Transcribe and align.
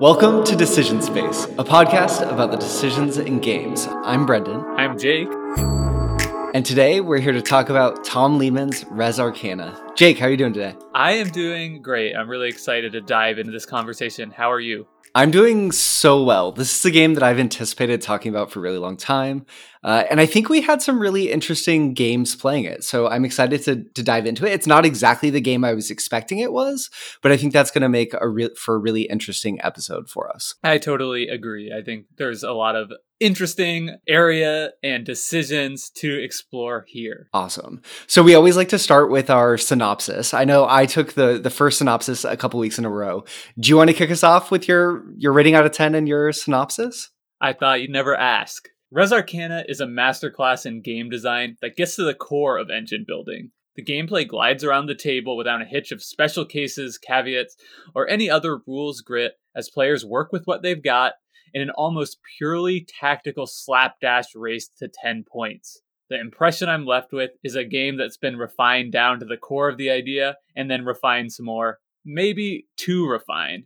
Welcome 0.00 0.42
to 0.46 0.56
Decision 0.56 1.00
Space, 1.00 1.44
a 1.44 1.62
podcast 1.62 2.28
about 2.28 2.50
the 2.50 2.56
decisions 2.56 3.16
in 3.16 3.38
games. 3.38 3.86
I'm 3.88 4.26
Brendan. 4.26 4.64
I'm 4.76 4.98
Jake. 4.98 5.28
And 6.52 6.66
today 6.66 7.00
we're 7.00 7.20
here 7.20 7.32
to 7.32 7.40
talk 7.40 7.68
about 7.68 8.04
Tom 8.04 8.36
Lehmann's 8.36 8.84
Res 8.90 9.20
Arcana. 9.20 9.80
Jake, 9.94 10.18
how 10.18 10.26
are 10.26 10.30
you 10.30 10.36
doing 10.36 10.52
today? 10.52 10.74
I 10.92 11.12
am 11.12 11.28
doing 11.28 11.80
great. 11.80 12.16
I'm 12.16 12.28
really 12.28 12.48
excited 12.48 12.90
to 12.90 13.00
dive 13.00 13.38
into 13.38 13.52
this 13.52 13.66
conversation. 13.66 14.32
How 14.32 14.50
are 14.50 14.58
you? 14.58 14.88
I'm 15.16 15.30
doing 15.30 15.70
so 15.70 16.24
well. 16.24 16.50
This 16.50 16.76
is 16.76 16.84
a 16.84 16.90
game 16.90 17.14
that 17.14 17.22
I've 17.22 17.38
anticipated 17.38 18.02
talking 18.02 18.30
about 18.30 18.50
for 18.50 18.58
a 18.58 18.62
really 18.62 18.78
long 18.78 18.96
time. 18.96 19.46
Uh, 19.84 20.02
and 20.10 20.20
I 20.20 20.26
think 20.26 20.48
we 20.48 20.60
had 20.60 20.82
some 20.82 20.98
really 20.98 21.30
interesting 21.30 21.94
games 21.94 22.34
playing 22.34 22.64
it. 22.64 22.82
So 22.82 23.06
I'm 23.06 23.24
excited 23.24 23.62
to, 23.64 23.84
to 23.84 24.02
dive 24.02 24.26
into 24.26 24.44
it. 24.44 24.52
It's 24.52 24.66
not 24.66 24.84
exactly 24.84 25.30
the 25.30 25.40
game 25.40 25.64
I 25.64 25.72
was 25.72 25.88
expecting 25.88 26.40
it 26.40 26.52
was, 26.52 26.90
but 27.22 27.30
I 27.30 27.36
think 27.36 27.52
that's 27.52 27.70
going 27.70 27.82
to 27.82 27.88
make 27.88 28.12
a 28.20 28.28
real 28.28 28.48
for 28.56 28.74
a 28.74 28.78
really 28.78 29.02
interesting 29.02 29.60
episode 29.62 30.08
for 30.08 30.34
us. 30.34 30.56
I 30.64 30.78
totally 30.78 31.28
agree. 31.28 31.72
I 31.72 31.82
think 31.82 32.06
there's 32.16 32.42
a 32.42 32.52
lot 32.52 32.74
of 32.74 32.90
interesting 33.24 33.96
area 34.06 34.72
and 34.82 35.06
decisions 35.06 35.88
to 35.96 36.22
explore 36.22 36.84
here. 36.86 37.28
Awesome. 37.32 37.80
So 38.06 38.22
we 38.22 38.34
always 38.34 38.56
like 38.56 38.68
to 38.68 38.78
start 38.78 39.10
with 39.10 39.30
our 39.30 39.56
synopsis. 39.56 40.34
I 40.34 40.44
know 40.44 40.66
I 40.68 40.84
took 40.84 41.14
the 41.14 41.38
the 41.38 41.50
first 41.50 41.78
synopsis 41.78 42.24
a 42.24 42.36
couple 42.36 42.60
weeks 42.60 42.78
in 42.78 42.84
a 42.84 42.90
row. 42.90 43.24
Do 43.58 43.70
you 43.70 43.76
want 43.76 43.88
to 43.88 43.96
kick 43.96 44.10
us 44.10 44.22
off 44.22 44.50
with 44.50 44.68
your 44.68 45.04
your 45.16 45.32
rating 45.32 45.54
out 45.54 45.64
of 45.64 45.72
10 45.72 45.94
and 45.94 46.06
your 46.06 46.32
synopsis? 46.32 47.10
I 47.40 47.54
thought 47.54 47.80
you'd 47.80 47.90
never 47.90 48.14
ask. 48.14 48.68
Res 48.90 49.12
Arcana 49.12 49.64
is 49.66 49.80
a 49.80 49.86
masterclass 49.86 50.66
in 50.66 50.82
game 50.82 51.08
design 51.08 51.56
that 51.62 51.76
gets 51.76 51.96
to 51.96 52.04
the 52.04 52.14
core 52.14 52.58
of 52.58 52.70
engine 52.70 53.04
building. 53.06 53.50
The 53.76 53.84
gameplay 53.84 54.28
glides 54.28 54.62
around 54.62 54.86
the 54.86 54.94
table 54.94 55.36
without 55.36 55.62
a 55.62 55.64
hitch 55.64 55.90
of 55.90 56.02
special 56.02 56.44
cases, 56.44 56.96
caveats, 56.96 57.56
or 57.94 58.08
any 58.08 58.30
other 58.30 58.60
rules 58.66 59.00
grit 59.00 59.32
as 59.56 59.68
players 59.68 60.04
work 60.04 60.32
with 60.32 60.44
what 60.44 60.62
they've 60.62 60.82
got 60.82 61.14
in 61.54 61.62
an 61.62 61.70
almost 61.70 62.18
purely 62.36 62.86
tactical 63.00 63.46
slapdash 63.46 64.34
race 64.34 64.68
to 64.78 64.88
10 64.88 65.24
points. 65.24 65.80
The 66.10 66.20
impression 66.20 66.68
I'm 66.68 66.84
left 66.84 67.12
with 67.12 67.30
is 67.42 67.54
a 67.54 67.64
game 67.64 67.96
that's 67.96 68.18
been 68.18 68.36
refined 68.36 68.92
down 68.92 69.20
to 69.20 69.24
the 69.24 69.38
core 69.38 69.70
of 69.70 69.78
the 69.78 69.90
idea 69.90 70.36
and 70.54 70.70
then 70.70 70.84
refined 70.84 71.32
some 71.32 71.46
more, 71.46 71.78
maybe 72.04 72.66
too 72.76 73.08
refined. 73.08 73.64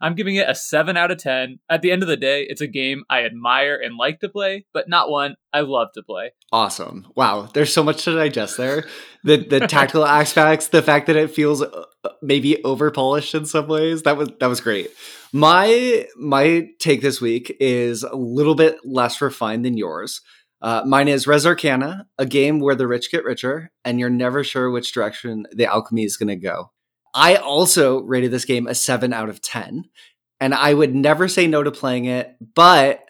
I'm 0.00 0.14
giving 0.14 0.36
it 0.36 0.48
a 0.48 0.54
7 0.54 0.96
out 0.96 1.10
of 1.10 1.18
10. 1.18 1.60
At 1.68 1.82
the 1.82 1.92
end 1.92 2.02
of 2.02 2.08
the 2.08 2.16
day, 2.16 2.46
it's 2.48 2.60
a 2.60 2.66
game 2.66 3.04
I 3.08 3.24
admire 3.24 3.80
and 3.82 3.96
like 3.96 4.20
to 4.20 4.28
play, 4.28 4.66
but 4.72 4.88
not 4.88 5.10
one 5.10 5.36
I 5.52 5.60
love 5.60 5.88
to 5.94 6.02
play. 6.02 6.32
Awesome. 6.52 7.06
Wow. 7.16 7.48
There's 7.52 7.72
so 7.72 7.82
much 7.82 8.04
to 8.04 8.14
digest 8.14 8.56
there. 8.56 8.84
The 9.22 9.36
the 9.36 9.60
tactical 9.68 10.04
aspects, 10.04 10.68
the 10.68 10.82
fact 10.82 11.06
that 11.06 11.16
it 11.16 11.30
feels 11.30 11.62
uh, 11.62 11.84
maybe 12.22 12.62
over 12.64 12.90
polished 12.90 13.34
in 13.34 13.46
some 13.46 13.68
ways. 13.68 14.02
That 14.02 14.16
was 14.16 14.30
that 14.40 14.46
was 14.46 14.60
great. 14.60 14.90
My 15.32 16.06
my 16.16 16.68
take 16.78 17.00
this 17.00 17.20
week 17.20 17.56
is 17.60 18.02
a 18.02 18.14
little 18.14 18.54
bit 18.54 18.78
less 18.84 19.20
refined 19.20 19.64
than 19.64 19.76
yours. 19.76 20.20
Uh, 20.64 20.82
mine 20.86 21.08
is 21.08 21.26
Res 21.26 21.44
Arcana, 21.44 22.06
a 22.18 22.24
game 22.24 22.58
where 22.58 22.74
the 22.74 22.86
rich 22.86 23.10
get 23.10 23.24
richer, 23.24 23.70
and 23.84 24.00
you're 24.00 24.08
never 24.08 24.42
sure 24.42 24.70
which 24.70 24.94
direction 24.94 25.44
the 25.52 25.66
alchemy 25.66 26.04
is 26.04 26.16
going 26.16 26.28
to 26.28 26.36
go. 26.36 26.70
I 27.14 27.36
also 27.36 28.02
rated 28.02 28.30
this 28.30 28.44
game 28.44 28.66
a 28.66 28.74
7 28.74 29.12
out 29.12 29.28
of 29.28 29.40
10, 29.40 29.84
and 30.40 30.54
I 30.54 30.74
would 30.74 30.94
never 30.94 31.28
say 31.28 31.46
no 31.46 31.62
to 31.62 31.70
playing 31.70 32.06
it, 32.06 32.34
but 32.54 33.04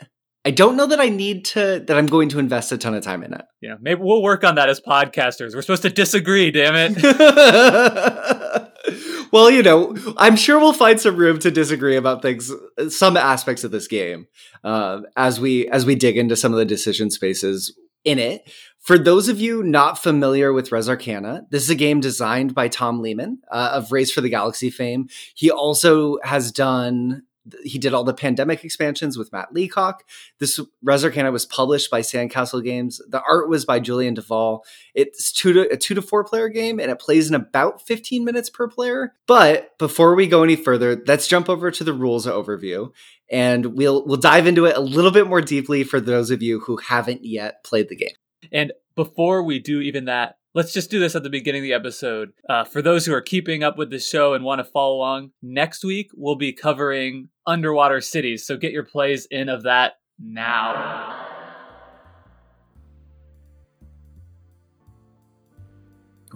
I 0.45 0.51
don't 0.51 0.77
know 0.77 0.87
that 0.87 1.01
I 1.01 1.09
need 1.09 1.47
to, 1.47 1.83
that 1.87 1.97
I'm 1.97 2.07
going 2.07 2.29
to 2.31 2.39
invest 2.39 2.71
a 2.71 2.77
ton 2.77 2.95
of 2.95 3.03
time 3.03 3.25
in 3.25 3.33
it. 3.33 3.45
Yeah, 3.63 3.77
maybe 3.81 4.03
we'll 4.03 4.23
work 4.23 4.45
on 4.45 4.57
that 4.57 4.69
as 4.69 4.79
podcasters. 4.79 5.55
We're 5.55 5.63
supposed 5.63 5.83
to 5.83 5.91
disagree, 5.91 6.51
damn 6.51 6.75
it. 6.77 7.03
well, 9.33 9.51
you 9.51 9.63
know, 9.63 9.97
I'm 10.19 10.37
sure 10.37 10.59
we'll 10.59 10.75
find 10.75 11.01
some 11.01 11.17
room 11.17 11.39
to 11.39 11.51
disagree 11.51 11.97
about 11.97 12.21
things, 12.21 12.53
some 12.91 13.17
aspects 13.17 13.65
of 13.65 13.71
this 13.71 13.89
game, 13.89 14.27
uh, 14.63 15.01
as 15.17 15.41
we 15.41 15.67
as 15.69 15.87
we 15.87 15.95
dig 15.95 16.19
into 16.19 16.37
some 16.37 16.53
of 16.53 16.59
the 16.59 16.67
decision 16.67 17.11
spaces 17.11 17.75
in 18.05 18.19
it. 18.19 18.47
For 18.85 18.99
those 18.99 19.29
of 19.31 19.41
you 19.41 19.63
not 19.63 19.99
familiar 19.99 20.53
with 20.53 20.71
Res 20.71 20.91
Arcana, 20.91 21.47
this 21.49 21.63
is 21.63 21.71
a 21.71 21.75
game 21.75 22.01
designed 22.01 22.55
by 22.55 22.69
Tom 22.69 23.01
Lehmann 23.01 23.39
uh, 23.51 23.71
of 23.73 23.91
Race 23.91 24.13
for 24.13 24.21
the 24.21 24.29
Galaxy 24.29 24.69
fame. 24.69 25.09
He 25.35 25.51
also 25.51 26.19
has 26.23 26.53
done 26.53 27.23
he 27.63 27.79
did 27.79 27.95
all 27.95 28.05
the 28.05 28.15
pandemic 28.15 28.65
expansions 28.65 29.19
with 29.19 29.33
Matt 29.33 29.53
Leacock. 29.55 30.05
This 30.39 30.61
Res 30.83 31.03
Arcana 31.03 31.31
was 31.33 31.47
published 31.47 31.91
by 31.91 32.01
Sandcastle 32.01 32.63
Games. 32.63 33.01
The 33.09 33.23
art 33.23 33.49
was 33.49 33.65
by 33.65 33.81
Julien 33.81 34.17
Delval. 34.17 34.61
It's 34.95 35.33
two 35.33 35.55
to 35.55 35.73
a 35.73 35.79
two 35.79 35.95
to 35.95 36.03
four 36.03 36.23
player 36.23 36.51
game, 36.51 36.79
and 36.79 36.91
it 36.91 36.99
plays 36.99 37.29
in 37.29 37.35
about 37.35 37.87
15 37.87 38.23
minutes 38.23 38.51
per 38.51 38.69
player. 38.69 39.15
But 39.27 39.79
before 39.79 40.15
we 40.15 40.27
go 40.27 40.43
any 40.43 40.57
further, 40.57 41.03
let's 41.07 41.27
jump 41.27 41.49
over 41.49 41.71
to 41.71 41.85
the 41.85 41.95
rules 41.95 42.27
overview, 42.27 42.93
and 43.31 43.77
we'll 43.77 44.05
we'll 44.05 44.19
dive 44.19 44.47
into 44.47 44.67
it 44.67 44.77
a 44.77 44.81
little 44.81 45.11
bit 45.11 45.27
more 45.27 45.41
deeply 45.41 45.85
for 45.85 46.01
those 46.01 46.31
of 46.31 46.43
you 46.43 46.61
who 46.61 46.77
haven't 46.77 47.25
yet 47.25 47.65
played 47.65 47.89
the 47.89 47.97
game. 47.97 48.17
And 48.53 48.73
before 48.95 49.43
we 49.43 49.59
do 49.59 49.81
even 49.81 50.05
that, 50.07 50.37
let's 50.55 50.73
just 50.73 50.91
do 50.91 51.01
this 51.01 51.15
at 51.15 51.23
the 51.23 51.31
beginning 51.31 51.61
of 51.61 51.65
the 51.65 51.73
episode. 51.73 52.33
Uh, 52.49 52.65
for 52.65 52.81
those 52.81 53.07
who 53.07 53.13
are 53.13 53.21
keeping 53.21 53.63
up 53.63 53.77
with 53.77 53.91
the 53.91 53.99
show 53.99 54.35
and 54.35 54.45
want 54.45 54.61
to 54.61 54.65
follow 54.65 54.97
along, 54.97 55.31
next 55.43 55.85
week 55.85 56.11
we'll 56.15 56.37
be 56.37 56.53
covering 56.53 57.29
underwater 57.47 58.01
cities. 58.01 58.47
So 58.47 58.57
get 58.57 58.73
your 58.73 58.85
plays 58.85 59.27
in 59.31 59.49
of 59.49 59.65
that 59.65 59.95
now. 60.19 61.24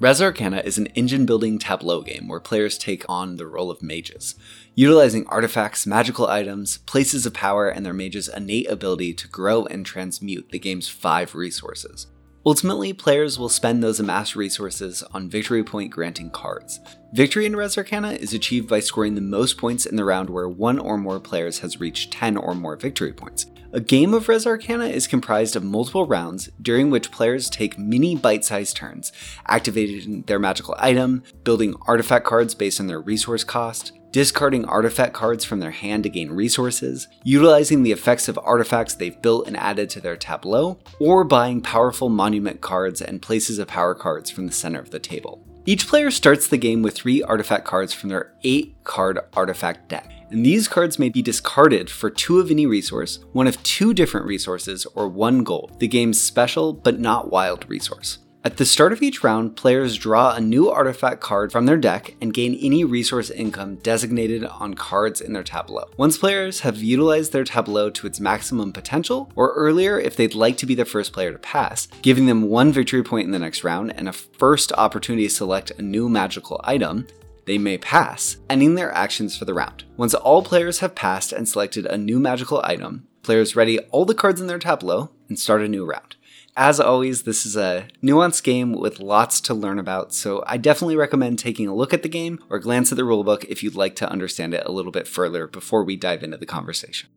Res 0.00 0.22
Arcana 0.22 0.62
is 0.64 0.78
an 0.78 0.86
engine 0.94 1.26
building 1.26 1.58
tableau 1.58 2.02
game 2.02 2.28
where 2.28 2.38
players 2.38 2.78
take 2.78 3.04
on 3.08 3.34
the 3.34 3.48
role 3.48 3.68
of 3.68 3.82
mages, 3.82 4.36
utilizing 4.76 5.26
artifacts, 5.26 5.88
magical 5.88 6.28
items, 6.28 6.78
places 6.78 7.26
of 7.26 7.34
power, 7.34 7.68
and 7.68 7.84
their 7.84 7.92
mages' 7.92 8.28
innate 8.28 8.70
ability 8.70 9.12
to 9.14 9.26
grow 9.26 9.64
and 9.64 9.84
transmute 9.84 10.50
the 10.50 10.60
game's 10.60 10.88
five 10.88 11.34
resources. 11.34 12.06
Ultimately, 12.48 12.94
players 12.94 13.38
will 13.38 13.50
spend 13.50 13.82
those 13.82 14.00
amassed 14.00 14.34
resources 14.34 15.02
on 15.12 15.28
victory 15.28 15.62
point 15.62 15.90
granting 15.90 16.30
cards. 16.30 16.80
Victory 17.12 17.44
in 17.44 17.54
Res 17.54 17.76
is 17.76 18.32
achieved 18.32 18.70
by 18.70 18.80
scoring 18.80 19.14
the 19.14 19.20
most 19.20 19.58
points 19.58 19.84
in 19.84 19.96
the 19.96 20.04
round 20.06 20.30
where 20.30 20.48
one 20.48 20.78
or 20.78 20.96
more 20.96 21.20
players 21.20 21.58
has 21.58 21.78
reached 21.78 22.10
10 22.10 22.38
or 22.38 22.54
more 22.54 22.74
victory 22.74 23.12
points. 23.12 23.44
A 23.74 23.80
game 23.80 24.14
of 24.14 24.30
Res 24.30 24.46
is 24.46 25.06
comprised 25.06 25.56
of 25.56 25.62
multiple 25.62 26.06
rounds 26.06 26.48
during 26.62 26.88
which 26.88 27.10
players 27.10 27.50
take 27.50 27.78
mini 27.78 28.16
bite 28.16 28.46
sized 28.46 28.78
turns, 28.78 29.12
activating 29.46 30.22
their 30.22 30.38
magical 30.38 30.74
item, 30.78 31.24
building 31.44 31.74
artifact 31.86 32.24
cards 32.24 32.54
based 32.54 32.80
on 32.80 32.86
their 32.86 32.98
resource 32.98 33.44
cost, 33.44 33.92
discarding 34.10 34.64
artifact 34.64 35.12
cards 35.12 35.44
from 35.44 35.60
their 35.60 35.70
hand 35.70 36.02
to 36.02 36.08
gain 36.08 36.30
resources, 36.30 37.08
utilizing 37.24 37.82
the 37.82 37.92
effects 37.92 38.28
of 38.28 38.38
artifacts 38.42 38.94
they've 38.94 39.20
built 39.22 39.46
and 39.46 39.56
added 39.56 39.90
to 39.90 40.00
their 40.00 40.16
tableau, 40.16 40.78
or 41.00 41.24
buying 41.24 41.60
powerful 41.60 42.08
monument 42.08 42.60
cards 42.60 43.00
and 43.00 43.22
places 43.22 43.58
of 43.58 43.68
power 43.68 43.94
cards 43.94 44.30
from 44.30 44.46
the 44.46 44.52
center 44.52 44.80
of 44.80 44.90
the 44.90 44.98
table. 44.98 45.44
Each 45.66 45.86
player 45.86 46.10
starts 46.10 46.48
the 46.48 46.56
game 46.56 46.82
with 46.82 46.94
three 46.94 47.22
artifact 47.22 47.64
cards 47.64 47.92
from 47.92 48.08
their 48.08 48.32
8 48.42 48.84
card 48.84 49.18
artifact 49.34 49.88
deck 49.88 50.12
and 50.30 50.44
these 50.44 50.68
cards 50.68 50.98
may 50.98 51.08
be 51.08 51.22
discarded 51.22 51.90
for 51.90 52.10
two 52.10 52.38
of 52.38 52.50
any 52.50 52.66
resource, 52.66 53.18
one 53.32 53.46
of 53.46 53.62
two 53.62 53.94
different 53.94 54.26
resources, 54.26 54.86
or 54.94 55.08
one 55.08 55.42
gold, 55.42 55.80
the 55.80 55.88
game's 55.88 56.20
special 56.20 56.72
but 56.72 57.00
not 57.00 57.30
wild 57.30 57.68
resource. 57.68 58.18
At 58.44 58.56
the 58.56 58.64
start 58.64 58.92
of 58.92 59.02
each 59.02 59.24
round, 59.24 59.56
players 59.56 59.96
draw 59.96 60.32
a 60.32 60.40
new 60.40 60.70
artifact 60.70 61.20
card 61.20 61.50
from 61.50 61.66
their 61.66 61.76
deck 61.76 62.14
and 62.20 62.32
gain 62.32 62.54
any 62.54 62.84
resource 62.84 63.30
income 63.30 63.76
designated 63.76 64.44
on 64.44 64.74
cards 64.74 65.20
in 65.20 65.32
their 65.32 65.42
tableau. 65.42 65.90
Once 65.96 66.16
players 66.16 66.60
have 66.60 66.76
utilized 66.78 67.32
their 67.32 67.42
tableau 67.42 67.90
to 67.90 68.06
its 68.06 68.20
maximum 68.20 68.72
potential, 68.72 69.30
or 69.34 69.52
earlier 69.54 69.98
if 69.98 70.14
they'd 70.14 70.36
like 70.36 70.56
to 70.58 70.66
be 70.66 70.76
the 70.76 70.84
first 70.84 71.12
player 71.12 71.32
to 71.32 71.38
pass, 71.38 71.88
giving 72.00 72.26
them 72.26 72.42
one 72.42 72.70
victory 72.70 73.02
point 73.02 73.26
in 73.26 73.32
the 73.32 73.40
next 73.40 73.64
round 73.64 73.92
and 73.96 74.08
a 74.08 74.12
first 74.12 74.70
opportunity 74.72 75.26
to 75.26 75.34
select 75.34 75.72
a 75.72 75.82
new 75.82 76.08
magical 76.08 76.60
item, 76.62 77.08
they 77.44 77.58
may 77.58 77.76
pass, 77.76 78.36
ending 78.48 78.76
their 78.76 78.92
actions 78.92 79.36
for 79.36 79.46
the 79.46 79.54
round. 79.54 79.82
Once 79.96 80.14
all 80.14 80.42
players 80.44 80.78
have 80.78 80.94
passed 80.94 81.32
and 81.32 81.48
selected 81.48 81.86
a 81.86 81.98
new 81.98 82.20
magical 82.20 82.60
item, 82.62 83.08
players 83.22 83.56
ready 83.56 83.80
all 83.90 84.04
the 84.04 84.14
cards 84.14 84.40
in 84.40 84.46
their 84.46 84.60
tableau 84.60 85.10
and 85.28 85.38
start 85.38 85.60
a 85.60 85.68
new 85.68 85.84
round. 85.84 86.14
As 86.60 86.80
always, 86.80 87.22
this 87.22 87.46
is 87.46 87.56
a 87.56 87.86
nuanced 88.02 88.42
game 88.42 88.72
with 88.72 88.98
lots 88.98 89.40
to 89.42 89.54
learn 89.54 89.78
about, 89.78 90.12
so 90.12 90.42
I 90.44 90.56
definitely 90.56 90.96
recommend 90.96 91.38
taking 91.38 91.68
a 91.68 91.74
look 91.74 91.94
at 91.94 92.02
the 92.02 92.08
game 92.08 92.40
or 92.50 92.58
glance 92.58 92.90
at 92.90 92.96
the 92.96 93.04
rulebook 93.04 93.44
if 93.44 93.62
you'd 93.62 93.76
like 93.76 93.94
to 93.94 94.10
understand 94.10 94.54
it 94.54 94.66
a 94.66 94.72
little 94.72 94.90
bit 94.90 95.06
further 95.06 95.46
before 95.46 95.84
we 95.84 95.94
dive 95.94 96.24
into 96.24 96.36
the 96.36 96.46
conversation. 96.46 97.10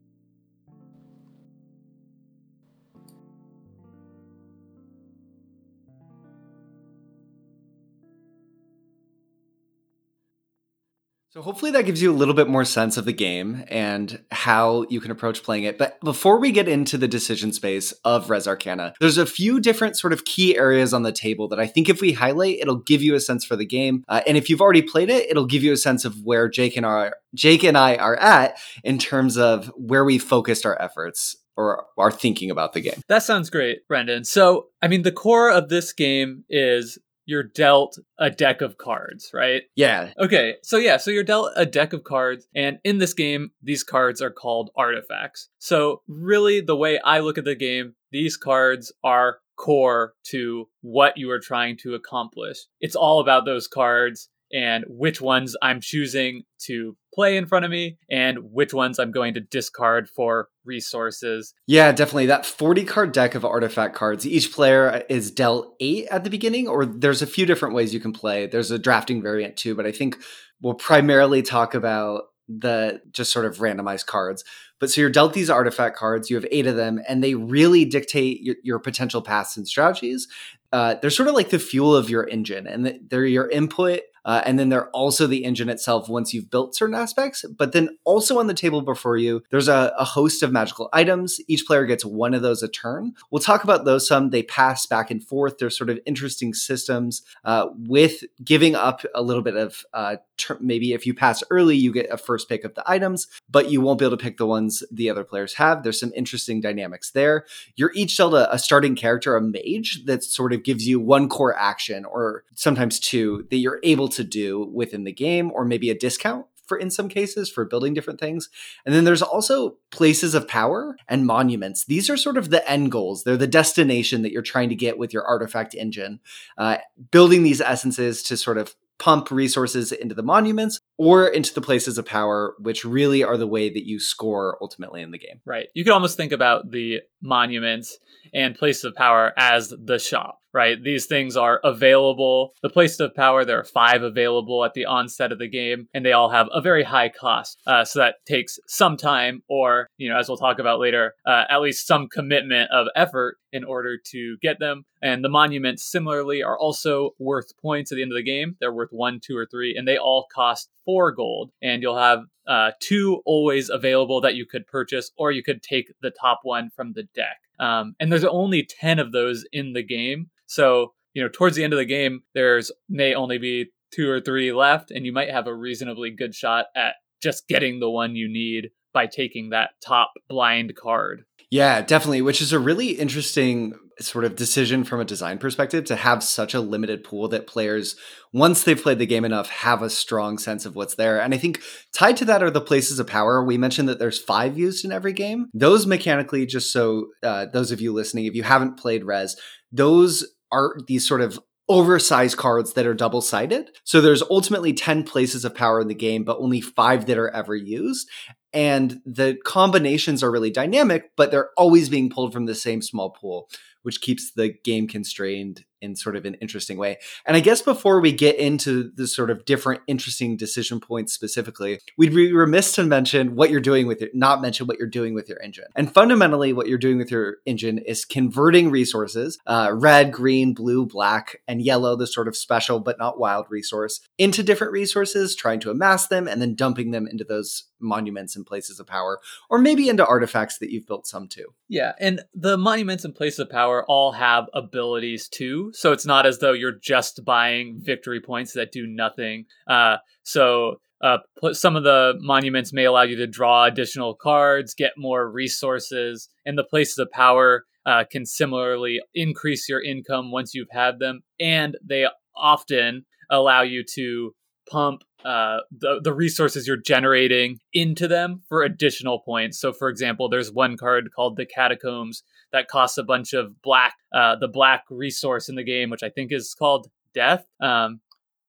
So 11.33 11.41
hopefully 11.41 11.71
that 11.71 11.85
gives 11.85 12.01
you 12.01 12.11
a 12.11 12.13
little 12.13 12.33
bit 12.33 12.49
more 12.49 12.65
sense 12.65 12.97
of 12.97 13.05
the 13.05 13.13
game 13.13 13.63
and 13.69 14.21
how 14.31 14.85
you 14.89 14.99
can 14.99 15.11
approach 15.11 15.43
playing 15.43 15.63
it. 15.63 15.77
But 15.77 15.97
before 16.01 16.37
we 16.41 16.51
get 16.51 16.67
into 16.67 16.97
the 16.97 17.07
decision 17.07 17.53
space 17.53 17.93
of 18.03 18.29
Res 18.29 18.49
Arcana, 18.49 18.93
there's 18.99 19.17
a 19.17 19.25
few 19.25 19.61
different 19.61 19.97
sort 19.97 20.11
of 20.11 20.25
key 20.25 20.57
areas 20.57 20.93
on 20.93 21.03
the 21.03 21.13
table 21.13 21.47
that 21.47 21.59
I 21.59 21.67
think 21.67 21.87
if 21.87 22.01
we 22.01 22.11
highlight, 22.11 22.57
it'll 22.59 22.79
give 22.79 23.01
you 23.01 23.15
a 23.15 23.21
sense 23.21 23.45
for 23.45 23.55
the 23.55 23.65
game. 23.65 24.03
Uh, 24.09 24.19
and 24.27 24.35
if 24.35 24.49
you've 24.49 24.59
already 24.59 24.81
played 24.81 25.09
it, 25.09 25.29
it'll 25.29 25.45
give 25.45 25.63
you 25.63 25.71
a 25.71 25.77
sense 25.77 26.03
of 26.03 26.15
where 26.21 26.49
Jake 26.49 26.75
and 26.75 26.85
our 26.85 27.15
Jake 27.33 27.63
and 27.63 27.77
I 27.77 27.95
are 27.95 28.17
at 28.17 28.57
in 28.83 28.97
terms 28.97 29.37
of 29.37 29.71
where 29.77 30.03
we 30.03 30.17
focused 30.17 30.65
our 30.65 30.79
efforts 30.81 31.37
or 31.55 31.85
are 31.97 32.11
thinking 32.11 32.51
about 32.51 32.73
the 32.73 32.81
game. 32.81 33.01
That 33.07 33.23
sounds 33.23 33.49
great, 33.49 33.87
Brendan. 33.87 34.25
So, 34.25 34.67
I 34.81 34.89
mean, 34.89 35.03
the 35.03 35.13
core 35.13 35.49
of 35.49 35.69
this 35.69 35.93
game 35.93 36.43
is 36.49 36.97
you're 37.25 37.43
dealt 37.43 37.97
a 38.19 38.29
deck 38.29 38.61
of 38.61 38.77
cards, 38.77 39.31
right? 39.33 39.63
Yeah. 39.75 40.13
Okay, 40.17 40.55
so 40.63 40.77
yeah, 40.77 40.97
so 40.97 41.11
you're 41.11 41.23
dealt 41.23 41.51
a 41.55 41.65
deck 41.65 41.93
of 41.93 42.03
cards, 42.03 42.47
and 42.55 42.79
in 42.83 42.97
this 42.97 43.13
game, 43.13 43.51
these 43.61 43.83
cards 43.83 44.21
are 44.21 44.31
called 44.31 44.71
artifacts. 44.75 45.49
So, 45.59 46.01
really, 46.07 46.61
the 46.61 46.75
way 46.75 46.99
I 46.99 47.19
look 47.19 47.37
at 47.37 47.45
the 47.45 47.55
game, 47.55 47.95
these 48.11 48.37
cards 48.37 48.91
are 49.03 49.39
core 49.55 50.13
to 50.23 50.67
what 50.81 51.17
you 51.17 51.29
are 51.29 51.39
trying 51.39 51.77
to 51.77 51.93
accomplish. 51.93 52.57
It's 52.79 52.95
all 52.95 53.19
about 53.19 53.45
those 53.45 53.67
cards 53.67 54.29
and 54.53 54.85
which 54.87 55.21
ones 55.21 55.55
I'm 55.61 55.79
choosing 55.81 56.43
to 56.65 56.95
play 57.13 57.37
in 57.37 57.45
front 57.45 57.65
of 57.65 57.71
me 57.71 57.97
and 58.09 58.37
which 58.51 58.73
ones 58.73 58.99
I'm 58.99 59.11
going 59.11 59.33
to 59.33 59.39
discard 59.39 60.09
for 60.09 60.47
resources. 60.65 61.53
Yeah, 61.67 61.91
definitely. 61.91 62.27
That 62.27 62.45
40 62.45 62.85
card 62.85 63.11
deck 63.11 63.35
of 63.35 63.43
artifact 63.43 63.95
cards, 63.95 64.25
each 64.25 64.53
player 64.53 65.03
is 65.09 65.31
dealt 65.31 65.75
eight 65.79 66.07
at 66.07 66.23
the 66.23 66.29
beginning, 66.29 66.67
or 66.67 66.85
there's 66.85 67.21
a 67.21 67.27
few 67.27 67.45
different 67.45 67.75
ways 67.75 67.93
you 67.93 67.99
can 67.99 68.13
play. 68.13 68.47
There's 68.47 68.71
a 68.71 68.79
drafting 68.79 69.21
variant 69.21 69.57
too, 69.57 69.75
but 69.75 69.85
I 69.85 69.91
think 69.91 70.17
we'll 70.61 70.73
primarily 70.73 71.41
talk 71.41 71.73
about 71.73 72.23
the 72.47 73.01
just 73.11 73.31
sort 73.31 73.45
of 73.45 73.57
randomized 73.57 74.05
cards. 74.05 74.43
But 74.79 74.89
so 74.89 75.01
you're 75.01 75.09
dealt 75.09 75.33
these 75.33 75.49
artifact 75.49 75.95
cards, 75.95 76.29
you 76.29 76.35
have 76.35 76.47
eight 76.51 76.65
of 76.65 76.75
them, 76.75 77.01
and 77.07 77.23
they 77.23 77.35
really 77.35 77.85
dictate 77.85 78.41
your, 78.41 78.55
your 78.63 78.79
potential 78.79 79.21
paths 79.21 79.55
and 79.55 79.67
strategies. 79.67 80.27
Uh, 80.73 80.95
they're 80.95 81.09
sort 81.09 81.29
of 81.29 81.35
like 81.35 81.49
the 81.49 81.59
fuel 81.59 81.95
of 81.95 82.09
your 82.09 82.27
engine, 82.27 82.65
and 82.67 82.99
they're 83.09 83.25
your 83.25 83.49
input 83.49 84.01
uh, 84.25 84.41
and 84.45 84.59
then 84.59 84.69
they're 84.69 84.89
also 84.89 85.27
the 85.27 85.43
engine 85.43 85.69
itself 85.69 86.07
once 86.09 86.33
you've 86.33 86.49
built 86.49 86.75
certain 86.75 86.95
aspects. 86.95 87.43
But 87.57 87.71
then 87.71 87.97
also 88.03 88.39
on 88.39 88.47
the 88.47 88.53
table 88.53 88.81
before 88.81 89.17
you, 89.17 89.43
there's 89.49 89.67
a, 89.67 89.93
a, 89.97 90.05
host 90.11 90.43
of 90.43 90.51
magical 90.51 90.89
items. 90.91 91.39
Each 91.47 91.65
player 91.65 91.85
gets 91.85 92.03
one 92.03 92.33
of 92.33 92.41
those 92.41 92.61
a 92.61 92.67
turn. 92.67 93.13
We'll 93.31 93.41
talk 93.41 93.63
about 93.63 93.85
those 93.85 94.07
some. 94.07 94.29
They 94.29 94.43
pass 94.43 94.85
back 94.85 95.09
and 95.09 95.23
forth. 95.23 95.57
They're 95.57 95.69
sort 95.69 95.89
of 95.89 95.99
interesting 96.05 96.53
systems 96.53 97.21
uh, 97.45 97.67
with 97.75 98.23
giving 98.43 98.75
up 98.75 99.03
a 99.15 99.21
little 99.21 99.41
bit 99.41 99.55
of 99.55 99.85
uh, 99.93 100.17
ter- 100.37 100.57
maybe 100.59 100.93
if 100.93 101.05
you 101.05 101.13
pass 101.13 101.43
early, 101.49 101.75
you 101.75 101.91
get 101.93 102.11
a 102.11 102.17
first 102.17 102.49
pick 102.49 102.63
of 102.63 102.75
the 102.75 102.83
items, 102.89 103.27
but 103.49 103.69
you 103.69 103.81
won't 103.81 103.99
be 103.99 104.05
able 104.05 104.17
to 104.17 104.23
pick 104.23 104.37
the 104.37 104.45
ones 104.45 104.83
the 104.91 105.09
other 105.09 105.23
players 105.23 105.53
have. 105.53 105.83
There's 105.83 105.99
some 105.99 106.11
interesting 106.15 106.61
dynamics 106.61 107.11
there. 107.11 107.45
You're 107.75 107.91
each 107.95 108.17
dealt 108.17 108.33
a, 108.33 108.53
a 108.53 108.59
starting 108.59 108.95
character, 108.95 109.35
a 109.35 109.41
mage, 109.41 110.03
that 110.05 110.23
sort 110.23 110.53
of 110.53 110.63
gives 110.63 110.87
you 110.87 110.99
one 110.99 111.29
core 111.29 111.57
action 111.57 112.05
or 112.05 112.43
sometimes 112.55 112.99
two 112.99 113.47
that 113.49 113.57
you're 113.57 113.79
able 113.83 114.09
to 114.11 114.23
do 114.23 114.69
within 114.73 115.03
the 115.03 115.11
game, 115.11 115.51
or 115.53 115.65
maybe 115.65 115.89
a 115.89 115.97
discount 115.97 116.45
for 116.71 116.77
in 116.77 116.89
some 116.89 117.09
cases 117.09 117.49
for 117.49 117.65
building 117.65 117.93
different 117.93 118.17
things. 118.17 118.49
And 118.85 118.95
then 118.95 119.03
there's 119.03 119.21
also 119.21 119.77
places 119.91 120.33
of 120.33 120.47
power 120.47 120.95
and 121.09 121.25
monuments. 121.25 121.83
These 121.83 122.09
are 122.09 122.15
sort 122.15 122.37
of 122.37 122.49
the 122.49 122.69
end 122.69 122.93
goals. 122.93 123.23
They're 123.23 123.35
the 123.35 123.45
destination 123.45 124.21
that 124.21 124.31
you're 124.31 124.41
trying 124.41 124.69
to 124.69 124.75
get 124.75 124.97
with 124.97 125.11
your 125.11 125.25
artifact 125.25 125.75
engine. 125.75 126.21
Uh, 126.57 126.77
building 127.11 127.43
these 127.43 127.59
essences 127.59 128.23
to 128.23 128.37
sort 128.37 128.57
of 128.57 128.75
pump 128.99 129.31
resources 129.31 129.91
into 129.91 130.15
the 130.15 130.23
monuments 130.23 130.79
or 131.01 131.27
into 131.27 131.51
the 131.51 131.61
places 131.61 131.97
of 131.97 132.05
power, 132.05 132.53
which 132.59 132.85
really 132.85 133.23
are 133.23 133.35
the 133.35 133.47
way 133.47 133.71
that 133.71 133.87
you 133.87 133.99
score 133.99 134.55
ultimately 134.61 135.01
in 135.01 135.09
the 135.09 135.17
game. 135.17 135.41
Right. 135.45 135.67
You 135.73 135.83
could 135.83 135.93
almost 135.93 136.15
think 136.15 136.31
about 136.31 136.69
the 136.69 136.99
monuments 137.23 137.97
and 138.35 138.53
places 138.53 138.83
of 138.83 138.93
power 138.93 139.33
as 139.35 139.73
the 139.75 139.97
shop 139.97 140.41
right? 140.53 140.81
These 140.83 141.05
things 141.05 141.37
are 141.37 141.59
available. 141.63 142.53
The 142.61 142.69
places 142.69 142.99
of 142.99 143.15
power, 143.15 143.45
there 143.45 143.59
are 143.59 143.63
five 143.63 144.03
available 144.03 144.63
at 144.65 144.73
the 144.73 144.85
onset 144.85 145.31
of 145.31 145.39
the 145.39 145.49
game, 145.49 145.87
and 145.93 146.05
they 146.05 146.11
all 146.11 146.29
have 146.29 146.49
a 146.51 146.61
very 146.61 146.83
high 146.83 147.09
cost. 147.09 147.59
Uh, 147.65 147.85
so 147.85 147.99
that 147.99 148.15
takes 148.25 148.59
some 148.67 148.97
time, 148.97 149.43
or, 149.47 149.87
you 149.97 150.09
know, 150.09 150.17
as 150.17 150.27
we'll 150.27 150.37
talk 150.37 150.59
about 150.59 150.79
later, 150.79 151.13
uh, 151.25 151.43
at 151.49 151.61
least 151.61 151.87
some 151.87 152.07
commitment 152.07 152.69
of 152.71 152.87
effort 152.95 153.37
in 153.51 153.63
order 153.63 153.97
to 154.11 154.37
get 154.41 154.59
them. 154.59 154.85
And 155.01 155.23
the 155.23 155.29
monuments, 155.29 155.89
similarly, 155.89 156.43
are 156.43 156.57
also 156.57 157.11
worth 157.19 157.57
points 157.61 157.91
at 157.91 157.95
the 157.95 158.01
end 158.01 158.11
of 158.11 158.17
the 158.17 158.23
game. 158.23 158.55
They're 158.59 158.73
worth 158.73 158.91
one, 158.91 159.19
two, 159.23 159.35
or 159.35 159.45
three, 159.45 159.75
and 159.75 159.87
they 159.87 159.97
all 159.97 160.27
cost 160.33 160.69
four 160.91 161.11
gold. 161.13 161.51
And 161.61 161.81
you'll 161.81 161.97
have 161.97 162.19
uh, 162.47 162.71
two 162.81 163.21
always 163.25 163.69
available 163.69 164.19
that 164.21 164.35
you 164.35 164.45
could 164.45 164.67
purchase, 164.67 165.11
or 165.17 165.31
you 165.31 165.41
could 165.41 165.63
take 165.63 165.93
the 166.01 166.11
top 166.11 166.39
one 166.43 166.69
from 166.75 166.93
the 166.93 167.03
deck. 167.15 167.37
Um, 167.59 167.95
and 167.99 168.11
there's 168.11 168.25
only 168.25 168.67
10 168.67 168.99
of 168.99 169.11
those 169.11 169.45
in 169.53 169.73
the 169.73 169.83
game. 169.83 170.29
So, 170.47 170.93
you 171.13 171.21
know, 171.21 171.29
towards 171.31 171.55
the 171.55 171.63
end 171.63 171.73
of 171.73 171.79
the 171.79 171.85
game, 171.85 172.23
there's 172.33 172.71
may 172.89 173.13
only 173.13 173.37
be 173.37 173.71
two 173.93 174.09
or 174.09 174.19
three 174.19 174.51
left, 174.51 174.91
and 174.91 175.05
you 175.05 175.13
might 175.13 175.29
have 175.29 175.47
a 175.47 175.53
reasonably 175.53 176.09
good 176.09 176.33
shot 176.33 176.65
at 176.75 176.95
just 177.21 177.47
getting 177.47 177.79
the 177.79 177.89
one 177.89 178.15
you 178.15 178.27
need 178.27 178.71
by 178.93 179.05
taking 179.05 179.49
that 179.49 179.71
top 179.85 180.11
blind 180.27 180.75
card. 180.75 181.23
Yeah, 181.49 181.81
definitely, 181.81 182.21
which 182.21 182.41
is 182.41 182.53
a 182.53 182.59
really 182.59 182.91
interesting 182.91 183.73
sort 184.03 184.25
of 184.25 184.35
decision 184.35 184.83
from 184.83 184.99
a 184.99 185.05
design 185.05 185.37
perspective 185.37 185.85
to 185.85 185.95
have 185.95 186.23
such 186.23 186.53
a 186.53 186.61
limited 186.61 187.03
pool 187.03 187.27
that 187.27 187.47
players 187.47 187.95
once 188.33 188.63
they've 188.63 188.81
played 188.81 188.99
the 188.99 189.05
game 189.05 189.25
enough 189.25 189.49
have 189.49 189.81
a 189.81 189.89
strong 189.89 190.37
sense 190.37 190.65
of 190.65 190.75
what's 190.75 190.95
there 190.95 191.19
and 191.19 191.33
i 191.33 191.37
think 191.37 191.61
tied 191.93 192.17
to 192.17 192.25
that 192.25 192.43
are 192.43 192.51
the 192.51 192.61
places 192.61 192.99
of 192.99 193.07
power 193.07 193.43
we 193.43 193.57
mentioned 193.57 193.87
that 193.87 193.99
there's 193.99 194.19
five 194.19 194.57
used 194.57 194.83
in 194.85 194.91
every 194.91 195.13
game 195.13 195.47
those 195.53 195.85
mechanically 195.85 196.45
just 196.45 196.71
so 196.71 197.07
uh, 197.23 197.45
those 197.53 197.71
of 197.71 197.81
you 197.81 197.93
listening 197.93 198.25
if 198.25 198.35
you 198.35 198.43
haven't 198.43 198.77
played 198.77 199.03
res 199.03 199.35
those 199.71 200.25
are 200.51 200.75
these 200.87 201.07
sort 201.07 201.21
of 201.21 201.39
oversized 201.71 202.35
cards 202.35 202.73
that 202.73 202.85
are 202.85 202.93
double 202.93 203.21
sided. 203.21 203.69
So 203.85 204.01
there's 204.01 204.21
ultimately 204.23 204.73
10 204.73 205.03
places 205.03 205.45
of 205.45 205.55
power 205.55 205.79
in 205.79 205.87
the 205.87 205.95
game, 205.95 206.25
but 206.25 206.37
only 206.37 206.59
five 206.59 207.05
that 207.05 207.17
are 207.17 207.29
ever 207.29 207.55
used. 207.55 208.09
And 208.51 208.99
the 209.05 209.37
combinations 209.45 210.21
are 210.21 210.31
really 210.31 210.51
dynamic, 210.51 211.11
but 211.15 211.31
they're 211.31 211.51
always 211.55 211.87
being 211.87 212.09
pulled 212.09 212.33
from 212.33 212.45
the 212.45 212.55
same 212.55 212.81
small 212.81 213.11
pool, 213.11 213.47
which 213.83 214.01
keeps 214.01 214.31
the 214.31 214.53
game 214.63 214.87
constrained 214.87 215.65
in 215.81 215.95
sort 215.95 216.15
of 216.15 216.25
an 216.25 216.35
interesting 216.35 216.77
way. 216.77 216.97
And 217.25 217.35
I 217.35 217.39
guess 217.39 217.61
before 217.61 217.99
we 217.99 218.11
get 218.11 218.37
into 218.37 218.91
the 218.95 219.07
sort 219.07 219.29
of 219.29 219.45
different 219.45 219.81
interesting 219.87 220.37
decision 220.37 220.79
points 220.79 221.13
specifically, 221.13 221.79
we'd 221.97 222.13
be 222.13 222.31
remiss 222.31 222.73
to 222.73 222.83
mention 222.83 223.35
what 223.35 223.49
you're 223.49 223.59
doing 223.59 223.87
with 223.87 224.01
it, 224.01 224.11
not 224.13 224.41
mention 224.41 224.67
what 224.67 224.77
you're 224.77 224.87
doing 224.87 225.13
with 225.13 225.27
your 225.27 225.41
engine. 225.41 225.65
And 225.75 225.91
fundamentally, 225.91 226.53
what 226.53 226.67
you're 226.67 226.77
doing 226.77 226.97
with 226.97 227.11
your 227.11 227.37
engine 227.45 227.79
is 227.79 228.05
converting 228.05 228.69
resources, 228.69 229.39
uh, 229.47 229.71
red, 229.73 230.11
green, 230.11 230.53
blue, 230.53 230.85
black, 230.85 231.41
and 231.47 231.61
yellow, 231.61 231.95
the 231.95 232.07
sort 232.07 232.27
of 232.27 232.37
special 232.37 232.79
but 232.79 232.99
not 232.99 233.19
wild 233.19 233.47
resource, 233.49 234.01
into 234.17 234.43
different 234.43 234.73
resources, 234.73 235.35
trying 235.35 235.59
to 235.61 235.71
amass 235.71 236.07
them, 236.07 236.27
and 236.27 236.41
then 236.41 236.55
dumping 236.55 236.91
them 236.91 237.07
into 237.07 237.23
those 237.23 237.63
monuments 237.81 238.35
and 238.35 238.45
places 238.45 238.79
of 238.79 238.87
power, 238.87 239.19
or 239.49 239.57
maybe 239.57 239.89
into 239.89 240.05
artifacts 240.05 240.57
that 240.59 240.71
you've 240.71 240.87
built 240.87 241.07
some 241.07 241.27
too. 241.27 241.47
Yeah, 241.67 241.93
and 241.99 242.21
the 242.33 242.57
monuments 242.57 243.05
and 243.05 243.15
places 243.15 243.39
of 243.39 243.49
power 243.49 243.85
all 243.87 244.11
have 244.13 244.45
abilities 244.53 245.27
too. 245.27 245.71
So 245.73 245.91
it's 245.91 246.05
not 246.05 246.25
as 246.25 246.39
though 246.39 246.53
you're 246.53 246.71
just 246.71 247.23
buying 247.25 247.79
victory 247.79 248.21
points 248.21 248.53
that 248.53 248.71
do 248.71 248.87
nothing. 248.87 249.45
Uh, 249.67 249.97
so 250.23 250.79
uh, 251.01 251.17
some 251.51 251.75
of 251.75 251.83
the 251.83 252.13
monuments 252.19 252.71
may 252.71 252.85
allow 252.85 253.01
you 253.01 253.15
to 253.17 253.27
draw 253.27 253.65
additional 253.65 254.13
cards, 254.13 254.73
get 254.75 254.91
more 254.97 255.29
resources, 255.29 256.29
and 256.45 256.57
the 256.57 256.63
places 256.63 256.97
of 256.99 257.09
power 257.11 257.65
uh, 257.85 258.03
can 258.09 258.25
similarly 258.25 259.01
increase 259.15 259.67
your 259.67 259.81
income 259.81 260.31
once 260.31 260.53
you've 260.53 260.69
had 260.71 260.99
them. 260.99 261.21
And 261.39 261.77
they 261.83 262.05
often 262.35 263.05
allow 263.29 263.61
you 263.61 263.83
to 263.95 264.35
pump 264.69 265.01
uh, 265.25 265.59
the, 265.71 266.01
the 266.03 266.13
resources 266.13 266.67
you're 266.67 266.77
generating 266.77 267.59
into 267.73 268.07
them 268.07 268.41
for 268.47 268.63
additional 268.63 269.19
points. 269.19 269.59
So, 269.59 269.73
for 269.73 269.89
example, 269.89 270.29
there's 270.29 270.51
one 270.51 270.77
card 270.77 271.09
called 271.15 271.37
the 271.37 271.45
Catacombs 271.45 272.23
that 272.51 272.67
costs 272.67 272.97
a 272.97 273.03
bunch 273.03 273.33
of 273.33 273.61
black, 273.61 273.95
uh, 274.13 274.35
the 274.35 274.47
black 274.47 274.85
resource 274.89 275.49
in 275.49 275.55
the 275.55 275.63
game, 275.63 275.89
which 275.89 276.03
I 276.03 276.09
think 276.09 276.31
is 276.31 276.53
called 276.53 276.87
Death. 277.13 277.45
Um, 277.61 278.01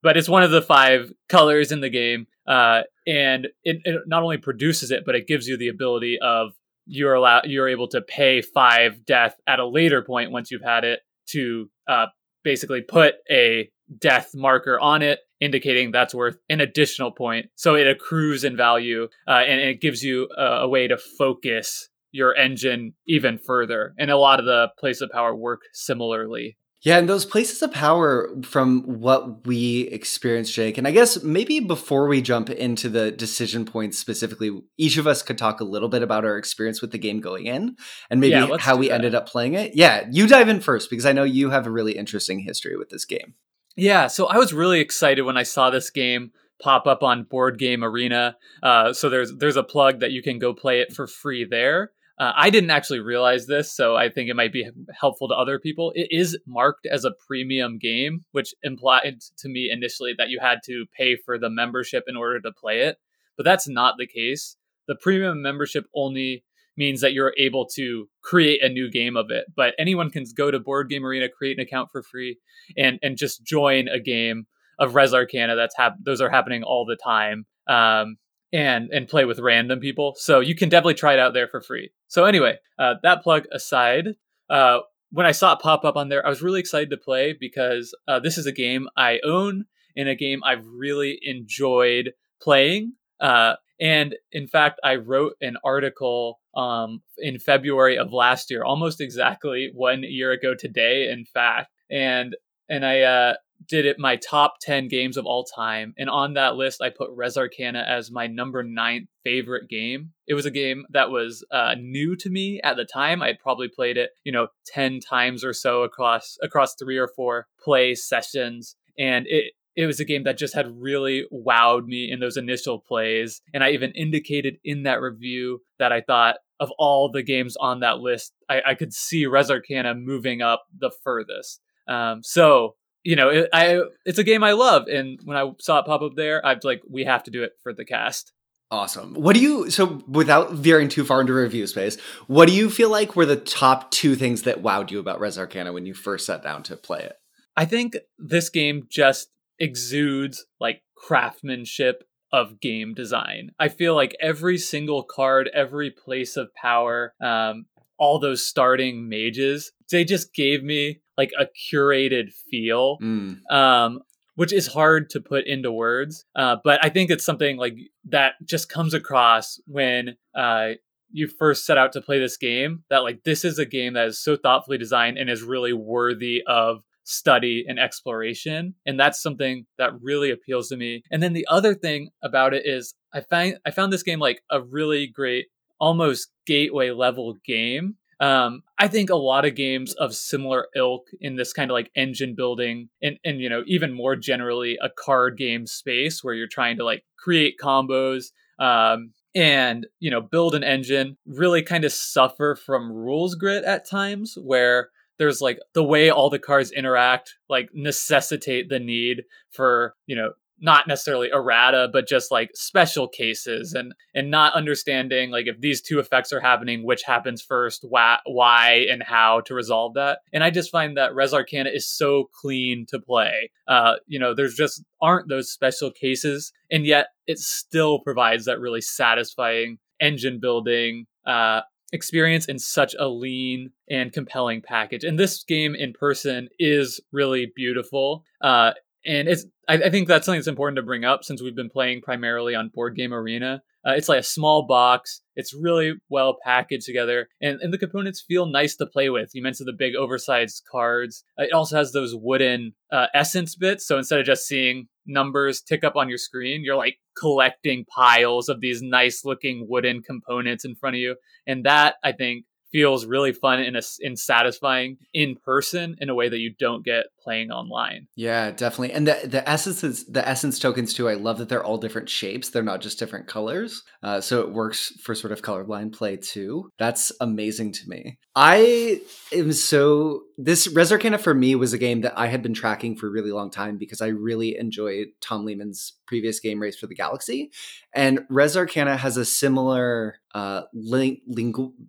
but 0.02 0.16
it's 0.16 0.28
one 0.28 0.42
of 0.42 0.50
the 0.50 0.62
five 0.62 1.12
colors 1.28 1.70
in 1.70 1.80
the 1.80 1.90
game, 1.90 2.26
uh, 2.46 2.82
and 3.06 3.46
it, 3.62 3.80
it 3.84 4.02
not 4.06 4.22
only 4.22 4.38
produces 4.38 4.90
it, 4.90 5.04
but 5.06 5.14
it 5.14 5.28
gives 5.28 5.46
you 5.46 5.56
the 5.56 5.68
ability 5.68 6.18
of 6.20 6.52
you're 6.86 7.14
allowed 7.14 7.44
you're 7.46 7.68
able 7.68 7.88
to 7.88 8.00
pay 8.00 8.42
five 8.42 9.04
death 9.04 9.36
at 9.46 9.60
a 9.60 9.66
later 9.66 10.02
point 10.02 10.32
once 10.32 10.50
you've 10.50 10.62
had 10.62 10.84
it 10.84 11.00
to 11.26 11.70
uh, 11.88 12.06
basically 12.42 12.80
put 12.80 13.14
a 13.30 13.70
death 13.98 14.30
marker 14.34 14.80
on 14.80 15.02
it 15.02 15.20
indicating 15.42 15.90
that's 15.90 16.14
worth 16.14 16.36
an 16.48 16.60
additional 16.60 17.10
point. 17.10 17.46
So 17.56 17.74
it 17.74 17.88
accrues 17.88 18.44
in 18.44 18.56
value 18.56 19.08
uh, 19.26 19.42
and, 19.46 19.60
it 19.60 19.80
gives 19.80 20.02
you 20.02 20.28
a, 20.36 20.42
a, 20.62 20.68
way 20.68 20.86
to 20.86 20.96
focus 20.96 21.88
your 22.12 22.34
engine 22.34 22.94
even 23.06 23.38
further. 23.38 23.94
And 23.98 24.10
a 24.10 24.16
lot 24.16 24.38
of 24.38 24.46
the 24.46 24.68
places 24.78 25.02
of 25.02 25.10
power 25.10 25.34
work 25.34 25.62
similarly. 25.72 26.56
Yeah, 26.82 26.98
and 26.98 27.08
those 27.08 27.24
places 27.24 27.62
of 27.62 27.72
power 27.72 28.28
from 28.42 28.82
what 28.82 29.46
we 29.46 29.82
experienced, 29.82 30.52
Jake, 30.52 30.78
and 30.78 30.88
I 30.88 30.90
guess 30.90 31.22
maybe 31.22 31.60
before 31.60 32.08
we 32.08 32.20
jump 32.20 32.50
into 32.50 32.88
the 32.88 33.12
decision 33.12 33.64
points 33.64 33.98
specifically, 33.98 34.62
each 34.76 34.96
of 34.96 35.06
us 35.06 35.22
could 35.22 35.38
talk 35.38 35.60
a 35.60 35.64
little 35.64 35.88
bit 35.88 36.02
about 36.02 36.24
our 36.24 36.36
experience 36.36 36.82
with 36.82 36.90
the 36.90 36.98
game 36.98 37.20
going 37.20 37.46
in 37.46 37.76
and 38.10 38.20
maybe 38.20 38.32
Yeah, 38.32 38.56
how 38.58 38.74
we 38.74 38.88
that. 38.88 38.94
ended 38.94 39.14
up 39.14 39.28
playing 39.28 39.54
it. 39.54 39.76
Yeah, 39.76 40.08
you 40.10 40.26
dive 40.26 40.48
in 40.48 40.60
first 40.60 40.90
because 40.90 41.06
I 41.06 41.12
know 41.12 41.22
you 41.22 41.50
have 41.50 41.68
a 41.68 41.70
really 41.70 41.96
interesting 41.96 42.40
history 42.40 42.76
with 42.76 42.90
this 42.90 43.04
game. 43.04 43.34
Yeah, 43.76 44.06
so 44.06 44.26
I 44.26 44.36
was 44.36 44.52
really 44.52 44.80
excited 44.80 45.22
when 45.22 45.36
I 45.36 45.44
saw 45.44 45.70
this 45.70 45.90
game 45.90 46.32
pop 46.60 46.86
up 46.86 47.02
on 47.02 47.24
Board 47.24 47.58
Game 47.58 47.82
Arena. 47.82 48.36
Uh, 48.62 48.92
so 48.92 49.08
there's 49.08 49.34
there's 49.36 49.56
a 49.56 49.62
plug 49.62 50.00
that 50.00 50.12
you 50.12 50.22
can 50.22 50.38
go 50.38 50.54
play 50.54 50.80
it 50.80 50.92
for 50.92 51.06
free 51.06 51.44
there. 51.44 51.90
Uh, 52.18 52.32
I 52.36 52.50
didn't 52.50 52.70
actually 52.70 53.00
realize 53.00 53.46
this, 53.46 53.72
so 53.72 53.96
I 53.96 54.08
think 54.08 54.28
it 54.28 54.36
might 54.36 54.52
be 54.52 54.68
helpful 54.98 55.28
to 55.28 55.34
other 55.34 55.58
people. 55.58 55.92
It 55.94 56.08
is 56.10 56.38
marked 56.46 56.86
as 56.86 57.04
a 57.04 57.14
premium 57.26 57.78
game, 57.78 58.24
which 58.32 58.54
implied 58.62 59.20
to 59.38 59.48
me 59.48 59.70
initially 59.72 60.14
that 60.18 60.28
you 60.28 60.38
had 60.40 60.58
to 60.66 60.84
pay 60.96 61.16
for 61.16 61.38
the 61.38 61.50
membership 61.50 62.04
in 62.06 62.16
order 62.16 62.38
to 62.40 62.52
play 62.52 62.82
it. 62.82 62.98
But 63.36 63.44
that's 63.44 63.66
not 63.66 63.96
the 63.98 64.06
case. 64.06 64.56
The 64.86 64.94
premium 64.94 65.40
membership 65.42 65.86
only 65.94 66.44
means 66.76 67.00
that 67.00 67.12
you're 67.12 67.34
able 67.38 67.66
to 67.74 68.08
create 68.22 68.62
a 68.62 68.68
new 68.68 68.90
game 68.90 69.16
of 69.16 69.30
it. 69.30 69.46
But 69.54 69.74
anyone 69.78 70.10
can 70.10 70.24
go 70.36 70.50
to 70.50 70.58
Board 70.58 70.88
Game 70.88 71.04
Arena, 71.04 71.28
create 71.28 71.58
an 71.58 71.62
account 71.62 71.90
for 71.90 72.02
free, 72.02 72.38
and 72.76 72.98
and 73.02 73.16
just 73.16 73.44
join 73.44 73.88
a 73.88 74.00
game 74.00 74.46
of 74.78 74.94
Res 74.94 75.14
Arcana. 75.14 75.56
That's 75.56 75.76
hap- 75.76 76.02
those 76.04 76.20
are 76.20 76.30
happening 76.30 76.62
all 76.62 76.84
the 76.84 76.96
time. 76.96 77.46
Um, 77.68 78.16
and 78.52 78.90
and 78.92 79.08
play 79.08 79.24
with 79.24 79.38
random 79.38 79.80
people. 79.80 80.14
So 80.16 80.40
you 80.40 80.54
can 80.54 80.68
definitely 80.68 80.94
try 80.94 81.14
it 81.14 81.18
out 81.18 81.32
there 81.32 81.48
for 81.48 81.60
free. 81.60 81.90
So 82.08 82.24
anyway, 82.24 82.58
uh, 82.78 82.94
that 83.02 83.22
plug 83.22 83.44
aside, 83.52 84.08
uh, 84.50 84.80
when 85.10 85.26
I 85.26 85.32
saw 85.32 85.54
it 85.54 85.60
pop 85.60 85.84
up 85.84 85.96
on 85.96 86.08
there, 86.08 86.24
I 86.24 86.28
was 86.28 86.42
really 86.42 86.60
excited 86.60 86.90
to 86.90 86.96
play 86.96 87.34
because 87.38 87.94
uh, 88.08 88.20
this 88.20 88.36
is 88.38 88.46
a 88.46 88.52
game 88.52 88.88
I 88.96 89.20
own 89.24 89.64
and 89.96 90.08
a 90.08 90.14
game 90.14 90.42
I've 90.44 90.66
really 90.66 91.18
enjoyed 91.22 92.12
playing. 92.40 92.94
Uh, 93.20 93.54
and 93.80 94.14
in 94.30 94.46
fact, 94.46 94.80
I 94.84 94.96
wrote 94.96 95.34
an 95.40 95.56
article 95.64 96.40
um, 96.54 97.02
in 97.18 97.38
February 97.38 97.98
of 97.98 98.12
last 98.12 98.50
year, 98.50 98.64
almost 98.64 99.00
exactly 99.00 99.70
one 99.74 100.02
year 100.02 100.32
ago 100.32 100.54
today, 100.54 101.10
in 101.10 101.24
fact. 101.24 101.70
And 101.90 102.36
and 102.68 102.86
I 102.86 103.00
uh, 103.00 103.34
did 103.68 103.86
it 103.86 103.98
my 103.98 104.16
top 104.16 104.54
10 104.60 104.88
games 104.88 105.16
of 105.16 105.26
all 105.26 105.44
time. 105.44 105.94
And 105.98 106.08
on 106.08 106.34
that 106.34 106.56
list, 106.56 106.80
I 106.80 106.90
put 106.90 107.10
Res 107.14 107.36
Arcana 107.36 107.80
as 107.80 108.10
my 108.10 108.26
number 108.26 108.62
nine 108.62 109.08
favorite 109.24 109.68
game. 109.68 110.12
It 110.26 110.34
was 110.34 110.46
a 110.46 110.50
game 110.50 110.84
that 110.90 111.10
was 111.10 111.44
uh, 111.50 111.74
new 111.78 112.16
to 112.16 112.30
me 112.30 112.60
at 112.62 112.76
the 112.76 112.84
time. 112.84 113.22
I 113.22 113.28
had 113.28 113.40
probably 113.40 113.68
played 113.68 113.96
it, 113.96 114.10
you 114.24 114.32
know, 114.32 114.48
10 114.66 115.00
times 115.00 115.44
or 115.44 115.52
so 115.52 115.82
across 115.82 116.38
across 116.42 116.74
three 116.74 116.98
or 116.98 117.08
four 117.08 117.46
play 117.62 117.94
sessions. 117.94 118.76
And 118.98 119.26
it 119.28 119.52
it 119.76 119.86
was 119.86 120.00
a 120.00 120.04
game 120.04 120.24
that 120.24 120.38
just 120.38 120.54
had 120.54 120.80
really 120.80 121.24
wowed 121.32 121.86
me 121.86 122.10
in 122.10 122.20
those 122.20 122.36
initial 122.36 122.78
plays. 122.78 123.40
And 123.54 123.64
I 123.64 123.70
even 123.70 123.92
indicated 123.92 124.56
in 124.64 124.82
that 124.82 125.00
review 125.00 125.60
that 125.78 125.92
I 125.92 126.00
thought 126.00 126.36
of 126.60 126.70
all 126.78 127.10
the 127.10 127.22
games 127.22 127.56
on 127.58 127.80
that 127.80 127.98
list, 127.98 128.32
I, 128.48 128.62
I 128.68 128.74
could 128.74 128.92
see 128.92 129.26
Res 129.26 129.50
Arcana 129.50 129.94
moving 129.94 130.42
up 130.42 130.64
the 130.78 130.90
furthest. 131.02 131.60
Um, 131.88 132.22
so 132.22 132.76
you 133.04 133.16
know, 133.16 133.30
it, 133.30 133.48
I 133.52 133.80
it's 134.04 134.18
a 134.18 134.24
game 134.24 134.44
I 134.44 134.52
love, 134.52 134.86
and 134.86 135.18
when 135.24 135.36
I 135.36 135.50
saw 135.60 135.80
it 135.80 135.86
pop 135.86 136.02
up 136.02 136.12
there, 136.14 136.44
I 136.44 136.54
was 136.54 136.64
like, 136.64 136.82
we 136.88 137.04
have 137.04 137.24
to 137.24 137.30
do 137.30 137.42
it 137.42 137.52
for 137.62 137.72
the 137.72 137.84
cast. 137.84 138.32
Awesome. 138.70 139.14
What 139.14 139.34
do 139.34 139.42
you 139.42 139.70
so 139.70 140.02
without 140.08 140.52
veering 140.52 140.88
too 140.88 141.04
far 141.04 141.20
into 141.20 141.34
review 141.34 141.66
space, 141.66 141.98
what 142.26 142.48
do 142.48 142.54
you 142.54 142.70
feel 142.70 142.90
like 142.90 143.14
were 143.14 143.26
the 143.26 143.36
top 143.36 143.90
two 143.90 144.14
things 144.14 144.42
that 144.42 144.62
wowed 144.62 144.90
you 144.90 144.98
about 144.98 145.20
Res 145.20 145.36
Arcana 145.36 145.72
when 145.72 145.84
you 145.84 145.94
first 145.94 146.24
sat 146.24 146.42
down 146.42 146.62
to 146.64 146.76
play 146.76 147.00
it? 147.00 147.16
I 147.54 147.66
think 147.66 147.96
this 148.18 148.48
game 148.48 148.86
just 148.88 149.28
exudes 149.62 150.44
like 150.60 150.82
craftsmanship 150.96 152.04
of 152.32 152.60
game 152.60 152.94
design. 152.94 153.50
I 153.58 153.68
feel 153.68 153.94
like 153.94 154.16
every 154.20 154.58
single 154.58 155.02
card, 155.02 155.50
every 155.54 155.90
place 155.90 156.36
of 156.36 156.52
power, 156.54 157.14
um, 157.22 157.66
all 157.98 158.18
those 158.18 158.44
starting 158.46 159.08
mages, 159.08 159.72
they 159.90 160.04
just 160.04 160.34
gave 160.34 160.62
me 160.64 161.00
like 161.18 161.30
a 161.38 161.46
curated 161.46 162.32
feel 162.50 162.98
Mm. 163.00 163.38
um, 163.50 164.00
which 164.34 164.52
is 164.52 164.66
hard 164.68 165.10
to 165.10 165.20
put 165.20 165.46
into 165.46 165.70
words. 165.70 166.24
Uh, 166.34 166.56
but 166.64 166.82
I 166.82 166.88
think 166.88 167.10
it's 167.10 167.24
something 167.24 167.58
like 167.58 167.76
that 168.08 168.32
just 168.44 168.70
comes 168.70 168.94
across 168.94 169.60
when 169.66 170.16
uh, 170.34 170.70
you 171.10 171.28
first 171.28 171.66
set 171.66 171.76
out 171.76 171.92
to 171.92 172.00
play 172.00 172.18
this 172.18 172.38
game. 172.38 172.82
That 172.88 173.00
like 173.02 173.24
this 173.24 173.44
is 173.44 173.58
a 173.58 173.66
game 173.66 173.92
that 173.92 174.08
is 174.08 174.18
so 174.18 174.36
thoughtfully 174.36 174.78
designed 174.78 175.18
and 175.18 175.28
is 175.28 175.42
really 175.42 175.74
worthy 175.74 176.42
of 176.46 176.82
study 177.04 177.64
and 177.66 177.78
exploration 177.78 178.74
and 178.86 178.98
that's 178.98 179.22
something 179.22 179.66
that 179.78 179.90
really 180.00 180.30
appeals 180.30 180.68
to 180.68 180.76
me. 180.76 181.02
And 181.10 181.22
then 181.22 181.32
the 181.32 181.46
other 181.50 181.74
thing 181.74 182.10
about 182.22 182.54
it 182.54 182.66
is 182.66 182.94
i 183.12 183.20
find 183.20 183.58
i 183.66 183.70
found 183.70 183.92
this 183.92 184.02
game 184.02 184.20
like 184.20 184.42
a 184.50 184.62
really 184.62 185.06
great 185.06 185.46
almost 185.82 186.30
gateway 186.46 186.90
level 186.90 187.34
game. 187.44 187.96
Um, 188.20 188.62
I 188.78 188.86
think 188.86 189.10
a 189.10 189.16
lot 189.16 189.44
of 189.44 189.56
games 189.56 189.94
of 189.94 190.14
similar 190.14 190.68
ilk 190.76 191.08
in 191.20 191.34
this 191.34 191.52
kind 191.52 191.72
of 191.72 191.74
like 191.74 191.90
engine 191.96 192.36
building 192.36 192.88
and, 193.02 193.18
and 193.24 193.40
you 193.40 193.48
know 193.48 193.64
even 193.66 193.92
more 193.92 194.14
generally 194.14 194.78
a 194.80 194.88
card 194.88 195.36
game 195.36 195.66
space 195.66 196.22
where 196.22 196.34
you're 196.34 196.46
trying 196.46 196.76
to 196.76 196.84
like 196.84 197.02
create 197.18 197.56
combos 197.60 198.26
um, 198.60 199.12
and 199.34 199.88
you 199.98 200.08
know 200.08 200.20
build 200.20 200.54
an 200.54 200.62
engine 200.62 201.16
really 201.26 201.62
kind 201.62 201.84
of 201.84 201.92
suffer 201.92 202.54
from 202.54 202.92
rules 202.92 203.34
grit 203.34 203.64
at 203.64 203.88
times 203.88 204.38
where 204.40 204.90
there's 205.18 205.40
like 205.40 205.58
the 205.74 205.84
way 205.84 206.10
all 206.10 206.30
the 206.30 206.38
cards 206.38 206.70
interact 206.70 207.34
like 207.48 207.70
necessitate 207.72 208.68
the 208.68 208.78
need 208.78 209.24
for 209.50 209.94
you 210.06 210.16
know 210.16 210.32
not 210.62 210.86
necessarily 210.86 211.28
errata 211.32 211.88
but 211.92 212.06
just 212.06 212.30
like 212.30 212.50
special 212.54 213.08
cases 213.08 213.74
and 213.74 213.92
and 214.14 214.30
not 214.30 214.54
understanding 214.54 215.30
like 215.30 215.46
if 215.48 215.60
these 215.60 215.82
two 215.82 215.98
effects 215.98 216.32
are 216.32 216.40
happening 216.40 216.86
which 216.86 217.02
happens 217.02 217.42
first 217.42 217.84
why, 217.88 218.18
why 218.24 218.86
and 218.88 219.02
how 219.02 219.40
to 219.40 219.54
resolve 219.54 219.94
that. 219.94 220.20
And 220.32 220.44
i 220.44 220.50
just 220.50 220.70
find 220.70 220.96
that 220.96 221.14
res 221.14 221.34
arcana 221.34 221.68
is 221.70 221.86
so 221.86 222.30
clean 222.40 222.86
to 222.88 223.00
play. 223.00 223.50
Uh 223.66 223.94
you 224.06 224.18
know 224.18 224.34
there's 224.34 224.54
just 224.54 224.82
aren't 225.02 225.28
those 225.28 225.50
special 225.50 225.90
cases 225.90 226.52
and 226.70 226.86
yet 226.86 227.08
it 227.26 227.38
still 227.38 227.98
provides 227.98 228.44
that 228.44 228.60
really 228.60 228.80
satisfying 228.80 229.78
engine 230.00 230.38
building 230.40 231.06
uh 231.26 231.62
experience 231.92 232.46
in 232.46 232.58
such 232.58 232.94
a 232.98 233.08
lean 233.08 233.70
and 233.90 234.12
compelling 234.12 234.62
package. 234.62 235.04
And 235.04 235.18
this 235.18 235.44
game 235.44 235.74
in 235.74 235.92
person 235.92 236.48
is 236.58 237.00
really 237.12 237.52
beautiful. 237.54 238.24
Uh 238.40 238.72
and 239.04 239.28
it's 239.28 239.44
I, 239.68 239.74
I, 239.74 239.90
think 239.90 240.08
that's 240.08 240.26
something 240.26 240.38
that's 240.38 240.48
important 240.48 240.76
to 240.76 240.82
bring 240.82 241.04
up 241.04 241.24
since 241.24 241.42
we've 241.42 241.56
been 241.56 241.70
playing 241.70 242.02
primarily 242.02 242.54
on 242.54 242.70
board 242.74 242.96
game 242.96 243.12
arena. 243.12 243.62
Uh, 243.86 243.92
it's 243.92 244.08
like 244.08 244.20
a 244.20 244.24
small 244.24 244.66
box. 244.66 245.22
It's 245.34 245.54
really 245.54 245.94
well 246.08 246.36
packaged 246.44 246.86
together 246.86 247.28
and, 247.40 247.60
and 247.60 247.72
the 247.72 247.78
components 247.78 248.24
feel 248.26 248.46
nice 248.46 248.76
to 248.76 248.86
play 248.86 249.10
with. 249.10 249.30
You 249.34 249.42
mentioned 249.42 249.68
the 249.68 249.72
big 249.72 249.94
oversized 249.96 250.62
cards. 250.70 251.24
Uh, 251.38 251.44
it 251.44 251.52
also 251.52 251.76
has 251.76 251.92
those 251.92 252.14
wooden 252.14 252.74
uh, 252.92 253.06
essence 253.14 253.56
bits. 253.56 253.86
So 253.86 253.98
instead 253.98 254.20
of 254.20 254.26
just 254.26 254.46
seeing 254.46 254.88
numbers 255.06 255.60
tick 255.60 255.82
up 255.82 255.96
on 255.96 256.08
your 256.08 256.18
screen 256.18 256.62
you're 256.62 256.76
like 256.76 256.96
collecting 257.18 257.84
piles 257.86 258.48
of 258.48 258.60
these 258.60 258.82
nice 258.82 259.24
looking 259.24 259.66
wooden 259.68 260.00
components 260.00 260.64
in 260.64 260.76
front 260.76 260.94
of 260.94 261.00
you. 261.00 261.16
And 261.44 261.64
that 261.64 261.96
i 262.04 262.12
think 262.12 262.44
feels 262.72 263.04
really 263.04 263.32
fun 263.32 263.60
and, 263.60 263.76
and 264.00 264.18
satisfying 264.18 264.96
in 265.12 265.36
person 265.44 265.96
in 266.00 266.08
a 266.08 266.14
way 266.14 266.28
that 266.28 266.38
you 266.38 266.52
don't 266.58 266.84
get 266.84 267.04
playing 267.22 267.50
online. 267.50 268.08
Yeah, 268.16 268.50
definitely. 268.50 268.92
And 268.92 269.06
the 269.06 269.20
the 269.24 269.48
essence 269.48 269.84
is, 269.84 270.04
the 270.06 270.26
essence 270.26 270.58
tokens 270.58 270.92
too. 270.92 271.08
I 271.08 271.14
love 271.14 271.38
that 271.38 271.48
they're 271.48 271.64
all 271.64 271.78
different 271.78 272.08
shapes. 272.08 272.50
They're 272.50 272.62
not 272.62 272.80
just 272.80 272.98
different 272.98 273.28
colors. 273.28 273.82
Uh, 274.02 274.20
so 274.20 274.40
it 274.40 274.52
works 274.52 274.92
for 275.02 275.14
sort 275.14 275.32
of 275.32 275.42
colorblind 275.42 275.92
play 275.92 276.16
too. 276.16 276.70
That's 276.78 277.12
amazing 277.20 277.72
to 277.72 277.88
me. 277.88 278.18
I 278.34 279.00
am 279.32 279.52
so 279.52 280.22
this 280.38 280.66
Res 280.66 280.90
Arcana 280.90 281.18
for 281.18 281.34
me 281.34 281.54
was 281.54 281.72
a 281.72 281.78
game 281.78 282.00
that 282.00 282.18
I 282.18 282.28
had 282.28 282.42
been 282.42 282.54
tracking 282.54 282.96
for 282.96 283.06
a 283.06 283.10
really 283.10 283.30
long 283.30 283.50
time 283.50 283.76
because 283.76 284.00
I 284.00 284.08
really 284.08 284.56
enjoyed 284.56 285.08
Tom 285.20 285.44
Lehmann's 285.44 285.94
previous 286.06 286.40
game 286.40 286.60
Race 286.60 286.76
for 286.76 286.86
the 286.86 286.94
Galaxy, 286.94 287.50
and 287.94 288.20
Res 288.30 288.56
Arcana 288.56 288.96
has 288.96 289.18
a 289.18 289.24
similar 289.24 290.16
uh, 290.34 290.62
ling- 290.72 291.20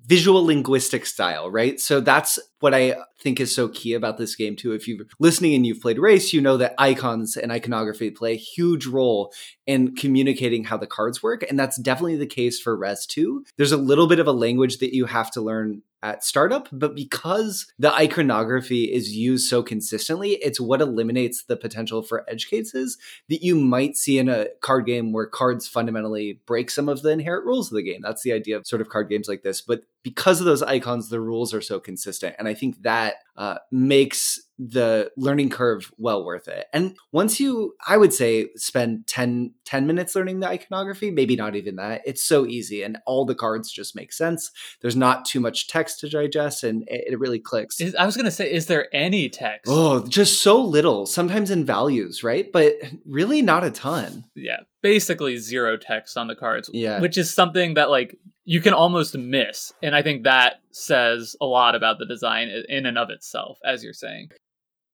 visual 0.05 0.45
linguistic 0.45 1.05
style, 1.05 1.49
right? 1.49 1.79
So 1.79 2.01
that's 2.01 2.39
what 2.63 2.73
I 2.73 2.95
think 3.19 3.41
is 3.41 3.53
so 3.53 3.67
key 3.67 3.93
about 3.93 4.17
this 4.17 4.37
game 4.37 4.55
too. 4.55 4.71
If 4.71 4.87
you're 4.87 5.05
listening 5.19 5.53
and 5.53 5.67
you've 5.67 5.81
played 5.81 5.99
Race, 5.99 6.31
you 6.31 6.39
know 6.39 6.55
that 6.55 6.73
icons 6.77 7.35
and 7.35 7.51
iconography 7.51 8.09
play 8.09 8.31
a 8.31 8.37
huge 8.37 8.85
role 8.85 9.33
in 9.67 9.93
communicating 9.95 10.63
how 10.63 10.77
the 10.77 10.87
cards 10.87 11.21
work, 11.21 11.43
and 11.49 11.59
that's 11.59 11.77
definitely 11.77 12.15
the 12.15 12.25
case 12.25 12.61
for 12.61 12.77
Res 12.77 13.05
2. 13.05 13.43
There's 13.57 13.73
a 13.73 13.77
little 13.77 14.07
bit 14.07 14.19
of 14.19 14.27
a 14.27 14.31
language 14.31 14.77
that 14.77 14.95
you 14.95 15.07
have 15.07 15.29
to 15.31 15.41
learn 15.41 15.81
at 16.03 16.23
startup, 16.23 16.67
but 16.71 16.93
because 16.93 17.65
the 17.79 17.91
iconography 17.93 18.93
is 18.93 19.15
used 19.15 19.47
so 19.47 19.63
consistently, 19.63 20.33
it's 20.33 20.59
what 20.59 20.81
eliminates 20.81 21.43
the 21.43 21.55
potential 21.55 22.03
for 22.03 22.29
edge 22.29 22.49
cases 22.49 22.97
that 23.29 23.41
you 23.41 23.55
might 23.55 23.95
see 23.95 24.19
in 24.19 24.27
a 24.27 24.47
card 24.61 24.85
game 24.85 25.13
where 25.13 25.25
cards 25.25 25.65
fundamentally 25.67 26.41
break 26.45 26.69
some 26.69 26.89
of 26.89 27.01
the 27.01 27.09
inherent 27.09 27.45
rules 27.45 27.71
of 27.71 27.75
the 27.75 27.83
game. 27.83 28.01
That's 28.03 28.21
the 28.21 28.33
idea 28.33 28.57
of 28.57 28.67
sort 28.67 28.81
of 28.81 28.89
card 28.89 29.09
games 29.09 29.29
like 29.29 29.43
this. 29.43 29.61
But 29.61 29.83
because 30.03 30.41
of 30.41 30.45
those 30.45 30.61
icons, 30.61 31.07
the 31.07 31.21
rules 31.21 31.53
are 31.53 31.61
so 31.61 31.79
consistent. 31.79 32.35
And 32.37 32.47
I 32.47 32.53
think 32.53 32.81
that 32.81 33.15
uh, 33.37 33.59
makes 33.71 34.41
the 34.65 35.11
learning 35.17 35.49
curve 35.49 35.91
well 35.97 36.23
worth 36.23 36.47
it. 36.47 36.67
And 36.71 36.95
once 37.11 37.39
you, 37.39 37.75
I 37.85 37.97
would 37.97 38.13
say, 38.13 38.47
spend 38.55 39.07
10, 39.07 39.53
10 39.65 39.87
minutes 39.87 40.15
learning 40.15 40.39
the 40.39 40.47
iconography, 40.47 41.11
maybe 41.11 41.35
not 41.35 41.55
even 41.55 41.75
that, 41.75 42.01
it's 42.05 42.23
so 42.23 42.45
easy 42.45 42.81
and 42.81 42.97
all 43.05 43.25
the 43.25 43.35
cards 43.35 43.71
just 43.71 43.95
make 43.95 44.13
sense. 44.13 44.51
There's 44.81 44.95
not 44.95 45.25
too 45.25 45.39
much 45.39 45.67
text 45.67 45.99
to 45.99 46.09
digest 46.09 46.63
and 46.63 46.83
it, 46.87 47.13
it 47.13 47.19
really 47.19 47.39
clicks. 47.39 47.81
Is, 47.81 47.95
I 47.95 48.05
was 48.05 48.15
going 48.15 48.25
to 48.25 48.31
say, 48.31 48.51
is 48.51 48.67
there 48.67 48.87
any 48.95 49.27
text? 49.29 49.65
Oh, 49.67 50.07
just 50.07 50.41
so 50.41 50.61
little, 50.61 51.05
sometimes 51.05 51.51
in 51.51 51.65
values, 51.65 52.23
right? 52.23 52.49
But 52.51 52.73
really 53.05 53.41
not 53.41 53.65
a 53.65 53.71
ton. 53.71 54.23
Yeah, 54.35 54.61
basically 54.81 55.37
zero 55.37 55.75
text 55.77 56.17
on 56.17 56.27
the 56.27 56.35
cards. 56.35 56.69
Yeah. 56.71 57.01
Which 57.01 57.17
is 57.17 57.33
something 57.33 57.73
that, 57.73 57.89
like, 57.89 58.17
you 58.45 58.61
can 58.61 58.73
almost 58.73 59.17
miss. 59.17 59.73
And 59.81 59.95
I 59.95 60.01
think 60.01 60.23
that 60.23 60.55
says 60.71 61.35
a 61.39 61.45
lot 61.45 61.75
about 61.75 61.99
the 61.99 62.05
design 62.05 62.49
in 62.67 62.85
and 62.85 62.97
of 62.97 63.09
itself, 63.09 63.57
as 63.65 63.83
you're 63.83 63.93
saying. 63.93 64.29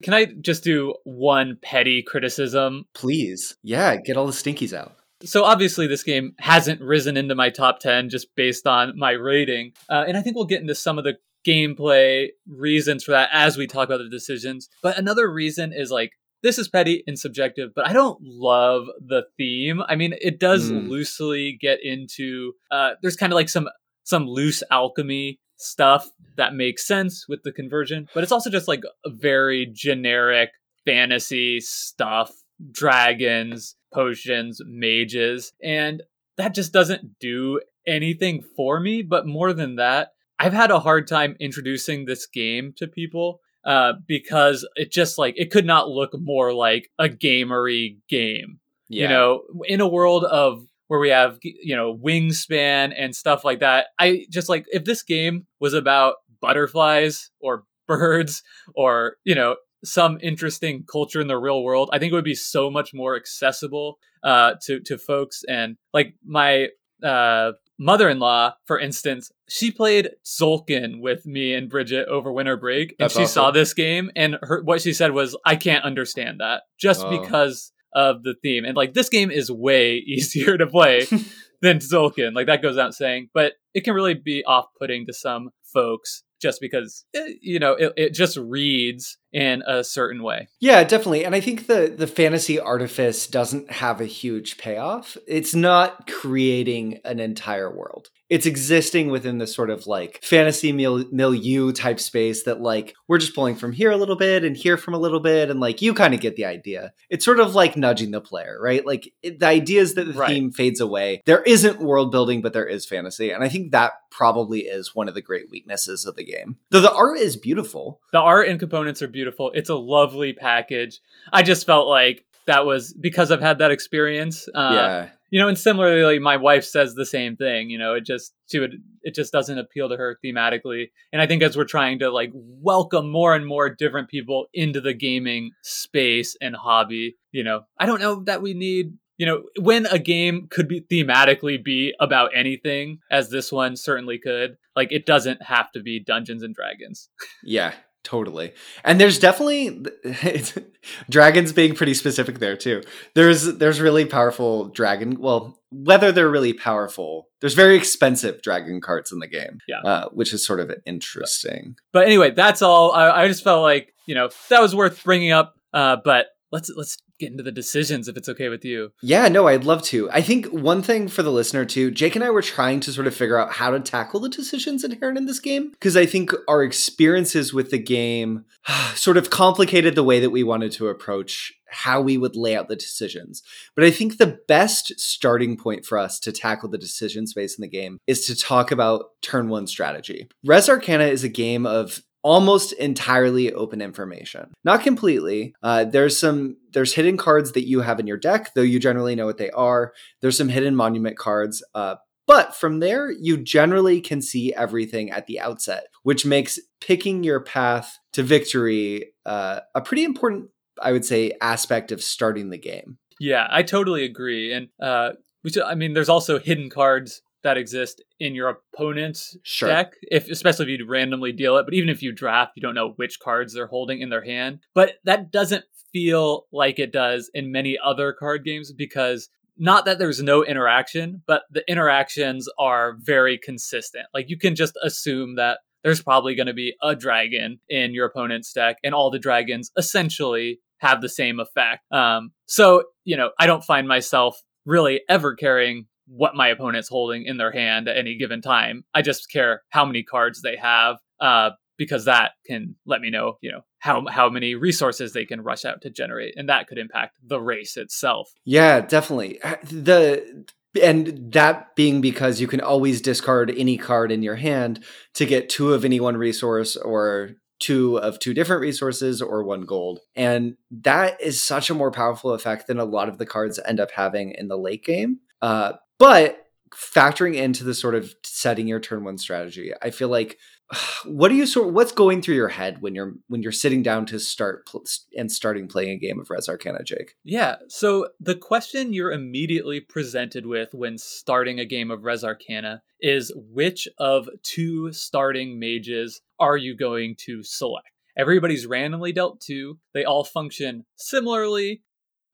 Can 0.04 0.14
I 0.14 0.26
just 0.26 0.64
do 0.64 0.96
one 1.04 1.58
petty 1.62 2.02
criticism? 2.02 2.86
Please. 2.94 3.56
Yeah, 3.64 3.98
get 3.98 4.18
all 4.18 4.26
the 4.26 4.32
stinkies 4.32 4.74
out. 4.74 4.96
So 5.24 5.44
obviously, 5.44 5.88
this 5.88 6.04
game 6.04 6.34
hasn't 6.40 6.82
risen 6.82 7.18
into 7.18 7.36
my 7.36 7.50
top 7.50 7.80
10 7.80 8.10
just 8.10 8.34
based 8.36 8.66
on 8.66 8.98
my 8.98 9.12
rating. 9.12 9.74
Uh, 9.90 10.06
and 10.08 10.16
I 10.16 10.22
think 10.22 10.36
we'll 10.36 10.46
get 10.46 10.62
into 10.62 10.76
some 10.76 10.98
of 10.98 11.04
the 11.04 11.16
gameplay 11.46 12.28
reasons 12.48 13.04
for 13.04 13.12
that 13.12 13.30
as 13.34 13.58
we 13.58 13.68
talk 13.68 13.90
about 13.90 13.98
the 13.98 14.10
decisions. 14.10 14.70
But 14.82 14.98
another 14.98 15.32
reason 15.32 15.74
is 15.74 15.92
like, 15.92 16.14
this 16.42 16.58
is 16.58 16.70
petty 16.70 17.04
and 17.06 17.20
subjective, 17.20 17.72
but 17.76 17.86
I 17.86 17.92
don't 17.92 18.20
love 18.22 18.86
the 19.06 19.24
theme. 19.38 19.82
I 19.90 19.96
mean, 19.96 20.16
it 20.22 20.40
does 20.40 20.72
mm. 20.72 20.88
loosely 20.88 21.58
get 21.60 21.84
into 21.84 22.54
uh, 22.72 22.92
there's 23.02 23.18
kind 23.18 23.34
of 23.34 23.36
like 23.36 23.50
some 23.50 23.68
some 24.06 24.26
loose 24.26 24.64
alchemy 24.72 25.40
stuff 25.60 26.10
that 26.38 26.56
makes 26.56 26.88
sense 26.88 27.28
with 27.28 27.44
the 27.44 27.52
conversion, 27.52 28.08
but 28.14 28.24
it's 28.24 28.32
also 28.32 28.50
just 28.50 28.68
like 28.68 28.84
a 29.06 29.10
very 29.10 29.70
generic 29.72 30.50
fantasy 30.86 31.60
stuff, 31.60 32.32
dragons, 32.72 33.76
potions, 33.94 34.62
mages, 34.66 35.52
and 35.62 36.02
that 36.38 36.56
just 36.56 36.72
doesn't 36.72 37.20
do 37.20 37.60
anything 37.86 38.42
for 38.56 38.80
me, 38.80 39.02
but 39.02 39.28
more 39.28 39.54
than 39.54 39.76
that, 39.76 40.14
I've 40.40 40.54
had 40.54 40.72
a 40.72 40.80
hard 40.80 41.08
time 41.08 41.36
introducing 41.40 42.06
this 42.06 42.26
game 42.26 42.74
to 42.78 42.88
people 42.88 43.42
uh, 43.66 43.94
because 44.08 44.66
it 44.76 44.92
just 44.92 45.18
like 45.18 45.34
it 45.38 45.52
could 45.52 45.66
not 45.66 45.90
look 45.90 46.12
more 46.18 46.54
like 46.54 46.90
a 46.98 47.10
gamery 47.10 47.98
game. 48.08 48.60
Yeah. 48.88 49.04
You 49.04 49.10
know, 49.10 49.44
in 49.66 49.82
a 49.82 49.88
world 49.88 50.24
of 50.24 50.64
where 50.90 51.00
we 51.00 51.10
have 51.10 51.38
you 51.42 51.76
know 51.76 51.96
wingspan 51.96 52.94
and 52.98 53.16
stuff 53.16 53.46
like 53.46 53.60
that, 53.62 53.88
I 53.98 54.26
just 54.30 54.50
like 54.50 54.66
if 54.72 54.84
this 54.84 55.04
game 55.04 55.48
was 55.60 55.74
about 55.74 56.16
butterflies 56.42 57.32
or 57.40 57.64
birds 57.88 58.44
or 58.76 59.16
you 59.24 59.36
know 59.36 59.56
some 59.84 60.18
interesting 60.22 60.84
culture 60.92 61.22
in 61.22 61.28
the 61.28 61.38
real 61.38 61.64
world, 61.64 61.90
I 61.94 62.00
think 62.00 62.12
it 62.12 62.16
would 62.16 62.26
be 62.26 62.36
so 62.36 62.70
much 62.70 62.94
more 62.94 63.16
accessible 63.16 63.98
uh, 64.24 64.56
to 64.64 64.80
to 64.82 64.98
folks. 64.98 65.44
And 65.48 65.78
like 65.94 66.16
my 66.26 66.70
uh, 67.04 67.52
mother-in-law, 67.78 68.56
for 68.66 68.80
instance, 68.80 69.32
she 69.48 69.72
played 69.72 70.10
Tzolk'in 70.26 71.02
with 71.02 71.26
me 71.26 71.54
and 71.54 71.70
Bridget 71.70 72.08
over 72.08 72.34
winter 72.34 72.58
break, 72.58 72.96
and 73.00 73.06
That's 73.06 73.14
she 73.14 73.24
awesome. 73.24 73.34
saw 73.34 73.52
this 73.52 73.76
game, 73.76 74.10
and 74.16 74.38
her 74.42 74.64
what 74.64 74.82
she 74.82 74.94
said 74.94 75.12
was, 75.12 75.38
"I 75.46 75.56
can't 75.56 75.86
understand 75.86 76.40
that 76.40 76.64
just 76.80 77.06
oh. 77.06 77.22
because 77.22 77.72
of 77.94 78.24
the 78.24 78.36
theme." 78.42 78.66
And 78.66 78.76
like 78.76 78.94
this 78.94 79.10
game 79.10 79.32
is 79.32 79.52
way 79.52 79.96
easier 80.08 80.58
to 80.58 80.68
play 80.68 81.06
than 81.62 81.80
Tzolk'in, 81.80 82.34
like 82.34 82.48
that 82.48 82.62
goes 82.62 82.78
out 82.78 82.94
saying, 82.94 83.30
but 83.34 83.54
it 83.74 83.84
can 83.84 83.94
really 83.94 84.14
be 84.14 84.44
off-putting 84.46 85.06
to 85.08 85.14
some 85.14 85.50
folks 85.74 86.24
just 86.42 86.62
because 86.62 87.06
eh, 87.16 87.34
you 87.42 87.60
know 87.60 87.74
it, 87.74 87.94
it 87.98 88.14
just 88.14 88.38
reads 88.38 89.18
in 89.32 89.62
a 89.68 89.84
certain 89.84 90.24
way. 90.24 90.48
Yeah 90.60 90.84
definitely. 90.84 91.26
And 91.26 91.36
i 91.36 91.40
think 91.40 91.68
the 91.68 91.94
the 91.96 92.08
fantasy 92.08 92.60
artifice 92.60 93.28
doesn't 93.28 93.72
have 93.72 94.02
a 94.02 94.06
huge 94.06 94.58
payoff. 94.58 95.18
It's 95.28 95.54
not 95.54 96.08
creating 96.08 97.00
an 97.06 97.20
entire 97.20 97.74
world. 97.74 98.10
It's 98.30 98.46
existing 98.46 99.10
within 99.10 99.40
this 99.40 99.56
sort 99.56 99.72
of 99.72 99.88
like 99.88 100.20
fantasy 100.24 100.72
mil- 100.72 101.06
milieu 101.12 101.72
type 101.72 102.00
space 102.00 102.44
that 102.44 102.62
like 102.62 102.96
we're 103.08 103.18
just 103.18 103.34
pulling 103.34 103.56
from 103.56 103.72
here 103.72 103.90
a 103.90 103.98
little 103.98 104.16
bit 104.16 104.44
and 104.44 104.56
here 104.56 104.78
from 104.78 104.94
a 104.94 105.00
little 105.00 105.20
bit 105.20 105.50
and 105.50 105.60
like 105.60 105.82
you 105.82 105.94
kind 105.94 106.14
of 106.14 106.22
get 106.22 106.36
the 106.36 106.46
idea. 106.46 106.94
It's 107.10 107.26
sort 107.26 107.40
of 107.40 107.56
like 107.56 107.76
nudging 107.76 108.12
the 108.12 108.22
player 108.22 108.58
right? 108.62 108.86
Like 108.86 109.12
it, 109.22 109.40
the 109.40 109.48
idea 109.48 109.82
is 109.82 109.96
that 109.96 110.06
the 110.06 110.14
right. 110.14 110.30
theme 110.30 110.52
fades 110.52 110.80
away. 110.80 111.22
There 111.26 111.44
isn't 111.44 111.82
world 111.82 112.12
building 112.12 112.42
but 112.42 112.54
there 112.54 112.68
is 112.68 112.86
fantasy 112.86 113.32
and 113.32 113.44
i 113.44 113.50
think 113.50 113.72
that 113.72 113.94
probably 114.12 114.62
is 114.62 114.96
one 114.96 115.08
of 115.08 115.14
the 115.14 115.22
great 115.22 115.50
weaknesses 115.50 116.06
of 116.06 116.16
the 116.16 116.24
game. 116.24 116.58
Though 116.72 116.82
the 116.82 116.94
art 116.94 117.20
is 117.20 117.38
beautiful. 117.38 118.02
The 118.12 118.20
art 118.20 118.48
and 118.48 118.60
components 118.60 119.02
are 119.02 119.08
beautiful 119.08 119.19
it's 119.54 119.70
a 119.70 119.76
lovely 119.76 120.34
package 120.34 121.00
i 121.34 121.42
just 121.44 121.66
felt 121.66 121.88
like 121.88 122.26
that 122.48 122.66
was 122.66 122.94
because 122.94 123.32
i've 123.32 123.42
had 123.42 123.60
that 123.60 123.72
experience 123.72 124.48
uh, 124.56 124.72
yeah 124.74 125.10
you 125.32 125.40
know, 125.40 125.48
and 125.48 125.58
similarly, 125.58 126.20
my 126.20 126.38
wife 126.38 126.64
says 126.64 126.96
the 126.96 127.06
same 127.06 127.36
thing. 127.36 127.70
You 127.70 127.78
know, 127.78 127.94
it 127.94 128.06
just 128.06 128.34
to 128.50 128.64
it, 128.64 128.72
it 129.04 129.16
just 129.16 129.32
doesn't 129.32 129.58
appeal 129.58 129.90
to 129.90 129.98
her 129.98 130.18
thematically. 130.24 130.90
And 131.14 131.22
I 131.22 131.28
think 131.28 131.44
as 131.44 131.56
we're 131.56 131.66
trying 131.66 132.00
to 132.00 132.10
like 132.10 132.32
welcome 132.34 133.10
more 133.10 133.36
and 133.36 133.46
more 133.46 133.70
different 133.70 134.10
people 134.10 134.48
into 134.54 134.82
the 134.82 134.94
gaming 134.94 135.52
space 135.62 136.36
and 136.42 136.56
hobby, 136.56 137.16
you 137.32 137.44
know, 137.44 137.62
I 137.78 137.86
don't 137.86 138.02
know 138.02 138.24
that 138.24 138.42
we 138.42 138.54
need. 138.54 138.94
You 139.18 139.26
know, 139.26 139.44
when 139.60 139.86
a 139.86 140.00
game 140.00 140.48
could 140.50 140.70
be 140.70 140.80
thematically 140.80 141.62
be 141.62 141.94
about 142.00 142.32
anything, 142.34 143.00
as 143.12 143.30
this 143.30 143.52
one 143.52 143.76
certainly 143.76 144.18
could, 144.18 144.56
like 144.78 144.94
it 144.94 145.06
doesn't 145.06 145.44
have 145.44 145.74
to 145.74 145.82
be 145.82 146.00
Dungeons 146.00 146.42
and 146.42 146.56
Dragons. 146.56 147.10
Yeah, 147.44 147.74
Totally. 148.04 148.54
And 148.84 149.00
there's 149.00 149.20
definitely 149.20 149.86
dragons 151.10 151.52
being 151.52 151.76
pretty 151.76 151.94
specific 151.94 152.40
there 152.40 152.56
too. 152.56 152.82
There's 153.14 153.58
there's 153.58 153.82
really 153.82 154.06
powerful 154.06 154.70
dragon 154.70 155.20
well, 155.20 155.60
whether 155.70 156.12
they're 156.12 156.30
really 156.30 156.54
powerful. 156.54 157.28
There's 157.42 157.56
very 157.56 157.76
expensive 157.76 158.42
dragon 158.42 158.80
cards 158.80 159.12
in 159.12 159.20
the 159.20 159.28
game. 159.28 159.60
Yeah. 159.68 159.82
Uh, 159.82 160.10
which 160.10 160.34
is 160.34 160.46
sort 160.46 160.62
of 160.62 160.72
interesting. 160.86 161.76
But 161.92 162.06
anyway, 162.06 162.32
that's 162.32 162.62
all. 162.62 162.94
I, 162.94 163.24
I 163.24 163.28
just 163.28 163.44
felt 163.44 163.64
like, 163.64 163.94
you 164.06 164.16
know, 164.16 164.30
that 164.50 164.62
was 164.62 164.74
worth 164.74 165.04
bringing 165.04 165.32
up. 165.32 165.56
Uh, 165.74 165.98
but 166.04 166.28
let's 166.52 166.72
let's 166.76 166.98
get 167.20 167.32
into 167.32 167.44
the 167.44 167.52
decisions 167.52 168.08
if 168.08 168.18
it's 168.18 168.30
okay 168.30 168.50
with 168.50 168.66
you. 168.66 168.92
Yeah, 169.02 169.28
no, 169.28 169.48
I'd 169.48 169.66
love 169.66 169.84
to. 169.84 170.10
I 170.12 170.22
think 170.22 170.48
one 170.48 170.82
thing 170.82 171.08
for 171.08 171.22
the 171.22 171.32
listener 171.32 171.66
too, 171.66 171.92
Jake 171.92 172.16
and 172.16 172.24
I 172.24 172.30
were 172.30 172.42
trying 172.42 172.80
to 172.82 172.92
sort 172.92 173.08
of 173.08 173.16
figure 173.16 173.38
out 173.38 173.54
how 173.54 173.70
to 173.72 173.80
tackle 173.80 174.20
the 174.20 174.30
decisions 174.30 174.84
inherent 174.84 175.18
in 175.18 175.26
this 175.26 175.40
game 175.40 175.72
because 175.72 175.98
I 175.98 176.06
think 176.06 176.32
our 176.48 176.64
experiences 176.64 177.54
with 177.54 177.72
the 177.72 177.78
game 177.78 178.46
sort 178.96 179.18
of 179.18 179.30
complicated 179.30 179.96
the 179.96 180.04
way 180.04 180.20
that 180.20 180.30
we 180.30 180.44
wanted 180.44 180.72
to 180.74 180.88
approach 180.88 181.54
how 181.72 182.02
we 182.02 182.18
would 182.18 182.36
lay 182.36 182.56
out 182.56 182.68
the 182.68 182.76
decisions. 182.76 183.44
But 183.76 183.84
I 183.84 183.92
think 183.92 184.18
the 184.18 184.40
best 184.48 185.00
starting 185.00 185.56
point 185.56 185.86
for 185.86 185.98
us 185.98 186.20
to 186.22 186.32
tackle 186.32 186.70
the 186.70 186.78
decision 186.78 187.28
space 187.28 187.58
in 187.58 187.62
the 187.62 187.68
game 187.68 188.00
is 188.08 188.26
to 188.26 188.36
talk 188.36 188.72
about 188.72 189.12
turn 189.22 189.50
one 189.50 189.68
strategy. 189.68 190.28
Res 190.44 190.70
Arcana 190.70 191.06
is 191.06 191.24
a 191.24 191.30
game 191.30 191.66
of 191.66 192.02
almost 192.22 192.74
entirely 192.74 193.54
open 193.54 193.82
information. 193.82 194.52
Not 194.64 194.84
completely. 194.84 195.54
Uh, 195.64 195.86
there's 195.86 196.18
some 196.18 196.58
there's 196.74 196.94
hidden 196.94 197.18
cards 197.18 197.54
that 197.54 197.68
you 197.68 197.82
have 197.82 198.00
in 198.00 198.08
your 198.08 198.18
deck, 198.18 198.54
though 198.54 198.62
you 198.62 198.80
generally 198.80 199.16
know 199.16 199.26
what 199.26 199.38
they 199.38 199.50
are. 199.52 199.94
There's 200.22 200.38
some 200.38 200.50
hidden 200.50 200.76
monument 200.76 201.18
cards. 201.18 201.64
Uh, 201.74 201.96
but 202.28 202.56
from 202.56 202.80
there, 202.80 203.10
you 203.10 203.38
generally 203.38 204.02
can 204.02 204.22
see 204.22 204.54
everything 204.54 205.10
at 205.10 205.26
the 205.26 205.40
outset, 205.40 205.88
which 206.04 206.26
makes 206.28 206.60
picking 206.80 207.24
your 207.24 207.40
path 207.40 207.98
to 208.14 208.22
victory 208.22 209.14
uh, 209.26 209.62
a 209.74 209.82
pretty 209.82 210.04
important, 210.04 210.50
I 210.82 210.92
would 210.92 211.06
say, 211.06 211.32
aspect 211.42 211.92
of 211.92 212.04
starting 212.04 212.52
the 212.52 212.60
game. 212.60 213.00
Yeah, 213.20 213.48
I 213.50 213.64
totally 213.64 214.06
agree. 214.06 214.54
And 214.54 214.70
uh, 214.80 215.14
we 215.44 215.52
I 215.62 215.76
mean, 215.76 215.94
there's 215.94 216.10
also 216.10 216.38
hidden 216.38 216.70
cards 216.70 217.22
that 217.44 217.58
exist 217.58 218.04
in 218.20 218.36
your 218.36 218.50
opponent's 218.50 219.38
sure. 219.44 219.70
deck, 219.70 219.94
if 220.04 220.30
especially 220.30 220.74
if 220.74 220.80
you 220.80 220.88
randomly 220.88 221.32
deal 221.32 221.58
it. 221.58 221.66
But 221.66 221.74
even 221.74 221.90
if 221.90 222.02
you 222.02 222.12
draft, 222.12 222.54
you 222.56 222.62
don't 222.62 222.76
know 222.76 222.94
which 222.98 223.20
cards 223.20 223.54
they're 223.54 223.68
holding 223.68 224.02
in 224.02 224.10
their 224.10 224.24
hand. 224.24 224.60
But 224.74 224.96
that 225.06 225.32
doesn't 225.32 225.66
feel 225.92 226.46
like 226.52 226.80
it 226.80 226.92
does 226.92 227.32
in 227.34 227.52
many 227.52 227.78
other 227.84 228.14
card 228.14 228.44
games 228.44 228.72
because 228.72 229.30
not 229.58 229.86
that 229.86 230.00
there's 230.00 230.22
no 230.22 230.44
interaction, 230.44 231.22
but 231.28 231.44
the 231.52 231.70
interactions 231.70 232.48
are 232.58 232.96
very 233.00 233.38
consistent. 233.38 234.06
Like 234.14 234.30
you 234.30 234.38
can 234.38 234.56
just 234.56 234.78
assume 234.84 235.36
that 235.36 235.60
there's 235.84 236.02
probably 236.02 236.36
going 236.36 236.48
to 236.48 236.54
be 236.54 236.76
a 236.82 236.96
dragon 236.96 237.60
in 237.70 237.94
your 237.94 238.06
opponent's 238.06 238.52
deck, 238.52 238.78
and 238.84 238.94
all 238.94 239.12
the 239.12 239.20
dragons 239.20 239.72
essentially 239.78 240.60
have 240.80 241.02
the 241.02 241.10
same 241.10 241.40
effect. 241.40 241.82
Um, 241.92 242.32
so, 242.46 242.84
you 243.04 243.18
know, 243.18 243.32
I 243.40 243.46
don't 243.46 243.64
find 243.64 243.88
myself 243.88 244.42
really 244.66 245.02
ever 245.10 245.36
caring 245.36 245.88
what 246.10 246.36
my 246.36 246.48
opponent's 246.48 246.90
holding 246.90 247.24
in 247.26 247.38
their 247.38 247.52
hand 247.52 247.88
at 247.88 247.98
any 247.98 248.18
given 248.18 248.42
time. 248.42 248.84
I 248.94 249.02
just 249.02 249.32
care 249.32 249.62
how 249.70 249.86
many 249.86 250.04
cards 250.04 250.42
they 250.42 250.56
have, 250.58 250.98
uh, 251.20 251.52
because 251.78 252.06
that 252.06 252.32
can 252.46 252.76
let 252.86 253.00
me 253.00 253.10
know, 253.10 253.38
you 253.42 253.52
know, 253.52 253.62
how 253.78 254.06
how 254.08 254.30
many 254.30 254.56
resources 254.56 255.14
they 255.14 255.26
can 255.26 255.42
rush 255.42 255.66
out 255.66 255.82
to 255.84 255.90
generate, 255.90 256.36
and 256.36 256.50
that 256.50 256.68
could 256.68 256.78
impact 256.78 257.18
the 257.24 257.40
race 257.40 257.78
itself. 257.78 258.32
Yeah, 258.44 258.82
definitely. 258.82 259.42
Uh, 259.42 259.56
the 259.64 260.46
and 260.82 261.32
that 261.32 261.76
being 261.76 262.02
because 262.02 262.42
you 262.42 262.48
can 262.48 262.62
always 262.62 263.02
discard 263.02 263.54
any 263.58 263.78
card 263.78 264.12
in 264.12 264.22
your 264.22 264.36
hand 264.36 264.84
to 265.16 265.26
get 265.26 265.50
two 265.50 265.74
of 265.74 265.84
any 265.84 266.00
one 266.00 266.18
resource 266.18 266.76
or 266.76 267.32
two 267.60 267.98
of 268.00 268.20
two 268.20 268.34
different 268.34 268.62
resources 268.62 269.22
or 269.22 269.44
one 269.44 269.62
gold. 269.62 270.00
And 270.16 270.56
that 270.72 271.20
is 271.22 271.42
such 271.42 271.70
a 271.70 271.74
more 271.74 271.92
powerful 271.92 272.32
effect 272.32 272.68
than 272.68 272.80
a 272.80 272.86
lot 272.86 273.10
of 273.10 273.18
the 273.18 273.26
cards 273.26 273.60
end 273.66 273.80
up 273.80 273.92
having 273.92 274.34
in 274.38 274.48
the 274.48 274.58
late 274.58 274.86
game. 274.86 275.20
Uh, 275.42 275.74
but 276.00 276.48
factoring 276.74 277.36
into 277.36 277.64
the 277.64 277.74
sort 277.74 277.96
of 277.96 278.14
setting 278.24 278.68
your 278.68 278.80
turn 278.80 279.04
one 279.04 279.18
strategy, 279.18 279.74
I 279.82 279.92
feel 279.92 280.10
like 280.10 280.38
what 281.06 281.30
do 281.30 281.36
you 281.36 281.46
sort 281.46 281.74
what's 281.74 281.92
going 281.92 282.22
through 282.22 282.36
your 282.36 282.50
head 282.50 282.82
when 282.82 282.96
you're 282.96 283.14
when 283.28 283.42
you're 283.42 283.52
sitting 283.52 283.84
down 283.84 284.06
to 284.08 284.20
start 284.20 284.66
pl- 284.68 284.84
and 285.16 285.32
starting 285.32 285.68
playing 285.68 285.92
a 285.92 285.98
game 285.98 286.20
of 286.20 286.30
Res 286.30 286.50
Arcana, 286.50 286.84
Jake? 286.84 287.16
Yeah. 287.24 287.56
So 287.68 288.10
the 288.20 288.36
question 288.36 288.94
you're 288.94 289.12
immediately 289.12 289.80
presented 289.80 290.46
with 290.46 290.74
when 290.74 290.98
starting 290.98 291.60
a 291.60 291.66
game 291.66 291.92
of 291.92 292.04
Res 292.04 292.24
Arcana 292.24 292.82
is 293.02 293.32
which 293.36 293.88
of 293.98 294.30
two 294.44 294.92
starting 294.92 295.60
mages 295.60 296.22
are 296.40 296.58
you 296.58 296.76
going 296.76 297.16
to 297.26 297.44
select? 297.44 297.88
Everybody's 298.18 298.68
randomly 298.68 299.14
dealt 299.14 299.40
two. 299.40 299.80
They 299.94 300.04
all 300.04 300.26
function 300.26 300.86
similarly, 300.98 301.84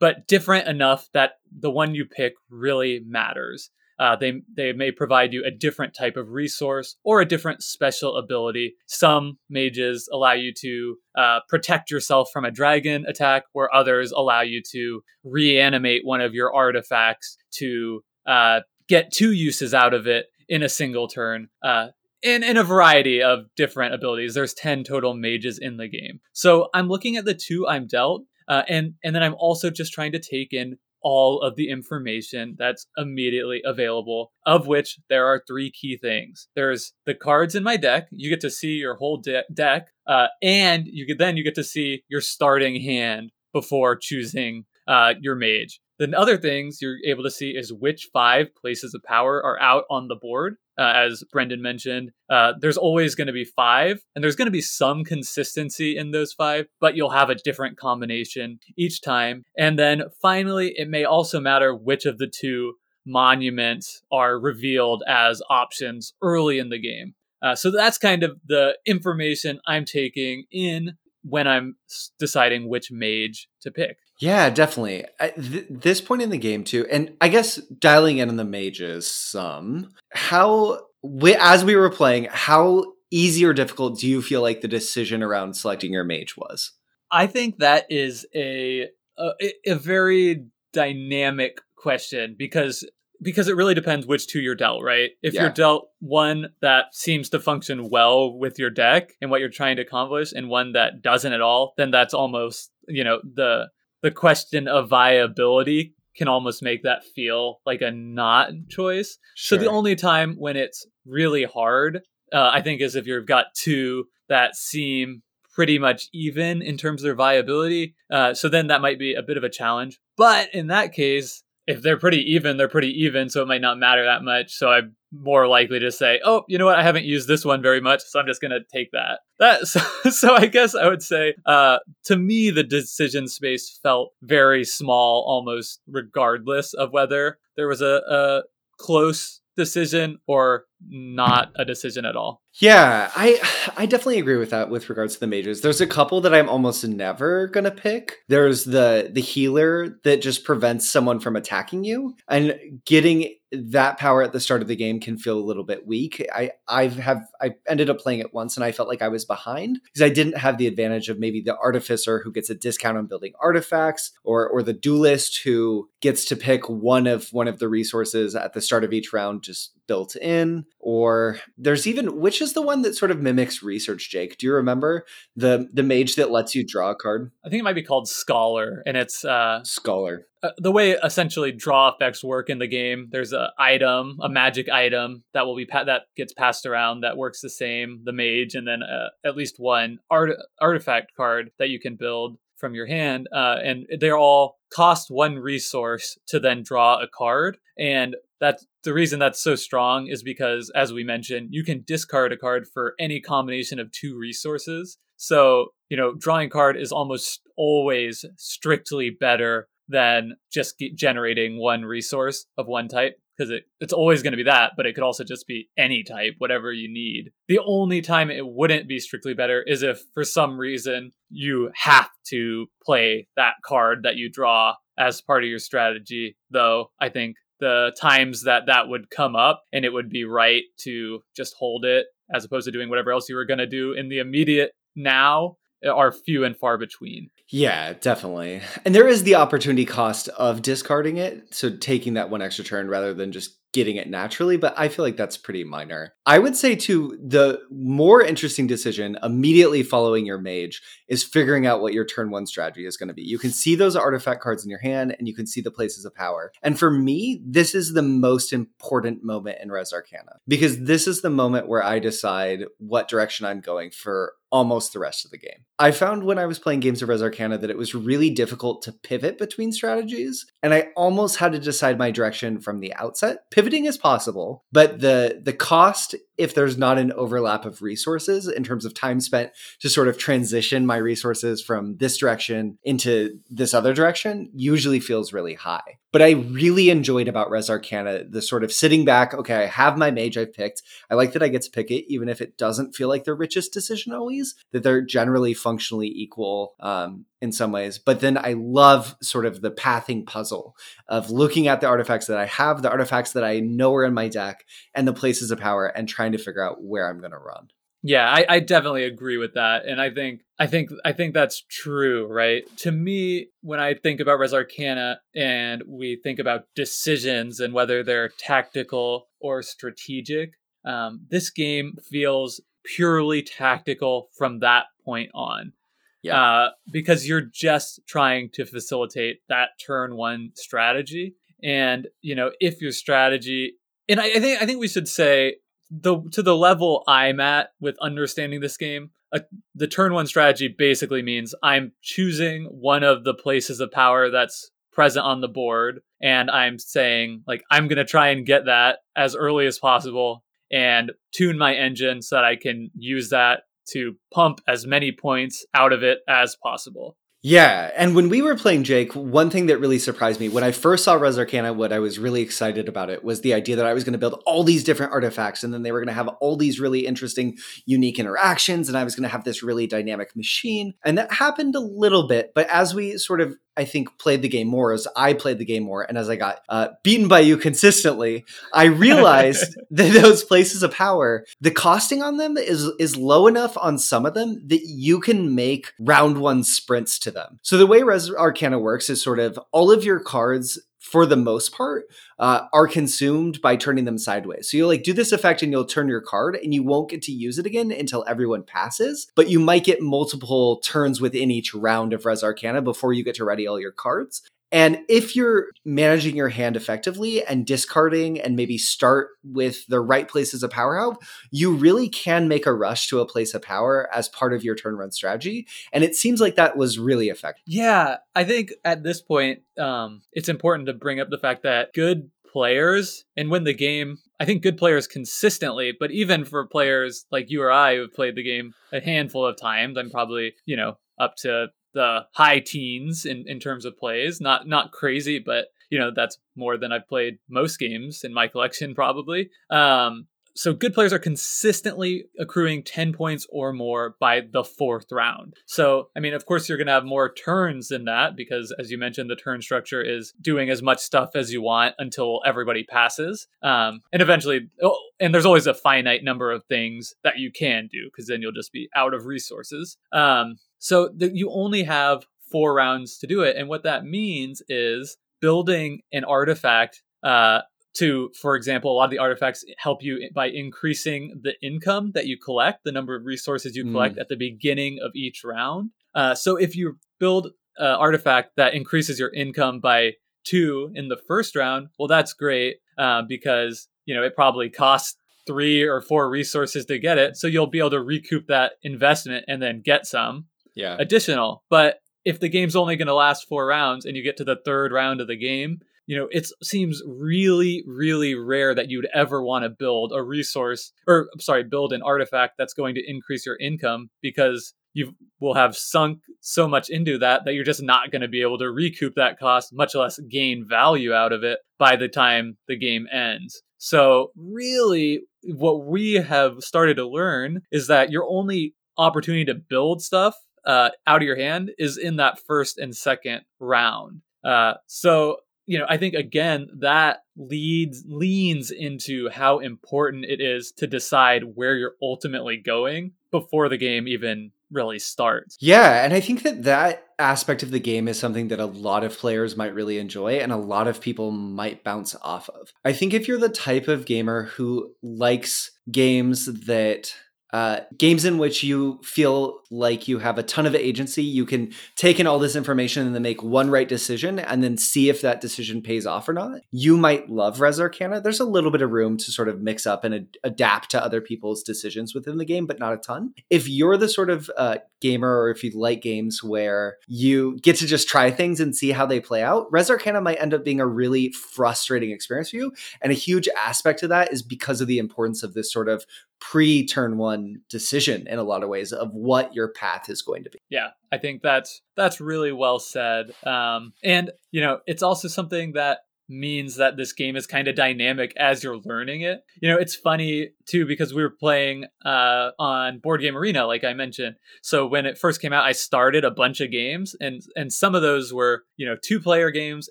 but 0.05 0.27
different 0.27 0.67
enough 0.67 1.09
that 1.13 1.31
the 1.51 1.71
one 1.71 1.95
you 1.95 2.05
pick 2.05 2.35
really 2.51 3.01
matters. 3.07 3.71
Uh, 3.97 4.15
they 4.15 4.43
they 4.55 4.71
may 4.71 4.91
provide 4.91 5.33
you 5.33 5.43
a 5.43 5.49
different 5.49 5.95
type 5.95 6.15
of 6.15 6.29
resource 6.29 6.95
or 7.03 7.21
a 7.21 7.25
different 7.25 7.63
special 7.63 8.15
ability. 8.15 8.75
Some 8.85 9.39
mages 9.49 10.07
allow 10.13 10.33
you 10.33 10.53
to 10.61 10.97
uh, 11.17 11.39
protect 11.49 11.89
yourself 11.89 12.29
from 12.31 12.45
a 12.45 12.51
dragon 12.51 13.03
attack, 13.07 13.45
where 13.53 13.73
others 13.73 14.11
allow 14.11 14.41
you 14.41 14.61
to 14.73 15.01
reanimate 15.23 16.05
one 16.05 16.21
of 16.21 16.35
your 16.35 16.53
artifacts 16.53 17.35
to 17.53 18.03
uh, 18.27 18.59
get 18.87 19.11
two 19.11 19.31
uses 19.31 19.73
out 19.73 19.95
of 19.95 20.05
it 20.05 20.27
in 20.47 20.61
a 20.61 20.69
single 20.69 21.07
turn. 21.07 21.47
Uh, 21.63 21.87
in, 22.21 22.43
in 22.43 22.57
a 22.57 22.63
variety 22.63 23.23
of 23.23 23.45
different 23.55 23.93
abilities. 23.93 24.33
There's 24.33 24.53
10 24.55 24.83
total 24.83 25.13
mages 25.13 25.59
in 25.59 25.77
the 25.77 25.87
game. 25.87 26.21
So 26.33 26.69
I'm 26.73 26.87
looking 26.87 27.17
at 27.17 27.25
the 27.25 27.35
two 27.35 27.67
I'm 27.67 27.85
dealt, 27.85 28.23
uh, 28.47 28.63
and 28.67 28.93
and 29.03 29.15
then 29.15 29.23
I'm 29.23 29.35
also 29.35 29.69
just 29.69 29.93
trying 29.93 30.11
to 30.13 30.19
take 30.19 30.53
in 30.53 30.77
all 31.01 31.39
of 31.41 31.55
the 31.55 31.69
information 31.69 32.55
that's 32.57 32.87
immediately 32.97 33.61
available, 33.63 34.31
of 34.47 34.65
which 34.65 34.97
there 35.07 35.27
are 35.27 35.43
three 35.47 35.71
key 35.71 35.95
things. 35.95 36.47
There's 36.55 36.93
the 37.05 37.13
cards 37.13 37.53
in 37.53 37.61
my 37.61 37.77
deck. 37.77 38.07
You 38.09 38.29
get 38.31 38.41
to 38.41 38.49
see 38.49 38.77
your 38.77 38.95
whole 38.95 39.17
de- 39.17 39.43
deck, 39.53 39.89
uh, 40.07 40.27
and 40.41 40.85
you 40.87 41.05
get 41.05 41.19
then 41.19 41.37
you 41.37 41.43
get 41.43 41.55
to 41.55 41.63
see 41.63 42.03
your 42.09 42.21
starting 42.21 42.81
hand 42.81 43.31
before 43.53 43.95
choosing 43.95 44.65
uh, 44.87 45.13
your 45.21 45.35
mage. 45.35 45.79
Then 45.99 46.13
other 46.13 46.37
things 46.37 46.79
you're 46.81 46.97
able 47.05 47.23
to 47.23 47.31
see 47.31 47.51
is 47.51 47.71
which 47.71 48.09
five 48.11 48.47
places 48.55 48.93
of 48.93 49.03
power 49.03 49.43
are 49.43 49.61
out 49.61 49.85
on 49.89 50.07
the 50.07 50.15
board. 50.15 50.55
Uh, 50.77 50.93
as 50.95 51.23
Brendan 51.31 51.61
mentioned, 51.61 52.11
uh, 52.29 52.53
there's 52.59 52.77
always 52.77 53.15
going 53.15 53.27
to 53.27 53.33
be 53.33 53.45
five, 53.45 54.03
and 54.13 54.23
there's 54.23 54.35
going 54.35 54.47
to 54.47 54.51
be 54.51 54.61
some 54.61 55.03
consistency 55.03 55.95
in 55.97 56.11
those 56.11 56.33
five, 56.33 56.65
but 56.81 56.95
you'll 56.95 57.11
have 57.11 57.29
a 57.29 57.35
different 57.35 57.77
combination 57.77 58.59
each 58.77 59.01
time. 59.01 59.43
And 59.57 59.79
then 59.79 60.03
finally, 60.21 60.73
it 60.75 60.89
may 60.89 61.05
also 61.05 61.39
matter 61.39 61.73
which 61.73 62.05
of 62.05 62.17
the 62.17 62.27
two 62.27 62.73
monuments 63.05 64.01
are 64.11 64.39
revealed 64.39 65.03
as 65.07 65.41
options 65.49 66.13
early 66.21 66.59
in 66.59 66.69
the 66.69 66.79
game. 66.79 67.13
Uh, 67.41 67.55
so 67.55 67.69
that's 67.69 67.97
kind 67.97 68.23
of 68.23 68.37
the 68.47 68.75
information 68.85 69.59
I'm 69.67 69.85
taking 69.85 70.45
in 70.51 70.93
when 71.23 71.47
I'm 71.47 71.75
deciding 72.19 72.67
which 72.67 72.91
mage 72.91 73.47
to 73.61 73.71
pick. 73.71 73.97
Yeah, 74.17 74.49
definitely. 74.49 75.05
At 75.19 75.35
th- 75.35 75.67
this 75.69 76.01
point 76.01 76.21
in 76.21 76.29
the 76.29 76.37
game 76.37 76.63
too, 76.63 76.85
and 76.91 77.15
I 77.19 77.27
guess 77.27 77.57
dialing 77.57 78.19
in 78.19 78.29
on 78.29 78.37
the 78.37 78.45
mages 78.45 79.09
some. 79.09 79.93
How 80.13 80.85
we, 81.03 81.35
as 81.35 81.65
we 81.65 81.75
were 81.75 81.89
playing, 81.89 82.27
how 82.31 82.93
easy 83.11 83.45
or 83.45 83.53
difficult 83.53 83.99
do 83.99 84.07
you 84.07 84.21
feel 84.21 84.41
like 84.41 84.61
the 84.61 84.67
decision 84.67 85.21
around 85.21 85.55
selecting 85.55 85.91
your 85.91 86.03
mage 86.03 86.37
was? 86.37 86.71
I 87.11 87.27
think 87.27 87.59
that 87.59 87.85
is 87.89 88.25
a 88.33 88.87
a, 89.17 89.31
a 89.65 89.75
very 89.75 90.45
dynamic 90.73 91.61
question 91.75 92.35
because 92.37 92.89
because 93.21 93.47
it 93.47 93.55
really 93.55 93.73
depends 93.73 94.05
which 94.05 94.27
two 94.27 94.41
you're 94.41 94.55
dealt, 94.55 94.83
right? 94.83 95.11
If 95.23 95.33
yeah. 95.33 95.43
you're 95.43 95.51
dealt 95.51 95.89
one 95.99 96.49
that 96.61 96.93
seems 96.93 97.29
to 97.29 97.39
function 97.39 97.89
well 97.89 98.37
with 98.37 98.59
your 98.59 98.69
deck 98.69 99.13
and 99.21 99.31
what 99.31 99.39
you're 99.39 99.49
trying 99.49 99.77
to 99.77 99.81
accomplish, 99.81 100.33
and 100.33 100.49
one 100.49 100.73
that 100.73 101.01
doesn't 101.01 101.31
at 101.31 101.41
all, 101.41 101.73
then 101.77 101.91
that's 101.91 102.13
almost 102.13 102.71
you 102.87 103.03
know 103.03 103.19
the 103.23 103.67
the 104.05 104.11
question 104.11 104.67
of 104.67 104.87
viability 104.87 105.95
can 106.15 106.27
almost 106.27 106.61
make 106.61 106.83
that 106.83 107.03
feel 107.03 107.59
like 107.65 107.81
a 107.81 107.89
not 107.89 108.51
choice. 108.69 109.17
Sure. 109.33 109.57
So 109.57 109.63
the 109.63 109.69
only 109.69 109.95
time 109.95 110.35
when 110.37 110.55
it's 110.55 110.85
really 111.07 111.43
hard, 111.43 112.01
uh, 112.31 112.51
I 112.53 112.61
think, 112.61 112.81
is 112.81 112.95
if 112.95 113.07
you've 113.07 113.25
got 113.25 113.47
two 113.55 114.05
that 114.29 114.55
seem 114.55 115.23
pretty 115.55 115.79
much 115.79 116.07
even 116.13 116.61
in 116.61 116.77
terms 116.77 117.01
of 117.01 117.05
their 117.05 117.15
viability. 117.15 117.95
Uh, 118.11 118.35
so 118.35 118.47
then 118.47 118.67
that 118.67 118.79
might 118.79 118.99
be 118.99 119.15
a 119.15 119.23
bit 119.23 119.37
of 119.37 119.43
a 119.43 119.49
challenge. 119.49 119.97
But 120.17 120.53
in 120.53 120.67
that 120.67 120.93
case, 120.93 121.41
if 121.67 121.81
they're 121.81 121.97
pretty 121.97 122.33
even, 122.33 122.57
they're 122.57 122.67
pretty 122.67 123.03
even, 123.03 123.29
so 123.29 123.41
it 123.41 123.47
might 123.47 123.61
not 123.61 123.79
matter 123.79 124.05
that 124.05 124.23
much. 124.23 124.53
So 124.53 124.69
I'm 124.69 124.95
more 125.11 125.47
likely 125.47 125.79
to 125.79 125.91
say, 125.91 126.19
"Oh, 126.23 126.43
you 126.47 126.57
know 126.57 126.65
what? 126.65 126.77
I 126.77 126.83
haven't 126.83 127.05
used 127.05 127.27
this 127.27 127.45
one 127.45 127.61
very 127.61 127.81
much, 127.81 128.01
so 128.03 128.19
I'm 128.19 128.27
just 128.27 128.41
going 128.41 128.51
to 128.51 128.61
take 128.71 128.91
that." 128.91 129.19
That 129.39 129.67
so, 129.67 129.79
so, 130.09 130.35
I 130.35 130.45
guess 130.45 130.75
I 130.75 130.87
would 130.87 131.01
say, 131.01 131.35
uh, 131.45 131.79
to 132.05 132.17
me, 132.17 132.51
the 132.51 132.63
decision 132.63 133.27
space 133.27 133.79
felt 133.81 134.11
very 134.21 134.63
small, 134.63 135.23
almost 135.27 135.81
regardless 135.87 136.73
of 136.73 136.91
whether 136.91 137.39
there 137.55 137.67
was 137.67 137.81
a, 137.81 138.01
a 138.07 138.43
close 138.77 139.41
decision 139.55 140.19
or 140.27 140.65
not 140.87 141.51
a 141.55 141.65
decision 141.65 142.05
at 142.05 142.15
all. 142.15 142.41
Yeah, 142.59 143.11
I 143.15 143.39
I 143.75 143.85
definitely 143.85 144.19
agree 144.19 144.37
with 144.37 144.51
that 144.51 144.69
with 144.69 144.89
regards 144.89 145.15
to 145.15 145.19
the 145.19 145.27
mages. 145.27 145.61
There's 145.61 145.81
a 145.81 145.87
couple 145.87 146.21
that 146.21 146.33
I'm 146.33 146.49
almost 146.49 146.87
never 146.87 147.47
gonna 147.47 147.71
pick. 147.71 148.17
There's 148.29 148.65
the 148.65 149.09
the 149.11 149.21
healer 149.21 149.99
that 150.03 150.21
just 150.21 150.43
prevents 150.43 150.89
someone 150.89 151.19
from 151.19 151.35
attacking 151.35 151.83
you, 151.83 152.15
and 152.29 152.57
getting 152.85 153.33
that 153.71 153.97
power 153.97 154.21
at 154.23 154.33
the 154.33 154.39
start 154.39 154.61
of 154.61 154.67
the 154.67 154.75
game 154.75 154.99
can 154.99 155.17
feel 155.17 155.37
a 155.37 155.39
little 155.39 155.63
bit 155.63 155.85
weak. 155.85 156.25
I 156.33 156.51
I 156.67 156.83
have 156.83 156.97
have 156.97 157.27
I 157.41 157.55
ended 157.67 157.89
up 157.89 157.99
playing 157.99 158.19
it 158.19 158.33
once 158.33 158.57
and 158.57 158.63
I 158.63 158.71
felt 158.71 158.89
like 158.89 159.01
I 159.01 159.07
was 159.07 159.25
behind 159.25 159.79
because 159.83 160.01
I 160.01 160.09
didn't 160.09 160.37
have 160.37 160.57
the 160.57 160.67
advantage 160.67 161.09
of 161.09 161.19
maybe 161.19 161.41
the 161.41 161.57
artificer 161.57 162.21
who 162.23 162.31
gets 162.31 162.49
a 162.49 162.55
discount 162.55 162.97
on 162.97 163.07
building 163.07 163.33
artifacts 163.41 164.11
or 164.23 164.47
or 164.47 164.63
the 164.63 164.73
duelist 164.73 165.41
who 165.43 165.89
gets 166.01 166.25
to 166.25 166.35
pick 166.35 166.69
one 166.69 167.07
of 167.07 167.29
one 167.29 167.47
of 167.47 167.59
the 167.59 167.69
resources 167.69 168.35
at 168.35 168.53
the 168.53 168.61
start 168.61 168.83
of 168.83 168.93
each 168.93 169.13
round 169.13 169.43
just 169.43 169.71
built 169.87 170.15
in 170.15 170.65
or 170.79 171.39
there's 171.57 171.85
even 171.87 172.19
which 172.19 172.41
is 172.41 172.53
the 172.53 172.61
one 172.61 172.81
that 172.81 172.95
sort 172.95 173.11
of 173.11 173.21
mimics 173.21 173.61
research 173.63 174.09
jake? 174.09 174.37
Do 174.37 174.45
you 174.47 174.53
remember 174.53 175.05
the 175.35 175.67
the 175.73 175.83
mage 175.83 176.15
that 176.15 176.31
lets 176.31 176.55
you 176.55 176.65
draw 176.65 176.91
a 176.91 176.95
card? 176.95 177.31
I 177.45 177.49
think 177.49 177.59
it 177.59 177.63
might 177.63 177.73
be 177.73 177.83
called 177.83 178.07
scholar 178.07 178.83
and 178.85 178.97
it's 178.97 179.23
uh 179.25 179.63
scholar. 179.63 180.27
uh, 180.43 180.49
the 180.57 180.71
way 180.71 180.91
essentially 180.91 181.51
draw 181.51 181.89
effects 181.89 182.23
work 182.23 182.49
in 182.49 182.59
the 182.59 182.67
game 182.67 183.07
there's 183.11 183.33
a 183.33 183.51
item 183.57 184.17
a 184.21 184.29
magic 184.29 184.69
item 184.69 185.23
that 185.33 185.45
will 185.45 185.55
be 185.55 185.65
pa- 185.65 185.83
that 185.83 186.03
gets 186.15 186.33
passed 186.33 186.65
around 186.65 187.01
that 187.01 187.17
works 187.17 187.41
the 187.41 187.49
same 187.49 188.01
the 188.05 188.11
mage 188.13 188.55
and 188.55 188.67
then 188.67 188.81
uh, 188.83 189.09
at 189.23 189.35
least 189.35 189.55
one 189.57 189.99
art- 190.09 190.37
artifact 190.61 191.11
card 191.15 191.51
that 191.59 191.69
you 191.69 191.79
can 191.79 191.95
build 191.95 192.37
from 192.57 192.75
your 192.75 192.87
hand 192.87 193.27
uh, 193.33 193.57
and 193.63 193.85
they're 193.99 194.17
all 194.17 194.57
cost 194.73 195.07
one 195.09 195.35
resource 195.35 196.17
to 196.27 196.39
then 196.39 196.63
draw 196.63 197.01
a 197.01 197.07
card 197.07 197.57
and 197.77 198.15
that's 198.39 198.65
the 198.83 198.93
reason 198.93 199.19
that's 199.19 199.41
so 199.41 199.55
strong 199.55 200.07
is 200.07 200.21
because, 200.21 200.71
as 200.75 200.93
we 200.93 201.03
mentioned, 201.03 201.49
you 201.51 201.63
can 201.63 201.83
discard 201.87 202.31
a 202.31 202.37
card 202.37 202.67
for 202.71 202.93
any 202.99 203.19
combination 203.19 203.79
of 203.79 203.91
two 203.91 204.17
resources. 204.17 204.97
So, 205.17 205.67
you 205.89 205.97
know, 205.97 206.13
drawing 206.13 206.47
a 206.47 206.51
card 206.51 206.77
is 206.77 206.91
almost 206.91 207.41
always 207.57 208.25
strictly 208.37 209.09
better 209.09 209.67
than 209.87 210.33
just 210.51 210.81
generating 210.95 211.59
one 211.59 211.83
resource 211.83 212.45
of 212.57 212.67
one 212.67 212.87
type 212.87 213.17
because 213.37 213.51
it, 213.51 213.63
it's 213.79 213.93
always 213.93 214.23
going 214.23 214.31
to 214.31 214.37
be 214.37 214.43
that, 214.43 214.73
but 214.77 214.85
it 214.85 214.93
could 214.93 215.03
also 215.03 215.23
just 215.23 215.47
be 215.47 215.69
any 215.77 216.03
type, 216.03 216.35
whatever 216.37 216.71
you 216.71 216.91
need. 216.91 217.31
The 217.47 217.59
only 217.59 218.01
time 218.01 218.29
it 218.29 218.45
wouldn't 218.47 218.87
be 218.87 218.99
strictly 218.99 219.33
better 219.33 219.61
is 219.61 219.83
if 219.83 220.01
for 220.13 220.23
some 220.23 220.57
reason 220.57 221.11
you 221.29 221.71
have 221.75 222.09
to 222.29 222.67
play 222.83 223.27
that 223.35 223.55
card 223.65 224.03
that 224.03 224.15
you 224.15 224.29
draw 224.29 224.75
as 224.97 225.21
part 225.21 225.43
of 225.43 225.49
your 225.49 225.59
strategy, 225.59 226.37
though 226.51 226.91
I 226.99 227.09
think 227.09 227.35
the 227.59 227.95
times 227.99 228.43
that 228.43 228.65
that 228.67 228.87
would 228.87 229.09
come 229.09 229.35
up 229.35 229.63
and 229.71 229.85
it 229.85 229.93
would 229.93 230.09
be 230.09 230.25
right 230.25 230.63
to 230.81 231.21
just 231.35 231.55
hold 231.57 231.85
it 231.85 232.07
as 232.33 232.43
opposed 232.43 232.65
to 232.65 232.71
doing 232.71 232.89
whatever 232.89 233.11
else 233.11 233.29
you 233.29 233.35
were 233.35 233.45
going 233.45 233.59
to 233.59 233.67
do 233.67 233.93
in 233.93 234.09
the 234.09 234.19
immediate 234.19 234.71
now 234.95 235.57
are 235.85 236.11
few 236.11 236.43
and 236.43 236.57
far 236.57 236.77
between. 236.77 237.29
Yeah, 237.49 237.93
definitely. 237.93 238.61
And 238.83 238.95
there 238.95 239.07
is 239.07 239.23
the 239.23 239.35
opportunity 239.35 239.85
cost 239.85 240.29
of 240.29 240.61
discarding 240.61 241.17
it. 241.17 241.53
So 241.53 241.75
taking 241.75 242.15
that 242.15 242.29
one 242.29 242.41
extra 242.41 242.65
turn 242.65 242.87
rather 242.87 243.13
than 243.13 243.31
just 243.31 243.57
getting 243.75 243.97
it 243.97 244.09
naturally, 244.09 244.55
but 244.55 244.73
I 244.77 244.87
feel 244.87 245.03
like 245.03 245.17
that's 245.17 245.35
pretty 245.35 245.65
minor. 245.65 246.13
I 246.25 246.39
would 246.39 246.55
say, 246.55 246.75
too, 246.75 247.19
the 247.21 247.59
more 247.69 248.21
interesting 248.21 248.67
decision 248.67 249.17
immediately 249.21 249.83
following 249.83 250.25
your 250.25 250.37
mage 250.37 250.81
is 251.09 251.25
figuring 251.25 251.67
out 251.67 251.81
what 251.81 251.93
your 251.93 252.05
turn 252.05 252.31
one 252.31 252.47
strategy 252.47 252.85
is 252.85 252.95
going 252.95 253.09
to 253.09 253.13
be. 253.13 253.23
You 253.23 253.37
can 253.37 253.51
see 253.51 253.75
those 253.75 253.97
artifact 253.97 254.41
cards 254.41 254.63
in 254.63 254.69
your 254.69 254.79
hand 254.79 255.13
and 255.19 255.27
you 255.27 255.35
can 255.35 255.45
see 255.45 255.59
the 255.59 255.71
places 255.71 256.05
of 256.05 256.15
power. 256.15 256.53
And 256.63 256.79
for 256.79 256.89
me, 256.89 257.41
this 257.45 257.75
is 257.75 257.93
the 257.93 258.01
most 258.01 258.53
important 258.53 259.25
moment 259.25 259.57
in 259.61 259.69
Res 259.69 259.91
Arcana 259.91 260.37
because 260.47 260.79
this 260.79 261.05
is 261.05 261.21
the 261.21 261.29
moment 261.29 261.67
where 261.67 261.83
I 261.83 261.99
decide 261.99 262.63
what 262.77 263.09
direction 263.09 263.45
I'm 263.45 263.59
going 263.59 263.91
for 263.91 264.35
almost 264.55 264.93
the 264.93 264.99
rest 264.99 265.25
of 265.25 265.31
the 265.31 265.37
game. 265.37 265.65
I 265.77 265.91
found 265.91 266.23
when 266.23 266.39
I 266.39 266.45
was 266.45 266.59
playing 266.59 266.79
games 266.79 267.01
of 267.01 267.09
Res 267.09 267.21
Arcana 267.21 267.57
that 267.57 267.69
it 267.69 267.77
was 267.77 267.93
really 267.93 268.29
difficult 268.29 268.81
to 268.83 268.93
pivot 268.93 269.37
between 269.37 269.73
strategies, 269.73 270.45
and 270.63 270.73
I 270.73 270.87
almost 270.95 271.35
had 271.35 271.51
to 271.51 271.59
decide 271.59 271.97
my 271.97 272.09
direction 272.09 272.61
from 272.61 272.79
the 272.79 272.93
outset. 272.93 273.51
Pivoting 273.51 273.83
is 273.83 273.97
possible, 273.97 274.63
but 274.71 275.01
the 275.01 275.41
the 275.43 275.51
cost 275.51 276.15
if 276.37 276.53
there's 276.53 276.77
not 276.77 276.97
an 276.97 277.11
overlap 277.13 277.65
of 277.65 277.81
resources 277.81 278.47
in 278.47 278.63
terms 278.63 278.85
of 278.85 278.93
time 278.93 279.19
spent 279.19 279.51
to 279.79 279.89
sort 279.89 280.07
of 280.07 280.17
transition 280.17 280.85
my 280.85 280.97
resources 280.97 281.61
from 281.61 281.97
this 281.97 282.17
direction 282.17 282.77
into 282.83 283.39
this 283.49 283.73
other 283.73 283.93
direction 283.93 284.49
usually 284.53 284.99
feels 284.99 285.31
really 285.31 285.53
high. 285.53 285.97
But 286.11 286.21
I 286.21 286.31
really 286.31 286.89
enjoyed 286.89 287.27
about 287.27 287.49
Res 287.49 287.69
Arcana 287.69 288.23
the 288.23 288.41
sort 288.41 288.63
of 288.63 288.71
sitting 288.71 289.03
back, 289.05 289.33
okay, 289.33 289.63
I 289.63 289.65
have 289.65 289.97
my 289.97 290.11
mage 290.11 290.37
I've 290.37 290.53
picked. 290.53 290.81
I 291.09 291.15
like 291.15 291.33
that 291.33 291.43
I 291.43 291.49
get 291.49 291.61
to 291.63 291.71
pick 291.71 291.91
it, 291.91 292.05
even 292.11 292.29
if 292.29 292.41
it 292.41 292.57
doesn't 292.57 292.95
feel 292.95 293.09
like 293.09 293.25
the 293.25 293.33
richest 293.33 293.73
decision 293.73 294.13
always, 294.13 294.44
that 294.71 294.83
they're 294.83 295.01
generally 295.01 295.53
functionally 295.53 296.07
equal 296.07 296.75
um, 296.79 297.25
in 297.41 297.51
some 297.51 297.71
ways. 297.71 297.97
But 297.97 298.19
then 298.19 298.37
I 298.37 298.53
love 298.53 299.15
sort 299.21 299.45
of 299.45 299.61
the 299.61 299.71
pathing 299.71 300.25
puzzle 300.25 300.75
of 301.07 301.31
looking 301.31 301.67
at 301.67 301.81
the 301.81 301.87
artifacts 301.87 302.27
that 302.27 302.37
I 302.37 302.45
have, 302.45 302.81
the 302.81 302.91
artifacts 302.91 303.31
that 303.31 303.43
I 303.43 303.59
know 303.59 303.93
are 303.95 304.05
in 304.05 304.13
my 304.13 304.27
deck, 304.27 304.65
and 304.93 305.07
the 305.07 305.13
places 305.13 305.51
of 305.51 305.59
power, 305.59 305.87
and 305.87 306.07
trying 306.07 306.33
to 306.33 306.37
figure 306.37 306.63
out 306.63 306.83
where 306.83 307.09
I'm 307.09 307.19
going 307.19 307.31
to 307.31 307.37
run. 307.37 307.69
Yeah, 308.07 308.29
I, 308.29 308.45
I, 308.47 308.59
definitely 308.59 309.05
agree 309.05 309.37
with 309.37 309.55
that, 309.55 309.87
and 309.87 309.99
I 309.99 310.11
think 310.11 310.41
I 310.59 310.67
think 310.67 310.91
I 311.03 311.11
think 311.11 311.33
that's 311.33 311.63
true, 311.67 312.27
right? 312.27 312.63
To 312.77 312.91
me, 312.91 313.47
when 313.61 313.79
I 313.79 313.95
think 313.95 314.19
about 314.19 314.37
Res 314.37 314.53
Arcana 314.53 315.21
and 315.35 315.81
we 315.87 316.15
think 316.15 316.37
about 316.37 316.67
decisions 316.75 317.59
and 317.59 317.73
whether 317.73 318.03
they're 318.03 318.29
tactical 318.29 319.27
or 319.39 319.63
strategic, 319.63 320.53
um, 320.85 321.21
this 321.31 321.49
game 321.49 321.95
feels 322.07 322.61
purely 322.85 323.41
tactical 323.41 324.29
from 324.37 324.59
that 324.59 324.85
point 325.03 325.31
on. 325.33 325.73
Yeah. 326.21 326.41
Uh, 326.41 326.69
because 326.91 327.27
you're 327.27 327.41
just 327.41 327.99
trying 328.07 328.49
to 328.53 328.65
facilitate 328.65 329.41
that 329.47 329.69
turn 329.85 330.15
one 330.15 330.51
strategy, 330.55 331.35
and 331.61 332.07
you 332.21 332.33
know 332.33 332.51
if 332.59 332.81
your 332.81 332.91
strategy, 332.91 333.73
and 334.09 334.19
I, 334.19 334.25
I 334.25 334.39
think 334.39 334.61
I 334.61 334.65
think 334.65 334.79
we 334.79 334.87
should 334.87 335.07
say 335.07 335.57
the 335.91 336.19
to 336.31 336.41
the 336.41 336.55
level 336.55 337.03
I'm 337.07 337.39
at 337.39 337.69
with 337.79 337.95
understanding 338.01 338.59
this 338.59 338.75
game, 338.75 339.11
uh, 339.31 339.41
the 339.75 339.87
turn 339.87 340.13
one 340.13 340.25
strategy 340.25 340.67
basically 340.67 341.21
means 341.21 341.53
I'm 341.61 341.91
choosing 342.01 342.65
one 342.65 343.03
of 343.03 343.23
the 343.23 343.35
places 343.35 343.79
of 343.79 343.91
power 343.91 344.31
that's 344.31 344.71
present 344.91 345.25
on 345.27 345.41
the 345.41 345.47
board, 345.47 345.99
and 346.19 346.49
I'm 346.49 346.79
saying 346.79 347.43
like 347.45 347.63
I'm 347.69 347.87
gonna 347.87 348.03
try 348.03 348.29
and 348.29 348.47
get 348.47 348.65
that 348.65 348.99
as 349.15 349.35
early 349.35 349.67
as 349.67 349.77
possible 349.77 350.43
and 350.71 351.11
tune 351.33 351.57
my 351.57 351.75
engine 351.75 352.21
so 352.21 352.35
that 352.35 352.45
I 352.45 352.55
can 352.55 352.91
use 352.95 353.29
that 353.29 353.63
to 353.89 354.15
pump 354.33 354.61
as 354.67 354.87
many 354.87 355.11
points 355.11 355.65
out 355.73 355.93
of 355.93 356.03
it 356.03 356.19
as 356.27 356.55
possible. 356.61 357.17
Yeah, 357.47 357.91
and 357.95 358.15
when 358.15 358.29
we 358.29 358.41
were 358.41 358.55
playing 358.55 358.85
Jake, 358.85 359.13
one 359.13 359.51
thing 359.51 359.67
that 359.67 359.77
really 359.77 359.99
surprised 359.99 360.39
me 360.39 360.49
when 360.49 360.63
I 360.63 360.71
first 360.71 361.03
saw 361.03 361.13
Res 361.13 361.37
Arcana, 361.37 361.73
what 361.73 361.93
I 361.93 361.99
was 361.99 362.17
really 362.17 362.41
excited 362.41 362.89
about 362.89 363.11
it 363.11 363.23
was 363.23 363.41
the 363.41 363.53
idea 363.53 363.75
that 363.75 363.85
I 363.85 363.93
was 363.93 364.03
going 364.03 364.13
to 364.13 364.17
build 364.17 364.41
all 364.47 364.63
these 364.63 364.83
different 364.83 365.11
artifacts, 365.11 365.63
and 365.63 365.71
then 365.71 365.83
they 365.83 365.91
were 365.91 365.99
going 365.99 366.07
to 366.07 366.13
have 366.13 366.27
all 366.41 366.57
these 366.57 366.79
really 366.79 367.05
interesting, 367.05 367.55
unique 367.85 368.17
interactions, 368.17 368.87
and 368.87 368.97
I 368.97 369.03
was 369.03 369.15
going 369.15 369.29
to 369.29 369.29
have 369.29 369.43
this 369.43 369.61
really 369.61 369.85
dynamic 369.85 370.35
machine. 370.35 370.95
And 371.05 371.19
that 371.19 371.33
happened 371.33 371.75
a 371.75 371.79
little 371.79 372.27
bit, 372.27 372.51
but 372.55 372.67
as 372.67 372.95
we 372.95 373.15
sort 373.19 373.41
of 373.41 373.55
I 373.77 373.85
think 373.85 374.17
played 374.17 374.41
the 374.41 374.49
game 374.49 374.67
more 374.67 374.93
as 374.93 375.07
I 375.15 375.33
played 375.33 375.57
the 375.57 375.65
game 375.65 375.83
more, 375.83 376.03
and 376.03 376.17
as 376.17 376.29
I 376.29 376.35
got 376.35 376.61
uh, 376.69 376.89
beaten 377.03 377.27
by 377.27 377.41
you 377.41 377.57
consistently, 377.57 378.45
I 378.73 378.85
realized 378.85 379.75
that 379.91 380.13
those 380.13 380.43
places 380.43 380.83
of 380.83 380.91
power, 380.91 381.45
the 381.61 381.71
costing 381.71 382.21
on 382.21 382.37
them 382.37 382.57
is 382.57 382.85
is 382.99 383.17
low 383.17 383.47
enough 383.47 383.77
on 383.77 383.97
some 383.97 384.25
of 384.25 384.33
them 384.33 384.61
that 384.67 384.81
you 384.85 385.19
can 385.19 385.55
make 385.55 385.93
round 385.99 386.37
one 386.37 386.63
sprints 386.63 387.19
to 387.19 387.31
them. 387.31 387.59
So 387.61 387.77
the 387.77 387.87
way 387.87 388.03
Res 388.03 388.31
Arcana 388.31 388.79
works 388.79 389.09
is 389.09 389.21
sort 389.21 389.39
of 389.39 389.59
all 389.71 389.91
of 389.91 390.03
your 390.03 390.19
cards 390.19 390.79
for 391.05 391.27
the 391.27 391.37
most 391.37 391.71
part, 391.71 392.07
uh, 392.39 392.61
are 392.73 392.87
consumed 392.87 393.61
by 393.61 393.75
turning 393.75 394.05
them 394.05 394.17
sideways. 394.17 394.69
So 394.69 394.75
you'll 394.75 394.87
like 394.87 395.03
do 395.03 395.13
this 395.13 395.31
effect 395.31 395.61
and 395.61 395.71
you'll 395.71 395.85
turn 395.85 396.07
your 396.07 396.19
card 396.19 396.55
and 396.55 396.73
you 396.73 396.81
won't 396.81 397.11
get 397.11 397.21
to 397.23 397.31
use 397.31 397.59
it 397.59 397.67
again 397.67 397.91
until 397.91 398.25
everyone 398.27 398.63
passes, 398.63 399.27
but 399.35 399.47
you 399.47 399.59
might 399.59 399.83
get 399.83 400.01
multiple 400.01 400.77
turns 400.77 401.21
within 401.21 401.51
each 401.51 401.75
round 401.75 402.11
of 402.11 402.25
Res 402.25 402.43
Arcana 402.43 402.81
before 402.81 403.13
you 403.13 403.23
get 403.23 403.35
to 403.35 403.45
ready 403.45 403.67
all 403.67 403.79
your 403.79 403.91
cards. 403.91 404.41
And 404.75 404.99
if 405.07 405.37
you're 405.37 405.67
managing 405.85 406.35
your 406.35 406.49
hand 406.49 406.75
effectively 406.75 407.41
and 407.45 407.65
discarding 407.65 408.41
and 408.41 408.57
maybe 408.57 408.77
start 408.77 409.29
with 409.41 409.87
the 409.87 410.01
right 410.01 410.27
places 410.27 410.63
of 410.63 410.69
power 410.69 410.97
help, 410.97 411.23
you 411.49 411.73
really 411.73 412.09
can 412.09 412.49
make 412.49 412.65
a 412.65 412.73
rush 412.73 413.07
to 413.07 413.21
a 413.21 413.25
place 413.25 413.53
of 413.53 413.61
power 413.61 414.09
as 414.13 414.27
part 414.27 414.53
of 414.53 414.65
your 414.65 414.75
turn 414.75 414.97
run 414.97 415.11
strategy. 415.11 415.65
And 415.93 416.03
it 416.03 416.13
seems 416.13 416.41
like 416.41 416.55
that 416.57 416.75
was 416.75 416.99
really 416.99 417.29
effective. 417.29 417.63
Yeah, 417.65 418.17
I 418.35 418.43
think 418.43 418.73
at 418.83 419.01
this 419.01 419.21
point, 419.21 419.61
um, 419.79 420.23
it's 420.33 420.49
important 420.49 420.87
to 420.87 420.93
bring 420.93 421.21
up 421.21 421.29
the 421.29 421.37
fact 421.37 421.63
that 421.63 421.93
good 421.93 422.29
players 422.45 423.23
and 423.37 423.49
win 423.49 423.63
the 423.63 423.73
game. 423.73 424.17
I 424.41 424.45
think 424.45 424.61
good 424.61 424.77
players 424.77 425.07
consistently, 425.07 425.93
but 425.97 426.11
even 426.11 426.43
for 426.43 426.67
players 426.67 427.25
like 427.31 427.49
you 427.49 427.61
or 427.61 427.71
I 427.71 427.95
who've 427.95 428.13
played 428.13 428.35
the 428.35 428.43
game 428.43 428.73
a 428.91 428.99
handful 428.99 429.45
of 429.45 429.55
times, 429.55 429.97
I'm 429.97 430.09
probably, 430.09 430.53
you 430.65 430.75
know, 430.75 430.97
up 431.17 431.35
to 431.37 431.67
the 431.95 432.27
high 432.33 432.59
teens 432.59 433.25
in, 433.25 433.45
in 433.47 433.59
terms 433.59 433.85
of 433.85 433.97
plays. 433.97 434.39
Not 434.39 434.67
not 434.67 434.91
crazy, 434.91 435.39
but 435.39 435.69
you 435.89 435.97
know 435.97 436.11
that's 436.15 436.37
more 436.55 436.77
than 436.77 436.91
I've 436.91 437.07
played 437.07 437.39
most 437.49 437.79
games 437.79 438.21
in 438.23 438.33
my 438.33 438.47
collection 438.47 438.93
probably. 438.93 439.49
Um, 439.71 440.27
so 440.57 440.73
good 440.73 440.93
players 440.93 441.11
are 441.11 441.19
consistently 441.19 442.25
accruing 442.39 442.81
10 442.83 443.11
points 443.11 443.45
or 443.49 443.73
more 443.73 444.15
by 444.21 444.41
the 444.49 444.63
fourth 444.63 445.11
round. 445.11 445.55
So, 445.65 446.09
I 446.15 446.21
mean, 446.21 446.33
of 446.33 446.45
course, 446.45 446.69
you're 446.69 446.77
going 446.77 446.87
to 446.87 446.93
have 446.93 447.03
more 447.03 447.33
turns 447.33 447.89
than 447.89 448.05
that 448.05 448.37
because, 448.37 448.73
as 448.79 448.89
you 448.89 448.97
mentioned, 448.97 449.29
the 449.29 449.35
turn 449.35 449.61
structure 449.61 450.01
is 450.01 450.33
doing 450.41 450.69
as 450.69 450.81
much 450.81 450.99
stuff 450.99 451.31
as 451.35 451.51
you 451.51 451.61
want 451.61 451.95
until 451.99 452.41
everybody 452.45 452.85
passes. 452.85 453.47
Um, 453.61 453.99
and 454.13 454.21
eventually, 454.21 454.69
oh, 454.81 454.97
and 455.19 455.33
there's 455.33 455.45
always 455.45 455.67
a 455.67 455.73
finite 455.73 456.23
number 456.23 456.51
of 456.51 456.63
things 456.65 457.13
that 457.23 457.37
you 457.37 457.51
can 457.51 457.89
do 457.91 458.05
because 458.05 458.27
then 458.27 458.41
you'll 458.41 458.53
just 458.53 458.71
be 458.71 458.87
out 458.95 459.13
of 459.13 459.25
resources. 459.25 459.97
Um, 460.13 460.55
so 460.85 461.09
that 461.17 461.35
you 461.35 461.49
only 461.49 461.81
have 461.81 462.27
four 462.51 462.75
rounds 462.75 463.17
to 463.17 463.25
do 463.25 463.41
it. 463.41 463.55
And 463.57 463.67
what 463.67 463.81
that 463.81 464.05
means 464.05 464.61
is 464.69 465.17
building 465.41 466.01
an 466.13 466.23
artifact 466.23 467.01
uh, 467.23 467.61
to, 467.95 468.29
for 468.39 468.55
example, 468.55 468.91
a 468.91 468.93
lot 468.93 469.05
of 469.05 469.09
the 469.09 469.17
artifacts 469.17 469.65
help 469.79 470.03
you 470.03 470.29
by 470.35 470.45
increasing 470.45 471.41
the 471.41 471.55
income 471.59 472.11
that 472.13 472.27
you 472.27 472.37
collect, 472.37 472.83
the 472.83 472.91
number 472.91 473.15
of 473.15 473.25
resources 473.25 473.75
you 473.75 473.83
collect 473.83 474.17
mm. 474.17 474.21
at 474.21 474.29
the 474.29 474.35
beginning 474.35 474.99
of 475.03 475.09
each 475.15 475.43
round. 475.43 475.89
Uh, 476.13 476.35
so 476.35 476.55
if 476.55 476.75
you 476.75 476.99
build 477.19 477.47
an 477.77 477.87
artifact 477.87 478.51
that 478.57 478.75
increases 478.75 479.19
your 479.19 479.33
income 479.33 479.79
by 479.79 480.11
two 480.43 480.91
in 480.93 481.07
the 481.07 481.17
first 481.17 481.55
round, 481.55 481.87
well, 481.97 482.07
that's 482.07 482.33
great 482.33 482.75
uh, 482.99 483.23
because 483.27 483.87
you 484.05 484.13
know 484.13 484.21
it 484.21 484.35
probably 484.35 484.69
costs 484.69 485.17
three 485.47 485.81
or 485.81 485.99
four 485.99 486.29
resources 486.29 486.85
to 486.85 486.99
get 486.99 487.17
it, 487.17 487.37
so 487.37 487.47
you'll 487.47 487.65
be 487.65 487.79
able 487.79 487.89
to 487.89 488.03
recoup 488.03 488.45
that 488.45 488.73
investment 488.83 489.45
and 489.47 489.63
then 489.63 489.81
get 489.83 490.05
some 490.05 490.45
yeah. 490.75 490.95
additional. 490.99 491.63
But 491.69 491.99
if 492.23 492.39
the 492.39 492.49
game's 492.49 492.75
only 492.75 492.95
going 492.95 493.07
to 493.07 493.13
last 493.13 493.47
four 493.47 493.65
rounds 493.65 494.05
and 494.05 494.15
you 494.15 494.23
get 494.23 494.37
to 494.37 494.43
the 494.43 494.57
third 494.65 494.91
round 494.91 495.21
of 495.21 495.27
the 495.27 495.37
game, 495.37 495.79
you 496.07 496.17
know, 496.17 496.27
it 496.31 496.47
seems 496.61 497.01
really, 497.07 497.83
really 497.87 498.35
rare 498.35 498.75
that 498.75 498.89
you'd 498.89 499.07
ever 499.13 499.43
want 499.43 499.63
to 499.63 499.69
build 499.69 500.11
a 500.13 500.21
resource 500.21 500.91
or, 501.07 501.29
I'm 501.33 501.39
sorry, 501.39 501.63
build 501.63 501.93
an 501.93 502.03
artifact 502.03 502.55
that's 502.57 502.73
going 502.73 502.95
to 502.95 503.03
increase 503.07 503.45
your 503.45 503.57
income 503.57 504.09
because 504.21 504.73
you 504.93 505.13
will 505.39 505.55
have 505.55 505.75
sunk 505.75 506.19
so 506.41 506.67
much 506.67 506.89
into 506.89 507.17
that 507.19 507.43
that 507.45 507.53
you're 507.53 507.63
just 507.63 507.83
not 507.83 508.11
going 508.11 508.21
to 508.21 508.27
be 508.27 508.41
able 508.41 508.57
to 508.59 508.71
recoup 508.71 509.13
that 509.15 509.37
cost, 509.37 509.73
much 509.73 509.93
less 509.93 510.19
gain 510.31 510.65
value 510.67 511.13
out 511.13 511.33
of 511.33 511.43
it 511.43 511.59
by 511.77 511.95
the 511.95 512.07
time 512.07 512.57
the 512.67 512.77
game 512.77 513.05
ends. 513.11 513.61
So, 513.77 514.31
really, 514.37 515.21
what 515.43 515.85
we 515.85 516.13
have 516.13 516.61
started 516.61 516.95
to 516.95 517.07
learn 517.07 517.61
is 517.71 517.87
that 517.87 518.09
your 518.09 518.25
only 518.27 518.73
opportunity 518.97 519.45
to 519.45 519.53
build 519.53 520.01
stuff 520.01 520.35
uh, 520.65 520.89
out 521.07 521.21
of 521.21 521.23
your 521.23 521.37
hand 521.37 521.71
is 521.77 521.97
in 521.97 522.17
that 522.17 522.39
first 522.39 522.77
and 522.77 522.95
second 522.95 523.41
round. 523.59 524.21
Uh, 524.43 524.75
so 524.87 525.37
you 525.65 525.79
know, 525.79 525.85
I 525.89 525.97
think 525.97 526.13
again 526.13 526.67
that 526.79 527.23
leads 527.35 528.03
leans 528.07 528.71
into 528.71 529.29
how 529.29 529.59
important 529.59 530.25
it 530.25 530.39
is 530.39 530.71
to 530.73 530.87
decide 530.87 531.55
where 531.55 531.75
you're 531.75 531.95
ultimately 532.01 532.57
going 532.57 533.13
before 533.31 533.67
the 533.67 533.77
game 533.77 534.07
even 534.07 534.51
really 534.71 534.99
starts. 534.99 535.57
Yeah, 535.59 536.03
and 536.03 536.13
I 536.13 536.19
think 536.19 536.43
that 536.43 536.63
that 536.63 537.03
aspect 537.17 537.63
of 537.63 537.71
the 537.71 537.79
game 537.79 538.07
is 538.07 538.19
something 538.19 538.49
that 538.49 538.59
a 538.59 538.65
lot 538.65 539.03
of 539.03 539.17
players 539.17 539.55
might 539.55 539.73
really 539.73 539.97
enjoy 539.99 540.33
and 540.33 540.51
a 540.51 540.57
lot 540.57 540.87
of 540.87 541.01
people 541.01 541.31
might 541.31 541.83
bounce 541.83 542.15
off 542.21 542.49
of. 542.49 542.73
I 542.83 542.93
think 542.93 543.13
if 543.13 543.27
you're 543.27 543.39
the 543.39 543.49
type 543.49 543.87
of 543.87 544.05
gamer 544.05 544.43
who 544.43 544.93
likes 545.01 545.71
games 545.91 546.45
that 546.65 547.13
uh, 547.53 547.81
games 547.97 548.25
in 548.25 548.37
which 548.37 548.63
you 548.63 548.99
feel 549.03 549.59
like 549.71 550.07
you 550.07 550.19
have 550.19 550.37
a 550.37 550.43
ton 550.43 550.65
of 550.65 550.75
agency. 550.75 551.23
You 551.23 551.45
can 551.45 551.71
take 551.95 552.19
in 552.19 552.27
all 552.27 552.39
this 552.39 552.55
information 552.55 553.05
and 553.05 553.15
then 553.15 553.21
make 553.21 553.43
one 553.43 553.69
right 553.69 553.87
decision 553.87 554.39
and 554.39 554.63
then 554.63 554.77
see 554.77 555.09
if 555.09 555.21
that 555.21 555.41
decision 555.41 555.81
pays 555.81 556.05
off 556.05 556.27
or 556.27 556.33
not. 556.33 556.61
You 556.71 556.97
might 556.97 557.29
love 557.29 557.61
Res 557.61 557.79
Arcana. 557.79 558.19
There's 558.19 558.39
a 558.39 558.45
little 558.45 558.71
bit 558.71 558.81
of 558.81 558.91
room 558.91 559.17
to 559.17 559.31
sort 559.31 559.47
of 559.47 559.61
mix 559.61 559.85
up 559.85 560.03
and 560.03 560.15
ad- 560.15 560.37
adapt 560.43 560.91
to 560.91 561.03
other 561.03 561.21
people's 561.21 561.63
decisions 561.63 562.13
within 562.13 562.37
the 562.37 562.45
game, 562.45 562.65
but 562.65 562.79
not 562.79 562.93
a 562.93 562.97
ton. 562.97 563.33
If 563.49 563.69
you're 563.69 563.97
the 563.97 564.09
sort 564.09 564.29
of 564.29 564.49
uh, 564.57 564.77
gamer 565.01 565.39
or 565.39 565.49
if 565.49 565.63
you 565.63 565.71
like 565.71 566.01
games 566.01 566.43
where 566.43 566.97
you 567.07 567.57
get 567.61 567.75
to 567.77 567.87
just 567.87 568.07
try 568.07 568.31
things 568.31 568.59
and 568.59 568.75
see 568.75 568.91
how 568.91 569.05
they 569.05 569.19
play 569.19 569.43
out, 569.43 569.71
Res 569.71 569.89
Arcana 569.89 570.21
might 570.21 570.41
end 570.41 570.53
up 570.53 570.65
being 570.65 570.79
a 570.79 570.87
really 570.87 571.31
frustrating 571.31 572.11
experience 572.11 572.49
for 572.49 572.57
you. 572.57 572.73
And 573.01 573.11
a 573.11 573.15
huge 573.15 573.47
aspect 573.57 574.03
of 574.03 574.09
that 574.09 574.33
is 574.33 574.41
because 574.41 574.81
of 574.81 574.87
the 574.87 574.97
importance 574.97 575.43
of 575.43 575.53
this 575.53 575.71
sort 575.71 575.89
of 575.89 576.05
pre 576.39 576.85
turn 576.85 577.17
one 577.17 577.34
decision 577.69 578.27
in 578.27 578.39
a 578.39 578.43
lot 578.43 578.63
of 578.63 578.69
ways 578.69 578.91
of 578.91 579.11
what 579.13 579.53
your 579.53 579.69
path 579.69 580.09
is 580.09 580.21
going 580.21 580.43
to 580.43 580.49
be. 580.49 580.59
Yeah, 580.69 580.89
I 581.11 581.17
think 581.17 581.41
that's 581.41 581.81
that's 581.95 582.19
really 582.21 582.51
well 582.51 582.79
said. 582.79 583.31
Um, 583.43 583.93
and 584.03 584.31
you 584.51 584.61
know, 584.61 584.79
it's 584.85 585.03
also 585.03 585.27
something 585.27 585.73
that 585.73 585.99
means 586.27 586.77
that 586.77 586.97
this 586.97 587.13
game 587.13 587.35
is 587.35 587.47
kind 587.47 587.67
of 587.67 587.75
dynamic 587.75 588.33
as 588.37 588.63
you're 588.63 588.77
learning 588.77 589.21
it. 589.21 589.43
You 589.61 589.69
know, 589.69 589.77
it's 589.77 589.95
funny 589.95 590.51
too 590.65 590.85
because 590.85 591.13
we 591.13 591.21
were 591.21 591.29
playing 591.29 591.85
uh, 592.03 592.51
on 592.57 592.99
Board 592.99 593.21
Game 593.21 593.37
Arena, 593.37 593.65
like 593.65 593.83
I 593.83 593.93
mentioned. 593.93 594.35
So 594.61 594.87
when 594.87 595.05
it 595.05 595.17
first 595.17 595.41
came 595.41 595.53
out, 595.53 595.65
I 595.65 595.71
started 595.71 596.23
a 596.23 596.31
bunch 596.31 596.61
of 596.61 596.71
games, 596.71 597.15
and 597.19 597.41
and 597.55 597.71
some 597.71 597.95
of 597.95 598.01
those 598.01 598.33
were 598.33 598.63
you 598.77 598.85
know 598.85 598.95
two 599.01 599.19
player 599.19 599.51
games, 599.51 599.89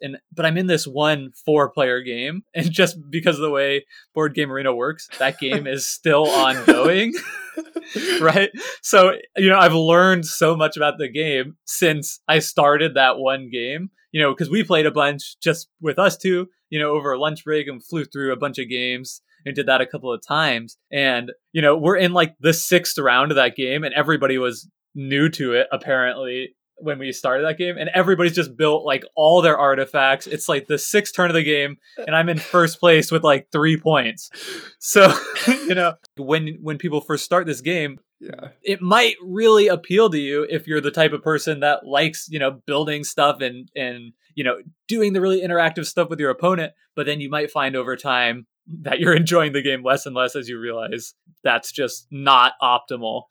and 0.01 0.19
but 0.33 0.47
I'm 0.47 0.59
in 0.59 0.67
this 0.67 0.87
one 0.87 1.33
four 1.45 1.71
player 1.71 2.01
game, 2.01 2.43
and 2.55 2.71
just 2.71 2.97
because 3.11 3.37
of 3.37 3.43
the 3.43 3.51
way 3.51 3.85
Board 4.15 4.35
Game 4.35 4.51
Arena 4.51 4.75
works, 4.75 5.09
that 5.19 5.39
game 5.39 5.67
is 5.67 5.87
still 5.87 6.27
ongoing. 6.29 7.15
right? 8.21 8.51
So, 8.83 9.13
you 9.37 9.49
know, 9.49 9.59
I've 9.59 9.75
learned 9.75 10.27
so 10.27 10.57
much 10.57 10.77
about 10.77 10.99
the 10.99 11.09
game 11.09 11.57
since 11.65 12.21
I 12.29 12.39
started 12.39 12.95
that 12.95 13.19
one 13.19 13.51
game 13.51 13.91
you 14.15 14.21
know, 14.21 14.33
because 14.33 14.49
we 14.49 14.63
played 14.63 14.87
a 14.87 14.93
bunch 14.93 15.37
just 15.41 15.69
with 15.81 15.99
us 15.99 16.17
two, 16.17 16.47
you 16.71 16.79
know, 16.79 16.93
over 16.93 17.19
lunch 17.19 17.45
break 17.45 17.67
and 17.67 17.85
flew 17.85 18.05
through 18.05 18.33
a 18.33 18.37
bunch 18.37 18.61
of 18.61 18.69
games 18.69 19.21
and 19.45 19.57
did 19.57 19.67
that 19.67 19.81
a 19.81 19.87
couple 19.87 20.13
of 20.13 20.25
times. 20.25 20.79
And, 20.93 21.33
you 21.53 21.61
know, 21.61 21.77
we're 21.77 21.97
in 21.97 22.13
like 22.13 22.37
the 22.39 22.53
sixth 22.53 22.97
round 22.97 23.33
of 23.33 23.37
that 23.37 23.57
game 23.57 23.83
and 23.83 23.93
everybody 23.93 24.39
was 24.39 24.71
new 24.95 25.29
to 25.31 25.55
it 25.55 25.67
apparently 25.73 26.55
when 26.79 26.99
we 26.99 27.13
started 27.13 27.47
that 27.47 27.59
game 27.59 27.77
and 27.79 27.91
everybody's 27.95 28.35
just 28.35 28.57
built 28.57 28.85
like 28.85 29.05
all 29.15 29.43
their 29.43 29.57
artifacts. 29.57 30.27
It's 30.27 30.49
like 30.49 30.67
the 30.67 30.79
sixth 30.79 31.15
turn 31.15 31.31
of 31.31 31.35
the 31.35 31.43
game 31.43 31.77
and 31.99 32.15
i'm 32.15 32.29
in 32.29 32.39
first 32.39 32.81
place 32.81 33.11
with 33.11 33.25
like 33.25 33.49
three 33.53 33.79
points. 33.79 34.31
So 34.79 35.13
you 35.47 35.75
know 35.75 35.95
when 36.17 36.59
when 36.63 36.79
people 36.79 37.01
first 37.01 37.25
start 37.25 37.47
this 37.47 37.61
game 37.61 37.99
yeah. 38.21 38.49
it 38.63 38.81
might 38.81 39.17
really 39.23 39.69
appeal 39.69 40.09
to 40.11 40.19
you 40.19 40.47
if 40.49 40.67
you're 40.67 40.81
the 40.81 40.91
type 40.91 41.13
of 41.13 41.23
person 41.23 41.61
that 41.61 41.87
likes 41.87 42.27
you 42.29 42.39
know 42.39 42.63
building 42.67 43.05
stuff 43.05 43.41
and 43.41 43.69
and 43.77 44.13
you 44.35 44.45
know 44.45 44.57
doing 44.89 45.13
the 45.13 45.21
really 45.21 45.43
interactive 45.43 45.87
stuff 45.87 46.09
with 46.09 46.21
your 46.21 46.31
opponent 46.31 46.73
but 46.97 47.07
then 47.07 47.21
you 47.21 47.29
might 47.29 47.51
find 47.51 47.77
over 47.77 47.97
time 47.97 48.47
that 48.67 48.99
you're 48.99 49.15
enjoying 49.15 49.53
the 49.53 49.63
game 49.63 49.83
less 49.85 50.07
and 50.07 50.15
less 50.15 50.35
as 50.37 50.49
you 50.49 50.59
realize 50.59 51.15
that's 51.43 51.71
just 51.73 52.07
not 52.11 52.53
optimal 52.63 53.25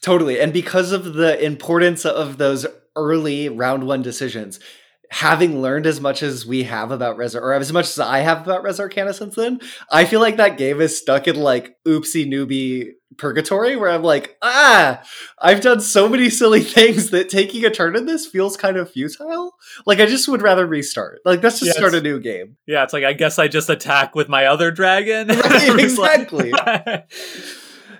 Totally. 0.00 0.40
And 0.40 0.52
because 0.52 0.92
of 0.92 1.14
the 1.14 1.42
importance 1.44 2.06
of 2.06 2.38
those 2.38 2.66
early 2.96 3.48
round 3.48 3.86
one 3.86 4.02
decisions, 4.02 4.58
having 5.10 5.60
learned 5.60 5.86
as 5.86 6.00
much 6.00 6.22
as 6.22 6.46
we 6.46 6.62
have 6.62 6.92
about 6.92 7.16
Res 7.16 7.34
or 7.34 7.52
as 7.52 7.72
much 7.72 7.86
as 7.86 7.98
I 7.98 8.20
have 8.20 8.42
about 8.42 8.62
Res 8.62 8.78
Arcana 8.78 9.12
since 9.12 9.34
then, 9.34 9.60
I 9.90 10.04
feel 10.04 10.20
like 10.20 10.36
that 10.36 10.56
game 10.56 10.80
is 10.80 10.96
stuck 10.96 11.26
in 11.26 11.36
like 11.36 11.74
oopsie 11.86 12.28
newbie 12.28 12.92
purgatory 13.16 13.74
where 13.74 13.90
I'm 13.90 14.04
like, 14.04 14.36
ah, 14.40 15.02
I've 15.38 15.60
done 15.60 15.80
so 15.80 16.08
many 16.08 16.30
silly 16.30 16.60
things 16.62 17.10
that 17.10 17.28
taking 17.28 17.64
a 17.64 17.70
turn 17.70 17.96
in 17.96 18.06
this 18.06 18.26
feels 18.26 18.56
kind 18.56 18.76
of 18.76 18.90
futile. 18.90 19.54
Like 19.84 19.98
I 19.98 20.06
just 20.06 20.28
would 20.28 20.42
rather 20.42 20.64
restart. 20.64 21.20
Like 21.24 21.42
let's 21.42 21.58
just 21.58 21.76
start 21.76 21.94
a 21.94 22.00
new 22.00 22.20
game. 22.20 22.56
Yeah, 22.66 22.84
it's 22.84 22.92
like 22.92 23.04
I 23.04 23.12
guess 23.12 23.38
I 23.38 23.48
just 23.48 23.68
attack 23.68 24.14
with 24.14 24.28
my 24.28 24.46
other 24.46 24.70
dragon. 24.70 25.28
Right, 25.50 25.80
exactly. 25.80 26.52